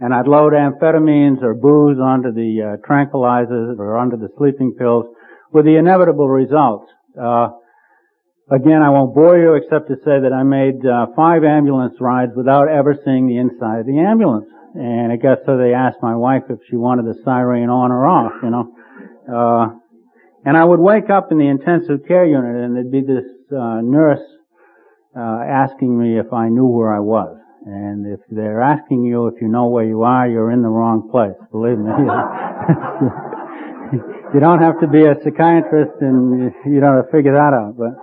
and 0.01 0.13
I'd 0.13 0.27
load 0.27 0.53
amphetamines 0.53 1.43
or 1.43 1.55
booze 1.55 1.99
onto 1.99 2.33
the 2.33 2.79
uh, 2.83 2.87
tranquilizers 2.89 3.79
or 3.79 3.97
onto 3.97 4.17
the 4.17 4.29
sleeping 4.37 4.75
pills 4.79 5.07
with 5.53 5.65
the 5.65 5.77
inevitable 5.77 6.29
results. 6.29 6.91
Uh, 7.15 7.51
again, 8.51 8.83
I 8.83 8.91
won't 8.91 9.15
bore 9.15 9.39
you 9.39 9.55
except 9.55 9.89
to 9.89 9.97
say 9.97 10.19
that 10.19 10.33
I 10.35 10.43
made 10.43 10.85
uh, 10.85 11.07
five 11.15 11.45
ambulance 11.45 11.95
rides 12.01 12.33
without 12.35 12.69
ever 12.69 12.97
seeing 13.05 13.29
the 13.29 13.37
inside 13.37 13.81
of 13.81 13.87
the 13.87 13.99
ambulance. 13.99 14.49
And 14.75 15.13
I 15.13 15.17
guess 15.17 15.39
so 15.45 15.59
they 15.59 15.75
asked 15.75 16.03
my 16.03 16.17
wife 16.17 16.45
if 16.49 16.59
she 16.69 16.77
wanted 16.77 17.05
the 17.05 17.21
siren 17.23 17.69
on 17.69 17.93
or 17.93 18.07
off, 18.07 18.33
you 18.43 18.51
know. 18.51 18.75
Uh, 19.29 19.79
and 20.45 20.57
I 20.57 20.65
would 20.65 20.81
wake 20.81 21.11
up 21.11 21.31
in 21.31 21.39
the 21.39 21.47
intensive 21.47 22.09
care 22.09 22.25
unit 22.27 22.57
and 22.65 22.75
there'd 22.75 22.91
be 22.91 23.03
this 23.03 23.29
uh, 23.53 23.81
nurse 23.83 24.25
uh, 25.17 25.41
asking 25.45 25.99
me 25.99 26.19
if 26.19 26.33
I 26.33 26.49
knew 26.49 26.67
where 26.67 26.95
I 26.95 27.01
was. 27.01 27.37
And 27.65 28.07
if 28.07 28.21
they're 28.31 28.61
asking 28.61 29.05
you 29.05 29.29
if 29.29 29.41
you 29.41 29.47
know 29.49 29.69
where 29.69 29.85
you 29.85 30.03
are, 30.03 30.29
you're 30.29 30.51
in 30.51 30.63
the 30.63 30.69
wrong 30.69 31.09
place. 31.11 31.37
Believe 31.53 31.79
me. 31.79 31.93
you 34.35 34.41
don't 34.41 34.61
have 34.61 34.81
to 34.81 34.89
be 34.89 35.05
a 35.05 35.15
psychiatrist 35.23 35.93
and 36.01 36.53
you 36.67 36.81
don't 36.81 36.97
have 36.97 37.07
to 37.07 37.13
figure 37.13 37.35
that 37.35 37.55
out. 37.55 37.77
But 37.79 37.95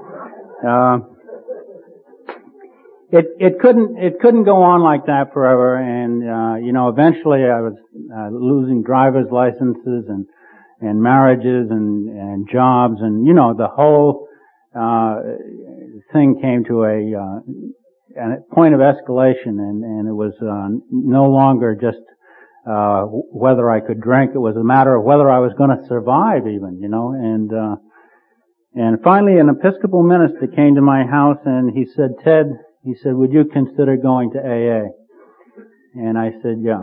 uh, 0.66 0.99
it 3.12 3.26
it 3.38 3.60
couldn't 3.60 3.97
it 3.97 4.22
couldn't 4.22 4.45
go 4.45 4.64
on 4.64 4.82
like 4.82 5.07
that 5.07 5.34
forever. 5.34 5.76
And 5.76 6.24
uh, 6.24 6.55
you 6.66 6.72
know, 6.72 6.88
eventually 6.88 7.43
I 7.43 7.60
was 7.60 7.76
uh, 8.16 8.30
losing 8.32 8.82
driver's 8.84 9.30
licenses 9.30 10.07
and 10.07 10.26
and 10.80 11.01
marriages 11.01 11.70
and 11.70 12.07
and 12.07 12.47
jobs 12.49 13.01
and 13.01 13.28
you 13.28 13.34
know 13.34 13.53
the 13.57 13.68
whole 13.68 14.28
uh, 14.76 15.15
thing 16.13 16.39
came 16.41 16.63
to 16.65 16.84
a, 16.84 17.15
uh, 17.15 17.39
a 18.22 18.53
point 18.53 18.74
of 18.74 18.82
escalation, 18.82 19.57
and, 19.57 19.84
and 19.84 20.07
it 20.07 20.13
was 20.13 20.34
uh, 20.41 20.70
no 20.91 21.26
longer 21.26 21.76
just 21.76 22.03
uh, 22.70 23.03
whether 23.03 23.70
I 23.70 23.80
could 23.80 24.01
drink. 24.01 24.32
It 24.36 24.39
was 24.39 24.55
a 24.55 24.63
matter 24.63 24.95
of 24.95 25.03
whether 25.03 25.30
I 25.30 25.39
was 25.39 25.53
going 25.57 25.72
to 25.72 25.88
survive, 25.88 26.47
even 26.47 26.80
you 26.82 26.89
know. 26.89 27.11
And 27.11 27.51
uh, 27.53 27.76
and 28.76 29.01
finally, 29.03 29.39
an 29.39 29.49
Episcopal 29.49 30.03
minister 30.03 30.47
came 30.47 30.76
to 30.76 30.82
my 30.82 31.05
house, 31.05 31.39
and 31.45 31.76
he 31.76 31.86
said, 31.86 32.11
"Ted," 32.24 32.45
he 32.84 32.93
said, 33.01 33.15
"Would 33.15 33.34
you 33.34 33.45
consider 33.45 33.97
going 33.97 34.32
to 34.34 34.39
AA?" 34.39 34.89
And 35.95 36.17
I 36.17 36.32
said, 36.43 36.57
"Yeah." 36.61 36.82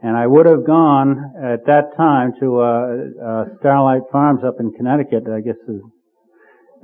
And 0.00 0.16
I 0.16 0.28
would 0.28 0.46
have 0.46 0.64
gone 0.64 1.34
at 1.42 1.66
that 1.66 1.96
time 1.96 2.32
to 2.38 2.60
uh, 2.60 2.96
uh, 3.20 3.44
Starlight 3.58 4.02
Farms 4.12 4.44
up 4.44 4.54
in 4.60 4.70
Connecticut. 4.72 5.24
I 5.28 5.40
guess 5.40 5.56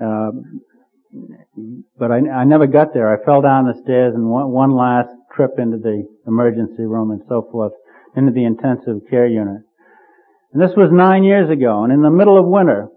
uh, 0.02 0.30
but 1.98 2.10
I, 2.10 2.18
I 2.28 2.44
never 2.44 2.66
got 2.66 2.92
there. 2.92 3.12
I 3.12 3.24
fell 3.24 3.42
down 3.42 3.66
the 3.66 3.80
stairs 3.82 4.14
and 4.14 4.28
one, 4.28 4.50
one 4.50 4.74
last 4.74 5.10
trip 5.34 5.52
into 5.58 5.78
the 5.78 6.04
emergency 6.26 6.84
room 6.84 7.10
and 7.10 7.22
so 7.28 7.48
forth, 7.50 7.72
into 8.16 8.32
the 8.32 8.44
intensive 8.44 9.02
care 9.10 9.26
unit. 9.26 9.62
And 10.52 10.62
this 10.62 10.76
was 10.76 10.90
nine 10.92 11.24
years 11.24 11.50
ago, 11.50 11.82
and 11.82 11.92
in 11.92 12.02
the 12.02 12.10
middle 12.10 12.38
of 12.38 12.46
winter, 12.46 12.88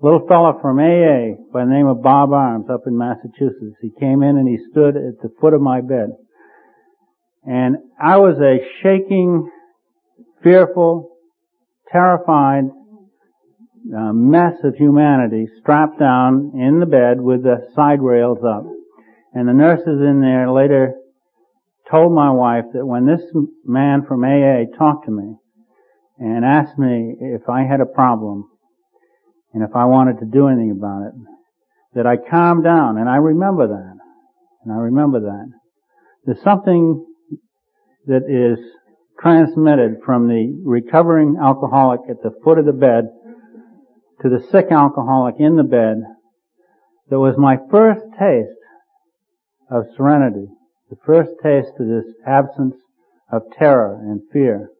a 0.00 0.04
little 0.04 0.26
fellow 0.26 0.58
from 0.62 0.78
AA 0.78 1.36
by 1.52 1.64
the 1.64 1.70
name 1.70 1.86
of 1.86 2.02
Bob 2.02 2.32
Arms 2.32 2.66
up 2.72 2.82
in 2.86 2.96
Massachusetts, 2.96 3.76
he 3.82 3.90
came 4.00 4.22
in 4.22 4.38
and 4.38 4.48
he 4.48 4.58
stood 4.70 4.96
at 4.96 5.20
the 5.22 5.28
foot 5.40 5.52
of 5.52 5.60
my 5.60 5.82
bed. 5.82 6.08
And 7.44 7.76
I 8.02 8.16
was 8.16 8.36
a 8.40 8.64
shaking, 8.82 9.50
fearful, 10.42 11.16
terrified 11.92 12.64
uh, 13.96 14.12
mess 14.12 14.54
of 14.64 14.74
humanity 14.76 15.46
strapped 15.60 15.98
down 15.98 16.52
in 16.54 16.80
the 16.80 16.86
bed 16.86 17.20
with 17.20 17.42
the 17.42 17.66
side 17.74 18.02
rails 18.02 18.38
up. 18.44 18.64
And 19.32 19.48
the 19.48 19.52
nurses 19.52 20.00
in 20.00 20.20
there 20.20 20.50
later 20.50 20.94
told 21.90 22.12
my 22.12 22.30
wife 22.30 22.64
that 22.74 22.86
when 22.86 23.06
this 23.06 23.22
man 23.64 24.04
from 24.06 24.24
AA 24.24 24.64
talked 24.76 25.06
to 25.06 25.10
me 25.10 25.36
and 26.18 26.44
asked 26.44 26.78
me 26.78 27.16
if 27.20 27.48
I 27.48 27.62
had 27.62 27.80
a 27.80 27.86
problem 27.86 28.48
and 29.52 29.62
if 29.64 29.74
I 29.74 29.86
wanted 29.86 30.20
to 30.20 30.26
do 30.26 30.48
anything 30.48 30.70
about 30.70 31.06
it, 31.06 31.14
that 31.94 32.06
I 32.06 32.16
calmed 32.16 32.64
down. 32.64 32.98
And 32.98 33.08
I 33.08 33.16
remember 33.16 33.66
that. 33.66 33.96
And 34.64 34.72
I 34.72 34.76
remember 34.76 35.20
that. 35.20 35.50
There's 36.24 36.42
something 36.44 37.04
that 38.06 38.28
is 38.28 38.58
transmitted 39.18 40.00
from 40.04 40.28
the 40.28 40.62
recovering 40.64 41.36
alcoholic 41.42 42.00
at 42.08 42.22
the 42.22 42.30
foot 42.44 42.58
of 42.58 42.66
the 42.66 42.72
bed 42.72 43.08
to 44.22 44.28
the 44.28 44.46
sick 44.50 44.66
alcoholic 44.70 45.36
in 45.38 45.56
the 45.56 45.62
bed 45.62 46.02
that 47.08 47.18
was 47.18 47.34
my 47.38 47.56
first 47.70 48.02
taste 48.18 48.50
of 49.70 49.84
serenity, 49.96 50.46
the 50.90 50.96
first 51.06 51.30
taste 51.42 51.72
of 51.78 51.86
this 51.86 52.04
absence 52.26 52.76
of 53.32 53.42
terror 53.58 53.98
and 54.02 54.20
fear. 54.32 54.70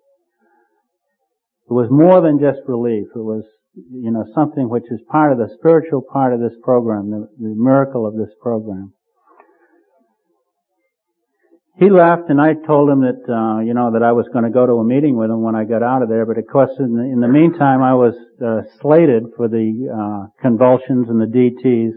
It 1.68 1.72
was 1.72 1.88
more 1.90 2.20
than 2.20 2.40
just 2.40 2.60
relief. 2.66 3.06
It 3.14 3.18
was, 3.18 3.44
you 3.74 4.10
know, 4.10 4.24
something 4.34 4.68
which 4.68 4.90
is 4.90 5.00
part 5.10 5.32
of 5.32 5.38
the 5.38 5.54
spiritual 5.58 6.02
part 6.02 6.34
of 6.34 6.40
this 6.40 6.58
program, 6.62 7.10
the, 7.10 7.28
the 7.38 7.54
miracle 7.56 8.06
of 8.06 8.16
this 8.16 8.34
program 8.42 8.92
he 11.80 11.88
left 11.88 12.28
and 12.28 12.38
I 12.38 12.52
told 12.66 12.90
him 12.90 13.00
that, 13.00 13.24
uh, 13.24 13.60
you 13.64 13.72
know, 13.72 13.90
that 13.92 14.02
I 14.02 14.12
was 14.12 14.28
going 14.32 14.44
to 14.44 14.50
go 14.50 14.66
to 14.66 14.74
a 14.74 14.84
meeting 14.84 15.16
with 15.16 15.30
him 15.30 15.40
when 15.40 15.54
I 15.56 15.64
got 15.64 15.82
out 15.82 16.02
of 16.02 16.10
there. 16.10 16.26
But 16.26 16.36
of 16.36 16.44
course, 16.46 16.70
in 16.78 16.94
the, 16.94 17.02
in 17.02 17.20
the 17.20 17.28
meantime, 17.28 17.82
I 17.82 17.94
was 17.94 18.12
uh, 18.36 18.68
slated 18.82 19.32
for 19.34 19.48
the 19.48 19.88
uh, 19.88 20.28
convulsions 20.42 21.08
and 21.08 21.18
the 21.18 21.26
DTs, 21.26 21.92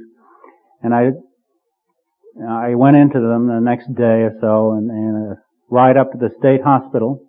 and 0.81 0.95
I 0.95 1.11
I 2.41 2.73
went 2.73 2.97
into 2.97 3.19
them 3.19 3.45
the 3.47 3.59
next 3.59 3.93
day 3.93 4.25
or 4.25 4.33
so, 4.41 4.71
and, 4.71 4.89
and 4.89 5.33
uh, 5.33 5.35
ride 5.69 5.97
up 5.97 6.11
to 6.13 6.17
the 6.17 6.33
state 6.39 6.63
hospital, 6.63 7.27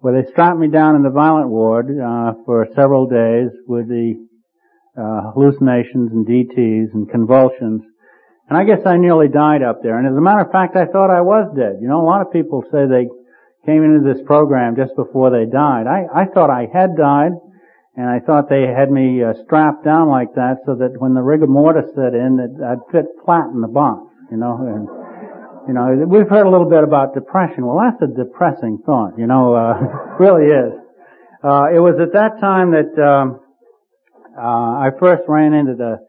where 0.00 0.20
they 0.20 0.28
strapped 0.30 0.58
me 0.58 0.68
down 0.68 0.96
in 0.96 1.02
the 1.02 1.10
violent 1.10 1.50
ward 1.50 1.86
uh, 1.86 2.32
for 2.44 2.66
several 2.74 3.06
days 3.06 3.50
with 3.68 3.88
the 3.88 4.14
uh, 4.98 5.30
hallucinations 5.34 6.10
and 6.12 6.26
DTs 6.26 6.94
and 6.94 7.08
convulsions. 7.10 7.82
And 8.48 8.58
I 8.58 8.64
guess 8.64 8.84
I 8.84 8.96
nearly 8.96 9.28
died 9.28 9.62
up 9.62 9.82
there. 9.82 9.96
And 9.98 10.06
as 10.06 10.16
a 10.16 10.20
matter 10.20 10.40
of 10.40 10.52
fact, 10.52 10.76
I 10.76 10.84
thought 10.84 11.08
I 11.08 11.22
was 11.22 11.48
dead. 11.56 11.80
You 11.80 11.88
know, 11.88 12.00
a 12.00 12.06
lot 12.06 12.20
of 12.20 12.32
people 12.32 12.62
say 12.70 12.84
they 12.84 13.08
came 13.64 13.82
into 13.82 14.04
this 14.04 14.20
program 14.26 14.76
just 14.76 14.94
before 14.96 15.30
they 15.30 15.48
died. 15.48 15.86
I, 15.88 16.04
I 16.12 16.24
thought 16.26 16.50
I 16.50 16.68
had 16.68 16.96
died, 16.96 17.32
and 17.96 18.04
I 18.04 18.20
thought 18.20 18.50
they 18.52 18.68
had 18.68 18.92
me 18.92 19.24
uh, 19.24 19.32
strapped 19.44 19.84
down 19.84 20.08
like 20.08 20.34
that 20.36 20.60
so 20.66 20.76
that 20.76 21.00
when 21.00 21.14
the 21.14 21.22
rigor 21.22 21.46
mortis 21.46 21.88
set 21.96 22.12
in, 22.12 22.36
that 22.36 22.52
I'd 22.60 22.84
fit 22.92 23.08
flat 23.24 23.48
in 23.48 23.62
the 23.62 23.72
box. 23.72 24.12
You 24.30 24.36
know, 24.36 24.60
and 24.60 24.84
you 25.68 25.72
know, 25.72 26.04
we've 26.04 26.28
heard 26.28 26.46
a 26.46 26.50
little 26.50 26.68
bit 26.68 26.84
about 26.84 27.14
depression. 27.14 27.64
Well, 27.64 27.80
that's 27.80 28.02
a 28.04 28.12
depressing 28.12 28.84
thought. 28.84 29.16
You 29.16 29.26
know, 29.26 29.54
uh, 29.54 29.80
really 30.20 30.52
is. 30.52 30.72
Uh, 31.42 31.72
it 31.72 31.80
was 31.80 31.96
at 32.00 32.12
that 32.12 32.40
time 32.40 32.72
that 32.72 32.92
um, 33.00 33.40
uh, 34.36 34.84
I 34.84 34.90
first 34.98 35.22
ran 35.28 35.52
into 35.52 35.74
the 35.74 36.04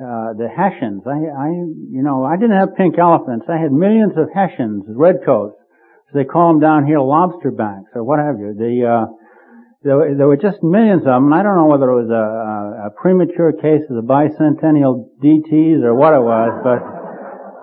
uh, 0.00 0.32
the 0.32 0.48
Hessians. 0.48 1.04
I, 1.04 1.28
I, 1.28 1.48
you 1.92 2.00
know, 2.00 2.24
I 2.24 2.40
didn't 2.40 2.56
have 2.56 2.72
pink 2.74 2.96
elephants. 2.96 3.44
I 3.52 3.60
had 3.60 3.70
millions 3.70 4.16
of 4.16 4.32
Hessians, 4.32 4.88
redcoats. 4.88 5.60
So 6.08 6.18
they 6.18 6.24
call 6.24 6.56
them 6.56 6.60
down 6.60 6.86
here 6.86 6.98
lobster 6.98 7.52
backs 7.52 7.92
or 7.94 8.02
what 8.02 8.18
have 8.18 8.40
you. 8.40 8.56
The, 8.56 8.72
uh, 8.88 9.04
there, 9.84 10.16
there 10.16 10.26
were 10.26 10.40
just 10.40 10.64
millions 10.64 11.04
of 11.04 11.12
them. 11.20 11.32
I 11.32 11.44
don't 11.44 11.54
know 11.54 11.68
whether 11.68 11.92
it 11.92 12.00
was 12.00 12.08
a, 12.08 12.88
a 12.88 12.90
premature 12.96 13.52
case 13.52 13.84
of 13.92 13.96
the 14.00 14.04
bicentennial 14.08 15.04
DTs 15.20 15.84
or 15.84 15.94
what 15.94 16.16
it 16.16 16.24
was, 16.24 16.50
but, 16.64 16.80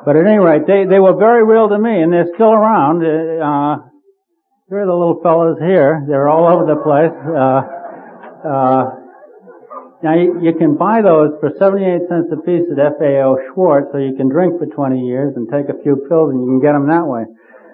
but 0.05 0.15
at 0.15 0.29
any 0.29 0.37
rate, 0.37 0.69
they, 0.69 0.85
they 0.85 1.01
were 1.01 1.17
very 1.17 1.41
real 1.41 1.67
to 1.69 1.77
me 1.77 2.05
and 2.05 2.13
they're 2.13 2.29
still 2.37 2.53
around. 2.53 3.01
Uh, 3.01 3.81
here 4.69 4.83
are 4.83 4.85
the 4.85 4.93
little 4.93 5.19
fellows 5.25 5.57
here. 5.57 6.05
They're 6.07 6.29
all 6.29 6.45
over 6.45 6.69
the 6.69 6.77
place. 6.85 7.17
Uh, 7.17 7.65
uh, 8.45 8.96
now 10.03 10.13
you, 10.13 10.39
you, 10.41 10.53
can 10.53 10.77
buy 10.77 11.01
those 11.01 11.31
for 11.39 11.49
78 11.57 12.07
cents 12.07 12.29
a 12.31 12.37
piece 12.45 12.69
at 12.69 12.77
FAO 12.99 13.37
Schwarz, 13.49 13.85
so 13.91 13.97
you 13.97 14.15
can 14.15 14.29
drink 14.29 14.59
for 14.59 14.67
20 14.67 14.99
years 15.01 15.33
and 15.35 15.49
take 15.49 15.69
a 15.69 15.81
few 15.81 15.95
pills 16.07 16.31
and 16.31 16.41
you 16.41 16.47
can 16.47 16.61
get 16.61 16.73
them 16.73 16.87
that 16.87 17.05
way. 17.05 17.25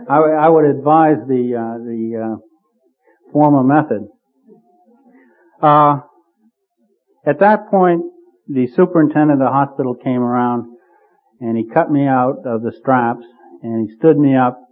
I, 0.10 0.48
I 0.48 0.50
would 0.50 0.66
advise 0.66 1.18
the, 1.28 1.56
uh, 1.56 1.78
the, 1.84 2.02
uh, 2.16 3.34
former 3.34 3.64
method. 3.64 4.08
Uh, 5.62 6.02
at 7.26 7.40
that 7.40 7.70
point, 7.70 8.04
the 8.48 8.68
superintendent 8.68 9.42
of 9.42 9.48
the 9.48 9.52
hospital 9.52 9.96
came 9.96 10.22
around 10.22 10.66
and 11.40 11.58
he 11.58 11.68
cut 11.74 11.92
me 11.92 12.08
out 12.08 12.46
of 12.46 12.62
the 12.62 12.72
straps 12.80 13.26
and 13.64 13.90
he 13.90 13.96
stood 13.98 14.18
me 14.18 14.36
up 14.36 14.63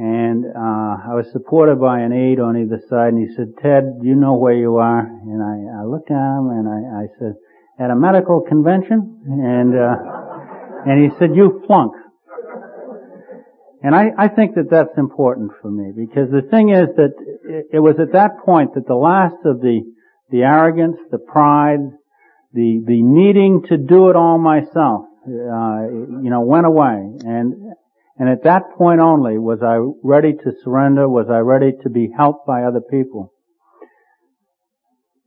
and 0.00 0.46
uh, 0.46 1.12
I 1.12 1.12
was 1.12 1.28
supported 1.30 1.78
by 1.78 2.00
an 2.00 2.10
aide 2.10 2.40
on 2.40 2.56
either 2.56 2.80
side, 2.88 3.12
and 3.12 3.20
he 3.20 3.36
said, 3.36 3.52
"Ted, 3.60 4.00
you 4.00 4.14
know 4.14 4.32
where 4.32 4.54
you 4.54 4.76
are." 4.76 5.00
And 5.04 5.42
I, 5.44 5.82
I 5.82 5.84
looked 5.84 6.10
at 6.10 6.16
him 6.16 6.48
and 6.48 6.64
I, 6.64 7.04
I 7.04 7.06
said, 7.18 7.34
"At 7.78 7.90
a 7.90 7.96
medical 7.96 8.40
convention," 8.40 9.20
and 9.28 9.76
uh, 9.76 10.88
and 10.88 11.04
he 11.04 11.10
said, 11.18 11.36
"You 11.36 11.62
flunk." 11.66 11.92
And 13.82 13.94
I, 13.94 14.08
I 14.16 14.28
think 14.28 14.54
that 14.54 14.70
that's 14.70 14.96
important 14.96 15.52
for 15.60 15.70
me 15.70 15.92
because 15.94 16.30
the 16.30 16.48
thing 16.48 16.70
is 16.70 16.88
that 16.96 17.12
it, 17.44 17.66
it 17.74 17.80
was 17.80 17.96
at 18.00 18.12
that 18.12 18.40
point 18.42 18.72
that 18.74 18.86
the 18.86 18.96
last 18.96 19.36
of 19.44 19.60
the 19.60 19.82
the 20.30 20.44
arrogance, 20.44 20.96
the 21.10 21.18
pride, 21.18 21.92
the 22.54 22.82
the 22.86 23.02
needing 23.02 23.64
to 23.68 23.76
do 23.76 24.08
it 24.08 24.16
all 24.16 24.38
myself, 24.38 25.04
uh, 25.28 25.92
you 26.24 26.30
know, 26.32 26.40
went 26.40 26.64
away, 26.64 27.04
and 27.20 27.76
and 28.20 28.28
at 28.28 28.44
that 28.44 28.76
point 28.76 29.00
only 29.00 29.38
was 29.38 29.60
I 29.64 29.80
ready 30.04 30.34
to 30.34 30.52
surrender, 30.62 31.08
was 31.08 31.28
I 31.32 31.38
ready 31.38 31.72
to 31.82 31.88
be 31.88 32.12
helped 32.14 32.46
by 32.46 32.64
other 32.64 32.82
people. 32.82 33.32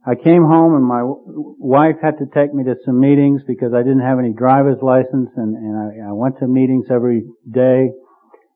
I 0.05 0.13
came 0.13 0.43
home 0.45 0.75
and 0.75 0.85
my 0.85 1.01
wife 1.01 1.95
had 2.03 2.19
to 2.19 2.27
take 2.31 2.53
me 2.53 2.63
to 2.65 2.75
some 2.85 2.99
meetings 2.99 3.41
because 3.47 3.73
I 3.73 3.81
didn't 3.81 4.05
have 4.05 4.19
any 4.19 4.31
driver's 4.31 4.77
license 4.83 5.31
and, 5.35 5.57
and 5.57 5.73
I, 5.75 6.09
I 6.09 6.13
went 6.13 6.37
to 6.37 6.47
meetings 6.47 6.85
every 6.91 7.23
day, 7.49 7.89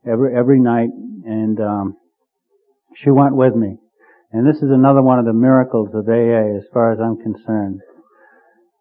every, 0.05 0.38
every 0.38 0.59
night 0.59 0.89
and, 1.25 1.59
um, 1.59 1.97
she 3.03 3.09
went 3.09 3.35
with 3.35 3.55
me. 3.55 3.77
And 4.33 4.45
this 4.45 4.57
is 4.57 4.69
another 4.69 5.01
one 5.01 5.17
of 5.17 5.25
the 5.25 5.33
miracles 5.33 5.89
of 5.95 6.07
AA 6.07 6.57
as 6.57 6.65
far 6.71 6.93
as 6.93 6.99
I'm 7.01 7.17
concerned 7.17 7.81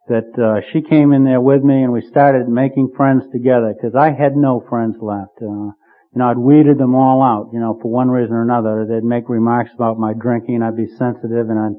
that 0.09 0.31
uh, 0.39 0.61
she 0.73 0.83
came 0.83 1.13
in 1.13 1.25
there 1.25 1.41
with 1.41 1.63
me 1.63 1.83
and 1.83 1.93
we 1.93 2.01
started 2.01 2.49
making 2.49 2.93
friends 2.97 3.25
together 3.33 3.75
because 3.75 3.97
I 3.97 4.13
had 4.13 4.37
no 4.37 4.65
friends 4.69 4.97
left. 5.01 5.43
Uh, 5.43 5.75
you 6.15 6.23
know, 6.23 6.31
I'd 6.31 6.39
weeded 6.39 6.79
them 6.79 6.95
all 6.95 7.23
out, 7.23 7.51
you 7.53 7.59
know, 7.59 7.79
for 7.83 7.91
one 7.91 8.09
reason 8.09 8.35
or 8.35 8.43
another. 8.43 8.87
They'd 8.89 9.05
make 9.05 9.29
remarks 9.29 9.71
about 9.75 9.99
my 9.99 10.15
drinking, 10.15 10.63
I'd 10.63 10.77
be 10.77 10.87
sensitive 10.87 11.51
and 11.51 11.59
I'd 11.59 11.79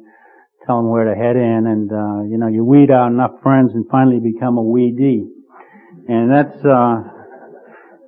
tell 0.67 0.78
them 0.78 0.91
where 0.91 1.05
to 1.05 1.15
head 1.15 1.38
in 1.38 1.65
and, 1.65 1.91
uh, 1.91 2.21
you 2.28 2.38
know, 2.38 2.47
you 2.47 2.65
weed 2.65 2.91
out 2.91 3.07
enough 3.07 3.39
friends 3.41 3.71
and 3.73 3.86
finally 3.89 4.19
become 4.19 4.57
a 4.57 4.63
weedee. 4.63 5.23
And 6.07 6.30
that's, 6.30 6.59
uh, 6.65 7.17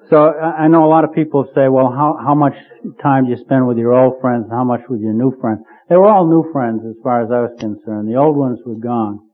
so 0.09 0.34
I 0.34 0.67
know 0.67 0.84
a 0.84 0.91
lot 0.91 1.03
of 1.03 1.13
people 1.13 1.45
say, 1.55 1.70
well, 1.70 1.89
how, 1.89 2.20
how 2.20 2.36
much 2.36 2.55
time 3.01 3.26
do 3.26 3.32
you 3.32 3.38
spend 3.38 3.67
with 3.67 3.78
your 3.78 3.93
old 3.93 4.20
friends 4.20 4.43
and 4.43 4.51
how 4.51 4.63
much 4.63 4.82
with 4.89 4.99
your 4.99 5.13
new 5.13 5.32
friends? 5.39 5.61
They 5.88 5.95
were 5.95 6.07
all 6.07 6.28
new 6.28 6.51
friends 6.51 6.82
as 6.86 6.95
far 7.03 7.24
as 7.24 7.32
I 7.32 7.41
was 7.41 7.55
concerned. 7.59 8.09
The 8.09 8.17
old 8.17 8.36
ones 8.36 8.59
were 8.65 8.76
gone. 8.76 9.28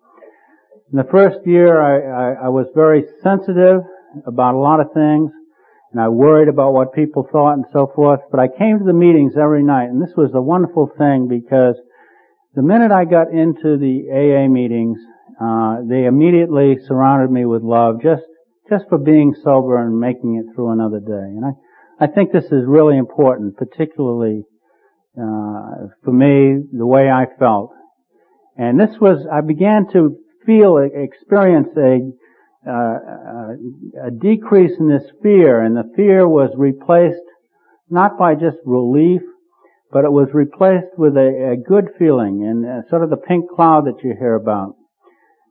In 0.91 0.99
the 0.99 1.09
first 1.11 1.39
year, 1.45 1.81
I, 1.81 1.97
I, 1.97 2.45
I 2.45 2.49
was 2.49 2.67
very 2.75 3.05
sensitive 3.23 3.81
about 4.27 4.53
a 4.53 4.59
lot 4.59 4.79
of 4.79 4.93
things, 4.93 5.31
and 5.91 5.99
I 5.99 6.09
worried 6.09 6.47
about 6.47 6.73
what 6.73 6.93
people 6.93 7.27
thought 7.31 7.53
and 7.53 7.65
so 7.73 7.91
forth, 7.95 8.19
but 8.29 8.39
I 8.39 8.47
came 8.47 8.77
to 8.77 8.85
the 8.85 8.93
meetings 8.93 9.33
every 9.35 9.63
night, 9.63 9.89
and 9.89 9.99
this 9.99 10.13
was 10.15 10.31
a 10.35 10.41
wonderful 10.41 10.91
thing 10.95 11.27
because 11.27 11.75
the 12.53 12.61
minute 12.61 12.91
I 12.91 13.05
got 13.05 13.33
into 13.33 13.77
the 13.77 14.13
AA 14.13 14.47
meetings, 14.47 14.99
uh, 15.41 15.77
they 15.89 16.05
immediately 16.05 16.77
surrounded 16.87 17.31
me 17.31 17.45
with 17.45 17.63
love 17.63 18.01
just 18.01 18.23
just 18.69 18.85
for 18.89 18.97
being 18.97 19.35
sober 19.43 19.77
and 19.77 19.99
making 19.99 20.37
it 20.37 20.55
through 20.55 20.71
another 20.71 20.99
day. 20.99 21.27
And 21.35 21.45
I 21.45 22.05
I 22.05 22.07
think 22.07 22.31
this 22.31 22.45
is 22.45 22.65
really 22.65 22.97
important, 22.97 23.57
particularly 23.57 24.43
uh, 25.17 25.89
for 26.03 26.11
me, 26.11 26.63
the 26.71 26.85
way 26.85 27.09
I 27.09 27.25
felt. 27.37 27.71
And 28.55 28.79
this 28.79 28.95
was 29.01 29.25
I 29.31 29.41
began 29.41 29.87
to 29.91 30.17
feel, 30.45 30.77
experience 30.77 31.69
a, 31.77 32.11
uh, 32.69 34.07
a 34.07 34.11
decrease 34.11 34.71
in 34.79 34.87
this 34.87 35.03
fear, 35.21 35.61
and 35.61 35.75
the 35.75 35.89
fear 35.95 36.27
was 36.27 36.51
replaced 36.57 37.21
not 37.89 38.17
by 38.17 38.33
just 38.33 38.57
relief, 38.65 39.21
but 39.91 40.05
it 40.05 40.11
was 40.11 40.27
replaced 40.33 40.97
with 40.97 41.15
a, 41.15 41.53
a 41.53 41.57
good 41.57 41.85
feeling 41.99 42.43
and 42.43 42.65
uh, 42.65 42.89
sort 42.89 43.03
of 43.03 43.09
the 43.09 43.17
pink 43.17 43.45
cloud 43.55 43.85
that 43.85 44.03
you 44.03 44.15
hear 44.17 44.35
about. 44.35 44.75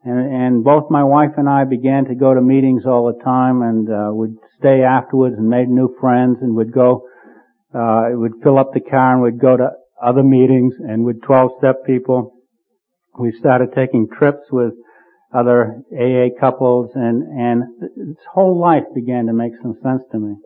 And, 0.03 0.19
and, 0.19 0.65
both 0.65 0.91
my 0.91 1.03
wife 1.03 1.31
and 1.39 1.49
I 1.49 1.65
began 1.65 2.05
to 2.07 2.15
go 2.15 2.35
to 2.35 2.41
meetings 2.43 2.83
all 2.85 3.07
the 3.07 3.25
time 3.25 3.63
and 3.63 3.89
uh, 3.89 4.09
would 4.13 4.37
stay 4.59 4.83
afterwards 4.83 5.37
and 5.39 5.49
made 5.49 5.69
new 5.69 5.97
friends 5.99 6.39
and 6.43 6.55
would 6.57 6.73
go, 6.73 7.09
uh, 7.73 8.09
would 8.11 8.33
fill 8.43 8.59
up 8.59 8.75
the 8.75 8.81
car 8.81 9.15
and 9.15 9.23
would 9.23 9.41
go 9.41 9.57
to 9.57 9.71
other 10.05 10.23
meetings 10.23 10.75
and 10.79 11.05
with 11.05 11.23
12 11.23 11.53
step 11.59 11.87
people 11.87 12.35
we 13.19 13.33
started 13.39 13.71
taking 13.75 14.09
trips 14.09 14.43
with 14.51 14.75
other 15.35 15.83
AA 15.93 16.29
couples 16.39 16.91
and, 16.95 17.23
and 17.23 17.63
this 17.97 18.25
whole 18.33 18.59
life 18.59 18.85
began 18.95 19.27
to 19.27 19.33
make 19.33 19.53
some 19.61 19.75
sense 19.83 20.03
to 20.13 20.19
me. 20.19 20.37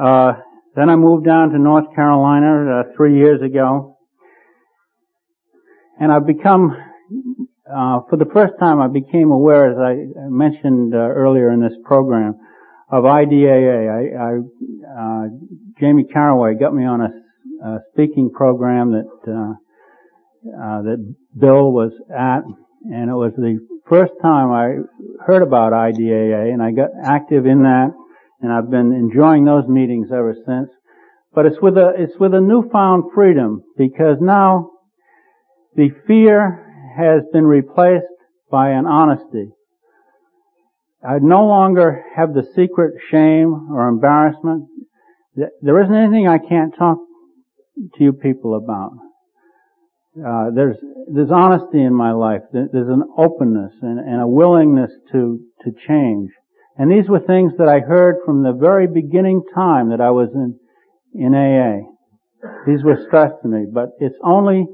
Uh, 0.00 0.32
then 0.74 0.88
I 0.88 0.96
moved 0.96 1.26
down 1.26 1.50
to 1.50 1.58
North 1.58 1.94
Carolina 1.94 2.80
uh, 2.80 2.82
three 2.96 3.16
years 3.18 3.42
ago, 3.42 3.98
and 6.00 6.12
I've 6.12 6.26
become, 6.26 6.70
uh, 7.68 8.00
for 8.08 8.16
the 8.16 8.30
first 8.32 8.54
time, 8.60 8.80
I 8.80 8.86
became 8.86 9.30
aware, 9.32 9.72
as 9.72 9.76
I 9.76 10.28
mentioned 10.28 10.94
uh, 10.94 10.98
earlier 10.98 11.50
in 11.50 11.60
this 11.60 11.76
program, 11.84 12.36
of 12.90 13.04
IDAA. 13.04 13.90
I, 13.90 14.22
I 14.22 15.24
uh, 15.24 15.28
Jamie 15.80 16.04
Caraway 16.04 16.54
got 16.54 16.74
me 16.74 16.84
on 16.84 17.00
a, 17.00 17.66
a 17.66 17.78
speaking 17.92 18.30
program 18.30 18.92
that 18.92 19.58
uh, 20.46 20.82
that 20.82 21.14
Bill 21.38 21.72
was 21.72 21.92
at, 22.16 22.42
and 22.84 23.10
it 23.10 23.14
was 23.14 23.32
the 23.36 23.58
first 23.88 24.12
time 24.22 24.50
I 24.50 24.76
heard 25.24 25.42
about 25.42 25.72
IDAA, 25.72 26.52
and 26.52 26.62
I 26.62 26.70
got 26.72 26.90
active 27.02 27.46
in 27.46 27.62
that 27.62 27.92
and 28.40 28.52
I've 28.52 28.70
been 28.70 28.92
enjoying 28.92 29.44
those 29.44 29.66
meetings 29.68 30.08
ever 30.12 30.34
since. 30.46 30.70
But 31.34 31.46
it's 31.46 31.60
with 31.60 31.76
a, 31.76 31.92
it's 31.96 32.18
with 32.18 32.34
a 32.34 32.40
newfound 32.40 33.12
freedom 33.14 33.62
because 33.76 34.16
now 34.20 34.70
the 35.74 35.90
fear 36.06 36.64
has 36.96 37.22
been 37.32 37.46
replaced 37.46 38.04
by 38.50 38.70
an 38.70 38.86
honesty. 38.86 39.50
I 41.06 41.18
no 41.20 41.46
longer 41.46 42.04
have 42.16 42.34
the 42.34 42.46
secret 42.56 42.94
shame 43.10 43.68
or 43.72 43.88
embarrassment. 43.88 44.68
There 45.36 45.80
isn't 45.82 45.94
anything 45.94 46.26
I 46.26 46.38
can't 46.38 46.74
talk 46.76 46.98
to 47.96 48.04
you 48.04 48.12
people 48.12 48.56
about. 48.56 48.92
Uh, 50.18 50.50
there's 50.54 50.76
there's 51.12 51.30
honesty 51.30 51.82
in 51.82 51.94
my 51.94 52.12
life. 52.12 52.42
There's 52.52 52.88
an 52.88 53.04
openness 53.16 53.72
and, 53.82 53.98
and 53.98 54.20
a 54.20 54.26
willingness 54.26 54.90
to 55.12 55.40
to 55.64 55.70
change. 55.86 56.30
And 56.76 56.90
these 56.90 57.08
were 57.08 57.20
things 57.20 57.52
that 57.58 57.68
I 57.68 57.80
heard 57.80 58.16
from 58.24 58.42
the 58.42 58.52
very 58.52 58.86
beginning 58.86 59.42
time 59.54 59.90
that 59.90 60.00
I 60.00 60.10
was 60.10 60.30
in, 60.34 60.58
in 61.14 61.34
AA. 61.34 61.90
These 62.66 62.84
were 62.84 63.02
stressed 63.06 63.42
to 63.42 63.48
me, 63.48 63.66
but 63.72 63.90
it's 63.98 64.18
only 64.22 64.64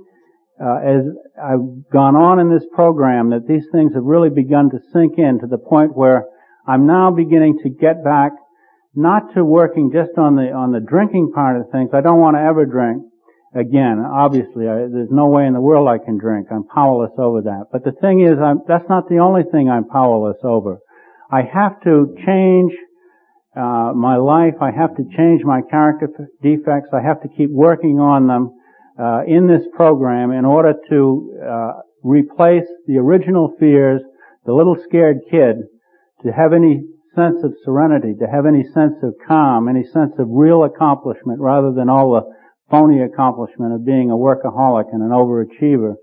uh, 0.60 0.78
as 0.84 1.02
I've 1.42 1.90
gone 1.90 2.14
on 2.14 2.38
in 2.38 2.52
this 2.52 2.66
program 2.74 3.30
that 3.30 3.48
these 3.48 3.64
things 3.72 3.94
have 3.94 4.04
really 4.04 4.30
begun 4.30 4.70
to 4.70 4.78
sink 4.92 5.18
in 5.18 5.40
to 5.40 5.46
the 5.46 5.58
point 5.58 5.96
where 5.96 6.26
I'm 6.66 6.86
now 6.86 7.10
beginning 7.10 7.58
to 7.64 7.70
get 7.70 8.04
back 8.04 8.32
not 8.94 9.34
to 9.34 9.44
working 9.44 9.90
just 9.92 10.16
on 10.16 10.36
the 10.36 10.52
on 10.52 10.72
the 10.72 10.80
drinking 10.80 11.32
part 11.34 11.58
of 11.58 11.70
things. 11.72 11.90
I 11.92 12.00
don't 12.00 12.20
want 12.20 12.36
to 12.36 12.42
ever 12.42 12.64
drink 12.64 13.02
again. 13.54 13.98
Obviously, 14.00 14.68
I, 14.68 14.90
there's 14.90 15.10
no 15.10 15.28
way 15.28 15.46
in 15.46 15.54
the 15.54 15.60
world 15.60 15.88
I 15.88 16.04
can 16.04 16.18
drink. 16.18 16.48
I'm 16.50 16.64
powerless 16.64 17.12
over 17.18 17.42
that. 17.42 17.66
But 17.72 17.84
the 17.84 17.92
thing 18.00 18.20
is, 18.20 18.38
I'm, 18.42 18.60
that's 18.66 18.88
not 18.88 19.08
the 19.08 19.18
only 19.18 19.42
thing 19.50 19.70
I'm 19.70 19.86
powerless 19.86 20.38
over. 20.42 20.78
I 21.30 21.42
have 21.42 21.80
to 21.84 22.14
change 22.26 22.72
uh, 23.56 23.92
my 23.94 24.16
life. 24.16 24.54
I 24.60 24.70
have 24.70 24.96
to 24.96 25.04
change 25.16 25.42
my 25.44 25.60
character 25.70 26.08
defects. 26.42 26.90
I 26.92 27.00
have 27.00 27.22
to 27.22 27.28
keep 27.28 27.50
working 27.50 27.98
on 28.00 28.26
them 28.26 28.50
uh, 28.98 29.22
in 29.26 29.46
this 29.46 29.62
program 29.74 30.32
in 30.32 30.44
order 30.44 30.74
to 30.90 31.40
uh, 31.42 31.72
replace 32.02 32.66
the 32.86 32.98
original 32.98 33.54
fears, 33.58 34.02
the 34.44 34.52
little 34.52 34.76
scared 34.84 35.18
kid, 35.30 35.56
to 36.22 36.32
have 36.32 36.52
any 36.52 36.82
sense 37.14 37.42
of 37.44 37.54
serenity, 37.64 38.14
to 38.18 38.26
have 38.26 38.46
any 38.46 38.64
sense 38.74 38.94
of 39.02 39.14
calm, 39.26 39.68
any 39.68 39.84
sense 39.84 40.12
of 40.18 40.26
real 40.30 40.64
accomplishment 40.64 41.40
rather 41.40 41.72
than 41.72 41.88
all 41.88 42.12
the 42.12 42.22
phony 42.70 43.02
accomplishment 43.02 43.72
of 43.72 43.84
being 43.84 44.10
a 44.10 44.14
workaholic 44.14 44.86
and 44.92 45.02
an 45.02 45.10
overachiever. 45.10 45.94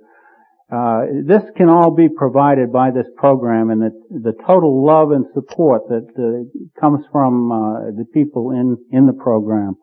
Uh, 0.72 1.02
this 1.26 1.44
can 1.58 1.68
all 1.68 1.92
be 1.92 2.08
provided 2.08 2.72
by 2.72 2.92
this 2.92 3.08
program 3.18 3.72
and 3.72 3.82
the, 3.82 3.92
the 4.10 4.34
total 4.48 4.86
love 4.86 5.12
and 5.12 5.26
support 5.34 5.82
that 5.90 6.08
uh, 6.16 6.80
comes 6.80 7.04
from 7.12 7.52
uh, 7.52 7.92
the 7.92 8.06
people 8.14 8.52
in, 8.52 8.78
in 8.92 9.06
the 9.06 9.14
program. 9.14 9.76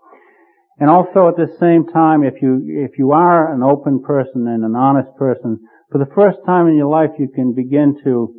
And 0.78 0.88
also 0.88 1.28
at 1.28 1.36
the 1.36 1.54
same 1.60 1.86
time, 1.92 2.22
if 2.22 2.40
you, 2.40 2.62
if 2.64 2.98
you 2.98 3.12
are 3.12 3.52
an 3.52 3.62
open 3.62 4.00
person 4.00 4.46
and 4.46 4.64
an 4.64 4.76
honest 4.76 5.10
person, 5.18 5.58
for 5.90 5.98
the 5.98 6.10
first 6.14 6.38
time 6.46 6.68
in 6.68 6.76
your 6.76 6.88
life 6.88 7.10
you 7.18 7.28
can 7.34 7.52
begin 7.52 8.00
to 8.04 8.34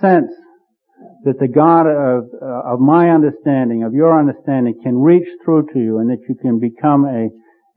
sense 0.00 0.30
that 1.24 1.38
the 1.38 1.48
God 1.48 1.86
of, 1.86 2.24
uh, 2.40 2.74
of 2.74 2.80
my 2.80 3.10
understanding, 3.10 3.82
of 3.82 3.92
your 3.92 4.18
understanding, 4.18 4.80
can 4.82 4.96
reach 4.96 5.28
through 5.44 5.66
to 5.72 5.78
you 5.78 5.98
and 5.98 6.08
that 6.10 6.20
you 6.28 6.34
can 6.34 6.58
become 6.58 7.04
a, 7.04 7.28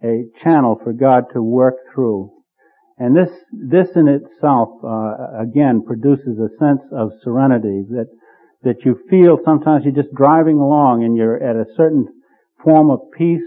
a 0.03 0.23
channel 0.43 0.79
for 0.83 0.93
God 0.93 1.25
to 1.33 1.41
work 1.41 1.75
through. 1.93 2.31
And 2.97 3.15
this, 3.15 3.29
this 3.51 3.87
in 3.95 4.07
itself, 4.07 4.69
uh, 4.83 5.41
again, 5.41 5.83
produces 5.85 6.37
a 6.37 6.49
sense 6.59 6.81
of 6.91 7.11
serenity 7.23 7.83
that, 7.89 8.07
that 8.63 8.85
you 8.85 8.99
feel 9.09 9.39
sometimes 9.43 9.83
you're 9.83 9.95
just 10.03 10.13
driving 10.13 10.57
along 10.57 11.03
and 11.03 11.17
you're 11.17 11.41
at 11.41 11.55
a 11.55 11.65
certain 11.75 12.07
form 12.63 12.91
of 12.91 12.99
peace 13.17 13.41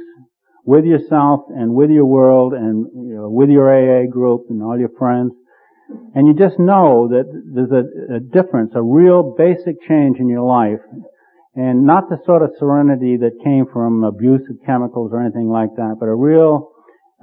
with 0.64 0.84
yourself 0.84 1.42
and 1.48 1.72
with 1.74 1.90
your 1.90 2.04
world 2.04 2.52
and 2.52 2.86
you 2.94 3.14
know, 3.14 3.28
with 3.30 3.48
your 3.48 3.70
AA 3.70 4.11
group 4.11 4.46
and 4.50 4.62
all 4.62 4.78
your 4.78 4.90
friends. 4.98 5.32
And 6.14 6.26
you 6.26 6.34
just 6.34 6.59
know 6.59 7.09
that 7.09 7.24
there's 7.54 7.70
a, 7.70 8.16
a 8.16 8.20
difference, 8.20 8.72
a 8.74 8.82
real 8.82 9.34
basic 9.38 9.80
change 9.86 10.18
in 10.18 10.28
your 10.28 10.42
life. 10.42 10.80
And 11.57 11.86
not 11.86 12.11
the 12.11 12.18
sort 12.26 12.42
of 12.42 12.50
serenity 12.59 13.16
that 13.16 13.42
came 13.42 13.64
from 13.72 14.04
abuse 14.04 14.42
of 14.50 14.57
chemicals 14.66 15.11
or 15.12 15.22
anything 15.22 15.48
like 15.48 15.70
that, 15.76 15.96
but 15.98 16.07
a 16.07 16.14
real 16.14 16.70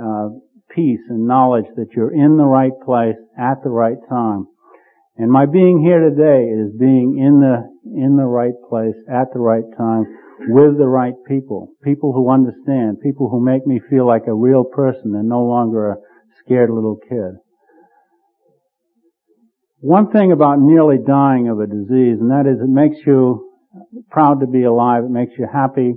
uh, 0.02 0.30
peace 0.74 1.06
and 1.10 1.28
knowledge 1.28 1.70
that 1.76 1.94
you're 1.96 2.12
in 2.12 2.38
the 2.38 2.46
right 2.46 2.74
place 2.84 3.16
at 3.38 3.62
the 3.64 3.70
right 3.70 4.02
time. 4.10 4.48
And 5.18 5.32
my 5.32 5.46
being 5.46 5.84
here 5.86 6.02
today 6.02 6.50
is 6.50 6.74
being 6.80 7.22
in 7.22 7.40
the, 7.40 7.62
in 7.86 8.18
the 8.18 8.26
right 8.26 8.58
place 8.68 8.98
at 9.08 9.30
the 9.34 9.40
right 9.40 9.66
time 9.78 10.06
with 10.50 10.80
the 10.80 10.88
right 10.88 11.14
people. 11.28 11.70
People 11.84 12.12
who 12.12 12.32
understand. 12.32 13.02
People 13.02 13.30
who 13.30 13.40
make 13.40 13.68
me 13.68 13.80
feel 13.88 14.08
like 14.08 14.26
a 14.28 14.34
real 14.34 14.64
person 14.64 15.14
and 15.14 15.30
no 15.30 15.44
longer 15.44 15.92
a 15.92 15.96
scared 16.44 16.72
little 16.72 16.98
kid. 17.08 17.38
One 19.80 20.12
thing 20.12 20.32
about 20.32 20.60
nearly 20.60 20.98
dying 21.06 21.50
of 21.50 21.60
a 21.60 21.68
disease, 21.68 22.18
and 22.20 22.32
that 22.32 22.48
is 22.48 22.60
it 22.60 22.70
makes 22.70 22.98
you 23.06 23.53
proud 24.10 24.40
to 24.42 24.48
be 24.48 24.64
alive, 24.64 25.04
it 25.04 25.10
makes 25.10 25.34
you 25.38 25.48
happy, 25.52 25.96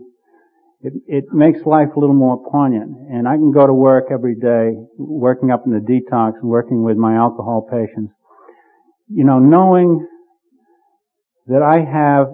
it, 0.81 0.93
it 1.07 1.25
makes 1.33 1.61
life 1.67 1.89
a 1.97 2.01
little 2.01 2.15
more 2.15 2.43
poignant. 2.51 2.91
And 3.11 3.27
I 3.29 3.37
can 3.37 3.53
go 3.53 3.67
to 3.67 3.73
work 3.73 4.07
every 4.11 4.35
day, 4.35 4.73
working 4.99 5.51
up 5.51 5.65
in 5.67 5.73
the 5.73 5.81
detox 5.81 6.43
working 6.43 6.83
with 6.83 6.97
my 6.97 7.17
alcohol 7.17 7.67
patients. 7.71 8.13
You 9.09 9.25
know, 9.25 9.39
knowing 9.39 10.07
that 11.47 11.63
I 11.63 11.79
have 11.79 12.27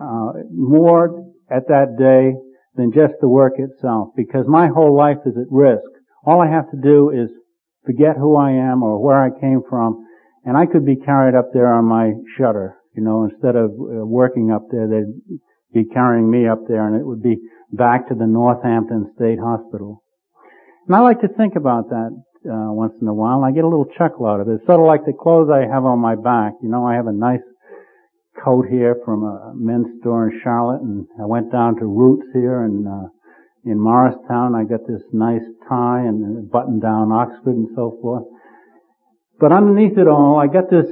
uh, 0.00 0.44
more 0.52 1.32
at 1.50 1.68
that 1.68 1.96
day 1.98 2.34
than 2.76 2.92
just 2.92 3.14
the 3.20 3.28
work 3.28 3.54
itself, 3.58 4.08
because 4.16 4.46
my 4.48 4.68
whole 4.68 4.96
life 4.96 5.18
is 5.26 5.34
at 5.36 5.46
risk. 5.50 5.82
All 6.26 6.40
I 6.40 6.48
have 6.48 6.70
to 6.70 6.76
do 6.76 7.10
is 7.10 7.30
forget 7.84 8.16
who 8.16 8.36
I 8.36 8.52
am 8.52 8.82
or 8.82 9.02
where 9.02 9.22
I 9.22 9.30
came 9.30 9.62
from, 9.68 10.06
and 10.44 10.56
I 10.56 10.66
could 10.66 10.84
be 10.84 10.96
carried 10.96 11.34
up 11.34 11.50
there 11.52 11.72
on 11.72 11.84
my 11.84 12.12
shutter. 12.36 12.76
You 12.94 13.02
know, 13.02 13.24
instead 13.24 13.56
of 13.56 13.70
uh, 13.70 14.06
working 14.06 14.50
up 14.50 14.66
there, 14.70 14.86
they'd 14.86 15.38
be 15.72 15.84
carrying 15.92 16.30
me 16.30 16.46
up 16.46 16.60
there, 16.68 16.86
and 16.86 16.96
it 16.96 17.04
would 17.04 17.22
be 17.22 17.38
back 17.72 18.08
to 18.08 18.14
the 18.14 18.26
Northampton 18.26 19.12
State 19.16 19.38
Hospital. 19.38 20.02
And 20.86 20.94
I 20.94 21.00
like 21.00 21.20
to 21.22 21.28
think 21.28 21.56
about 21.56 21.88
that 21.90 22.10
uh, 22.46 22.70
once 22.70 22.92
in 23.00 23.08
a 23.08 23.14
while, 23.14 23.42
I 23.42 23.50
get 23.50 23.64
a 23.64 23.68
little 23.68 23.88
chuckle 23.98 24.26
out 24.26 24.40
of 24.40 24.48
it. 24.48 24.60
It's 24.60 24.66
sort 24.66 24.80
of 24.80 24.86
like 24.86 25.04
the 25.04 25.12
clothes 25.12 25.50
I 25.50 25.66
have 25.66 25.84
on 25.84 25.98
my 25.98 26.14
back. 26.14 26.52
You 26.62 26.68
know, 26.68 26.86
I 26.86 26.94
have 26.94 27.06
a 27.06 27.12
nice 27.12 27.42
coat 28.44 28.66
here 28.70 28.96
from 29.04 29.24
a 29.24 29.52
men's 29.54 30.00
store 30.00 30.28
in 30.28 30.40
Charlotte, 30.42 30.82
and 30.82 31.06
I 31.20 31.26
went 31.26 31.50
down 31.50 31.76
to 31.76 31.86
Roots 31.86 32.26
here 32.32 32.62
and 32.62 32.86
uh, 32.86 33.08
in 33.64 33.80
Morristown. 33.80 34.54
I 34.54 34.64
got 34.64 34.86
this 34.86 35.02
nice 35.12 35.44
tie 35.68 36.00
and 36.00 36.50
button 36.50 36.80
down 36.80 37.12
Oxford 37.12 37.56
and 37.56 37.68
so 37.74 37.98
forth. 38.02 38.24
But 39.40 39.52
underneath 39.52 39.98
it 39.98 40.06
all, 40.06 40.38
I 40.38 40.46
got 40.46 40.70
this 40.70 40.86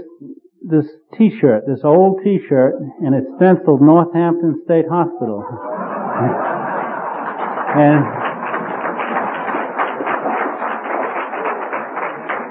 this 0.69 0.87
T-shirt, 1.19 1.65
this 1.67 1.81
old 1.85 2.21
T-shirt, 2.23 2.75
and 3.01 3.15
it's 3.15 3.27
stenciled 3.37 3.83
Northampton 3.83 4.63
State 4.65 4.87
Hospital. 4.89 5.43
And 7.73 8.05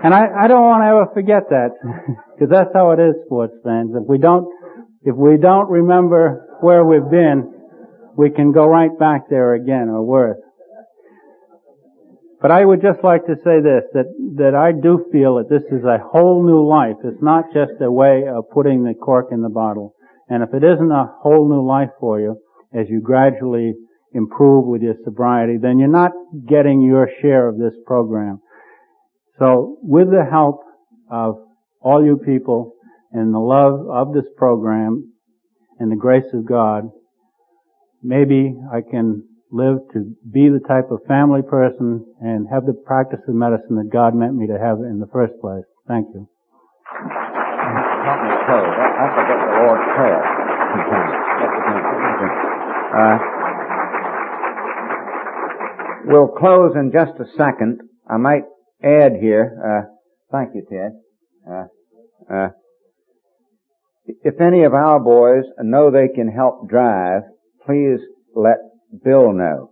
and 0.04 0.16
I, 0.16 0.26
I 0.34 0.48
don't 0.48 0.66
want 0.66 0.82
to 0.82 0.88
ever 0.90 1.06
forget 1.14 1.50
that 1.54 1.78
because 2.34 2.50
that's 2.50 2.74
how 2.74 2.90
it 2.92 3.00
is, 3.00 3.14
sports 3.26 3.54
fans. 3.64 3.94
If 3.94 4.10
we 4.10 4.18
don't 4.18 4.50
if 5.04 5.16
we 5.16 5.38
don't 5.38 5.70
remember 5.70 6.58
where 6.62 6.84
we've 6.84 7.10
been, 7.10 7.54
we 8.18 8.32
can 8.32 8.52
go 8.52 8.66
right 8.66 8.98
back 8.98 9.30
there 9.30 9.54
again 9.54 9.90
or 9.90 10.04
worse. 10.04 10.42
But 12.42 12.50
I 12.50 12.66
would 12.66 12.82
just 12.82 13.04
like 13.04 13.26
to 13.28 13.36
say 13.44 13.62
this, 13.62 13.84
that, 13.94 14.10
that 14.38 14.56
I 14.56 14.72
do 14.72 15.06
feel 15.12 15.36
that 15.36 15.50
this 15.50 15.62
is 15.72 15.86
a 15.86 16.00
whole 16.02 16.44
new 16.44 16.68
life. 16.68 16.98
It's 17.04 17.22
not 17.22 17.54
just 17.54 17.74
a 17.82 17.92
way 17.92 18.24
of 18.28 18.50
putting 18.50 18.84
the 18.84 18.96
cork 18.96 19.28
in 19.32 19.42
the 19.42 19.50
bottle. 19.50 19.94
And 20.28 20.42
if 20.42 20.50
it 20.54 20.64
isn't 20.64 20.92
a 20.92 21.14
whole 21.22 21.48
new 21.48 21.66
life 21.66 21.92
for 22.00 22.20
you, 22.20 22.38
as 22.74 22.88
you 22.90 23.00
gradually 23.00 23.74
improve 24.14 24.66
with 24.66 24.82
your 24.82 24.96
sobriety, 25.04 25.58
then 25.62 25.78
you're 25.78 25.88
not 25.88 26.12
getting 26.48 26.82
your 26.82 27.10
share 27.22 27.48
of 27.48 27.60
this 27.60 27.74
program. 27.86 28.42
So 29.38 29.78
with 29.84 30.10
the 30.10 30.26
help 30.30 30.62
of 31.12 31.36
all 31.80 32.04
you 32.04 32.18
people 32.18 32.74
and 33.12 33.34
the 33.34 33.40
love 33.40 33.88
of 33.90 34.14
this 34.14 34.30
program 34.36 35.14
and 35.80 35.92
the 35.92 35.96
grace 35.96 36.34
of 36.34 36.46
God, 36.46 36.90
maybe 38.02 38.56
I 38.74 38.82
can 38.82 39.28
live 39.52 39.80
to 39.94 40.16
be 40.32 40.48
the 40.48 40.64
type 40.68 40.92
of 40.92 41.00
family 41.08 41.42
person 41.42 42.06
and 42.22 42.48
have 42.52 42.66
the 42.66 42.74
practice 42.74 43.20
of 43.28 43.36
medicine 43.36 43.76
that 43.76 43.90
God 43.92 44.16
meant 44.16 44.36
me 44.36 44.48
to 44.48 44.58
have 44.58 44.80
in 44.80 45.00
the 45.00 45.08
first 45.12 45.34
place. 45.42 45.66
Thank 45.88 46.08
you. 46.14 46.28
I 49.02 49.08
forget 49.16 49.38
the 49.44 49.52
Lord's 49.60 49.88
Prayer. 49.96 50.24
Uh, 52.92 53.18
we'll 56.06 56.28
close 56.28 56.76
in 56.76 56.92
just 56.92 57.20
a 57.20 57.26
second. 57.38 57.82
I 58.10 58.18
might 58.18 58.44
add 58.84 59.14
here, 59.20 59.58
uh, 59.60 59.84
thank 60.32 60.56
you, 60.56 60.66
Ted. 60.70 60.92
Uh, 61.50 61.68
uh, 62.34 62.50
if 64.24 64.40
any 64.42 64.64
of 64.64 64.74
our 64.74 65.00
boys 65.00 65.46
know 65.60 65.92
they 65.92 66.08
can 66.14 66.28
help 66.32 66.70
drive, 66.70 67.24
please 67.66 68.00
let 68.36 68.58
Bill 69.04 69.34
know. 69.34 69.72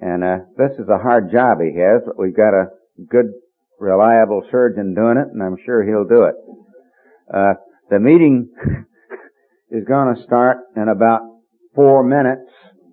And 0.00 0.22
uh, 0.22 0.38
this 0.58 0.72
is 0.78 0.88
a 0.88 0.98
hard 0.98 1.32
job 1.32 1.58
he 1.60 1.78
has, 1.80 2.02
but 2.04 2.18
we've 2.18 2.36
got 2.36 2.52
a 2.52 2.66
good, 3.08 3.32
reliable 3.78 4.42
surgeon 4.50 4.94
doing 4.94 5.16
it, 5.16 5.28
and 5.32 5.42
I'm 5.42 5.56
sure 5.64 5.82
he'll 5.82 6.04
do 6.04 6.24
it. 6.24 6.34
Uh, 7.32 7.54
the 7.90 7.98
meeting 7.98 8.50
is 9.70 9.84
going 9.84 10.14
to 10.14 10.22
start 10.24 10.58
in 10.76 10.88
about 10.88 11.22
four 11.74 12.04
minutes 12.04 12.50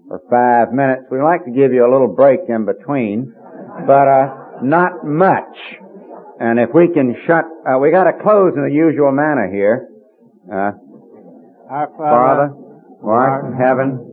or 0.10 0.22
five 0.30 0.74
minutes. 0.74 1.04
We 1.12 1.22
like 1.22 1.46
to 1.46 1.52
give 1.52 1.74
you 1.74 1.86
a 1.86 1.92
little 1.92 2.14
break 2.14 2.42
in 2.48 2.66
between, 2.66 3.34
but 3.86 4.08
uh, 4.08 4.36
not 4.62 5.06
much. 5.06 5.58
And 6.40 6.60
if 6.60 6.70
we 6.74 6.88
can 6.94 7.16
shut, 7.28 7.46
uh, 7.68 7.78
we 7.80 7.92
got 7.92 8.06
to 8.06 8.14
close 8.24 8.54
in 8.56 8.64
the 8.64 8.74
usual 8.74 9.12
manner 9.12 9.50
here. 9.52 9.88
Uh, 10.52 10.72
Our 11.70 11.90
Father, 11.98 12.48
who 13.02 13.10
art 13.10 13.46
in 13.46 13.54
heaven, 13.54 14.13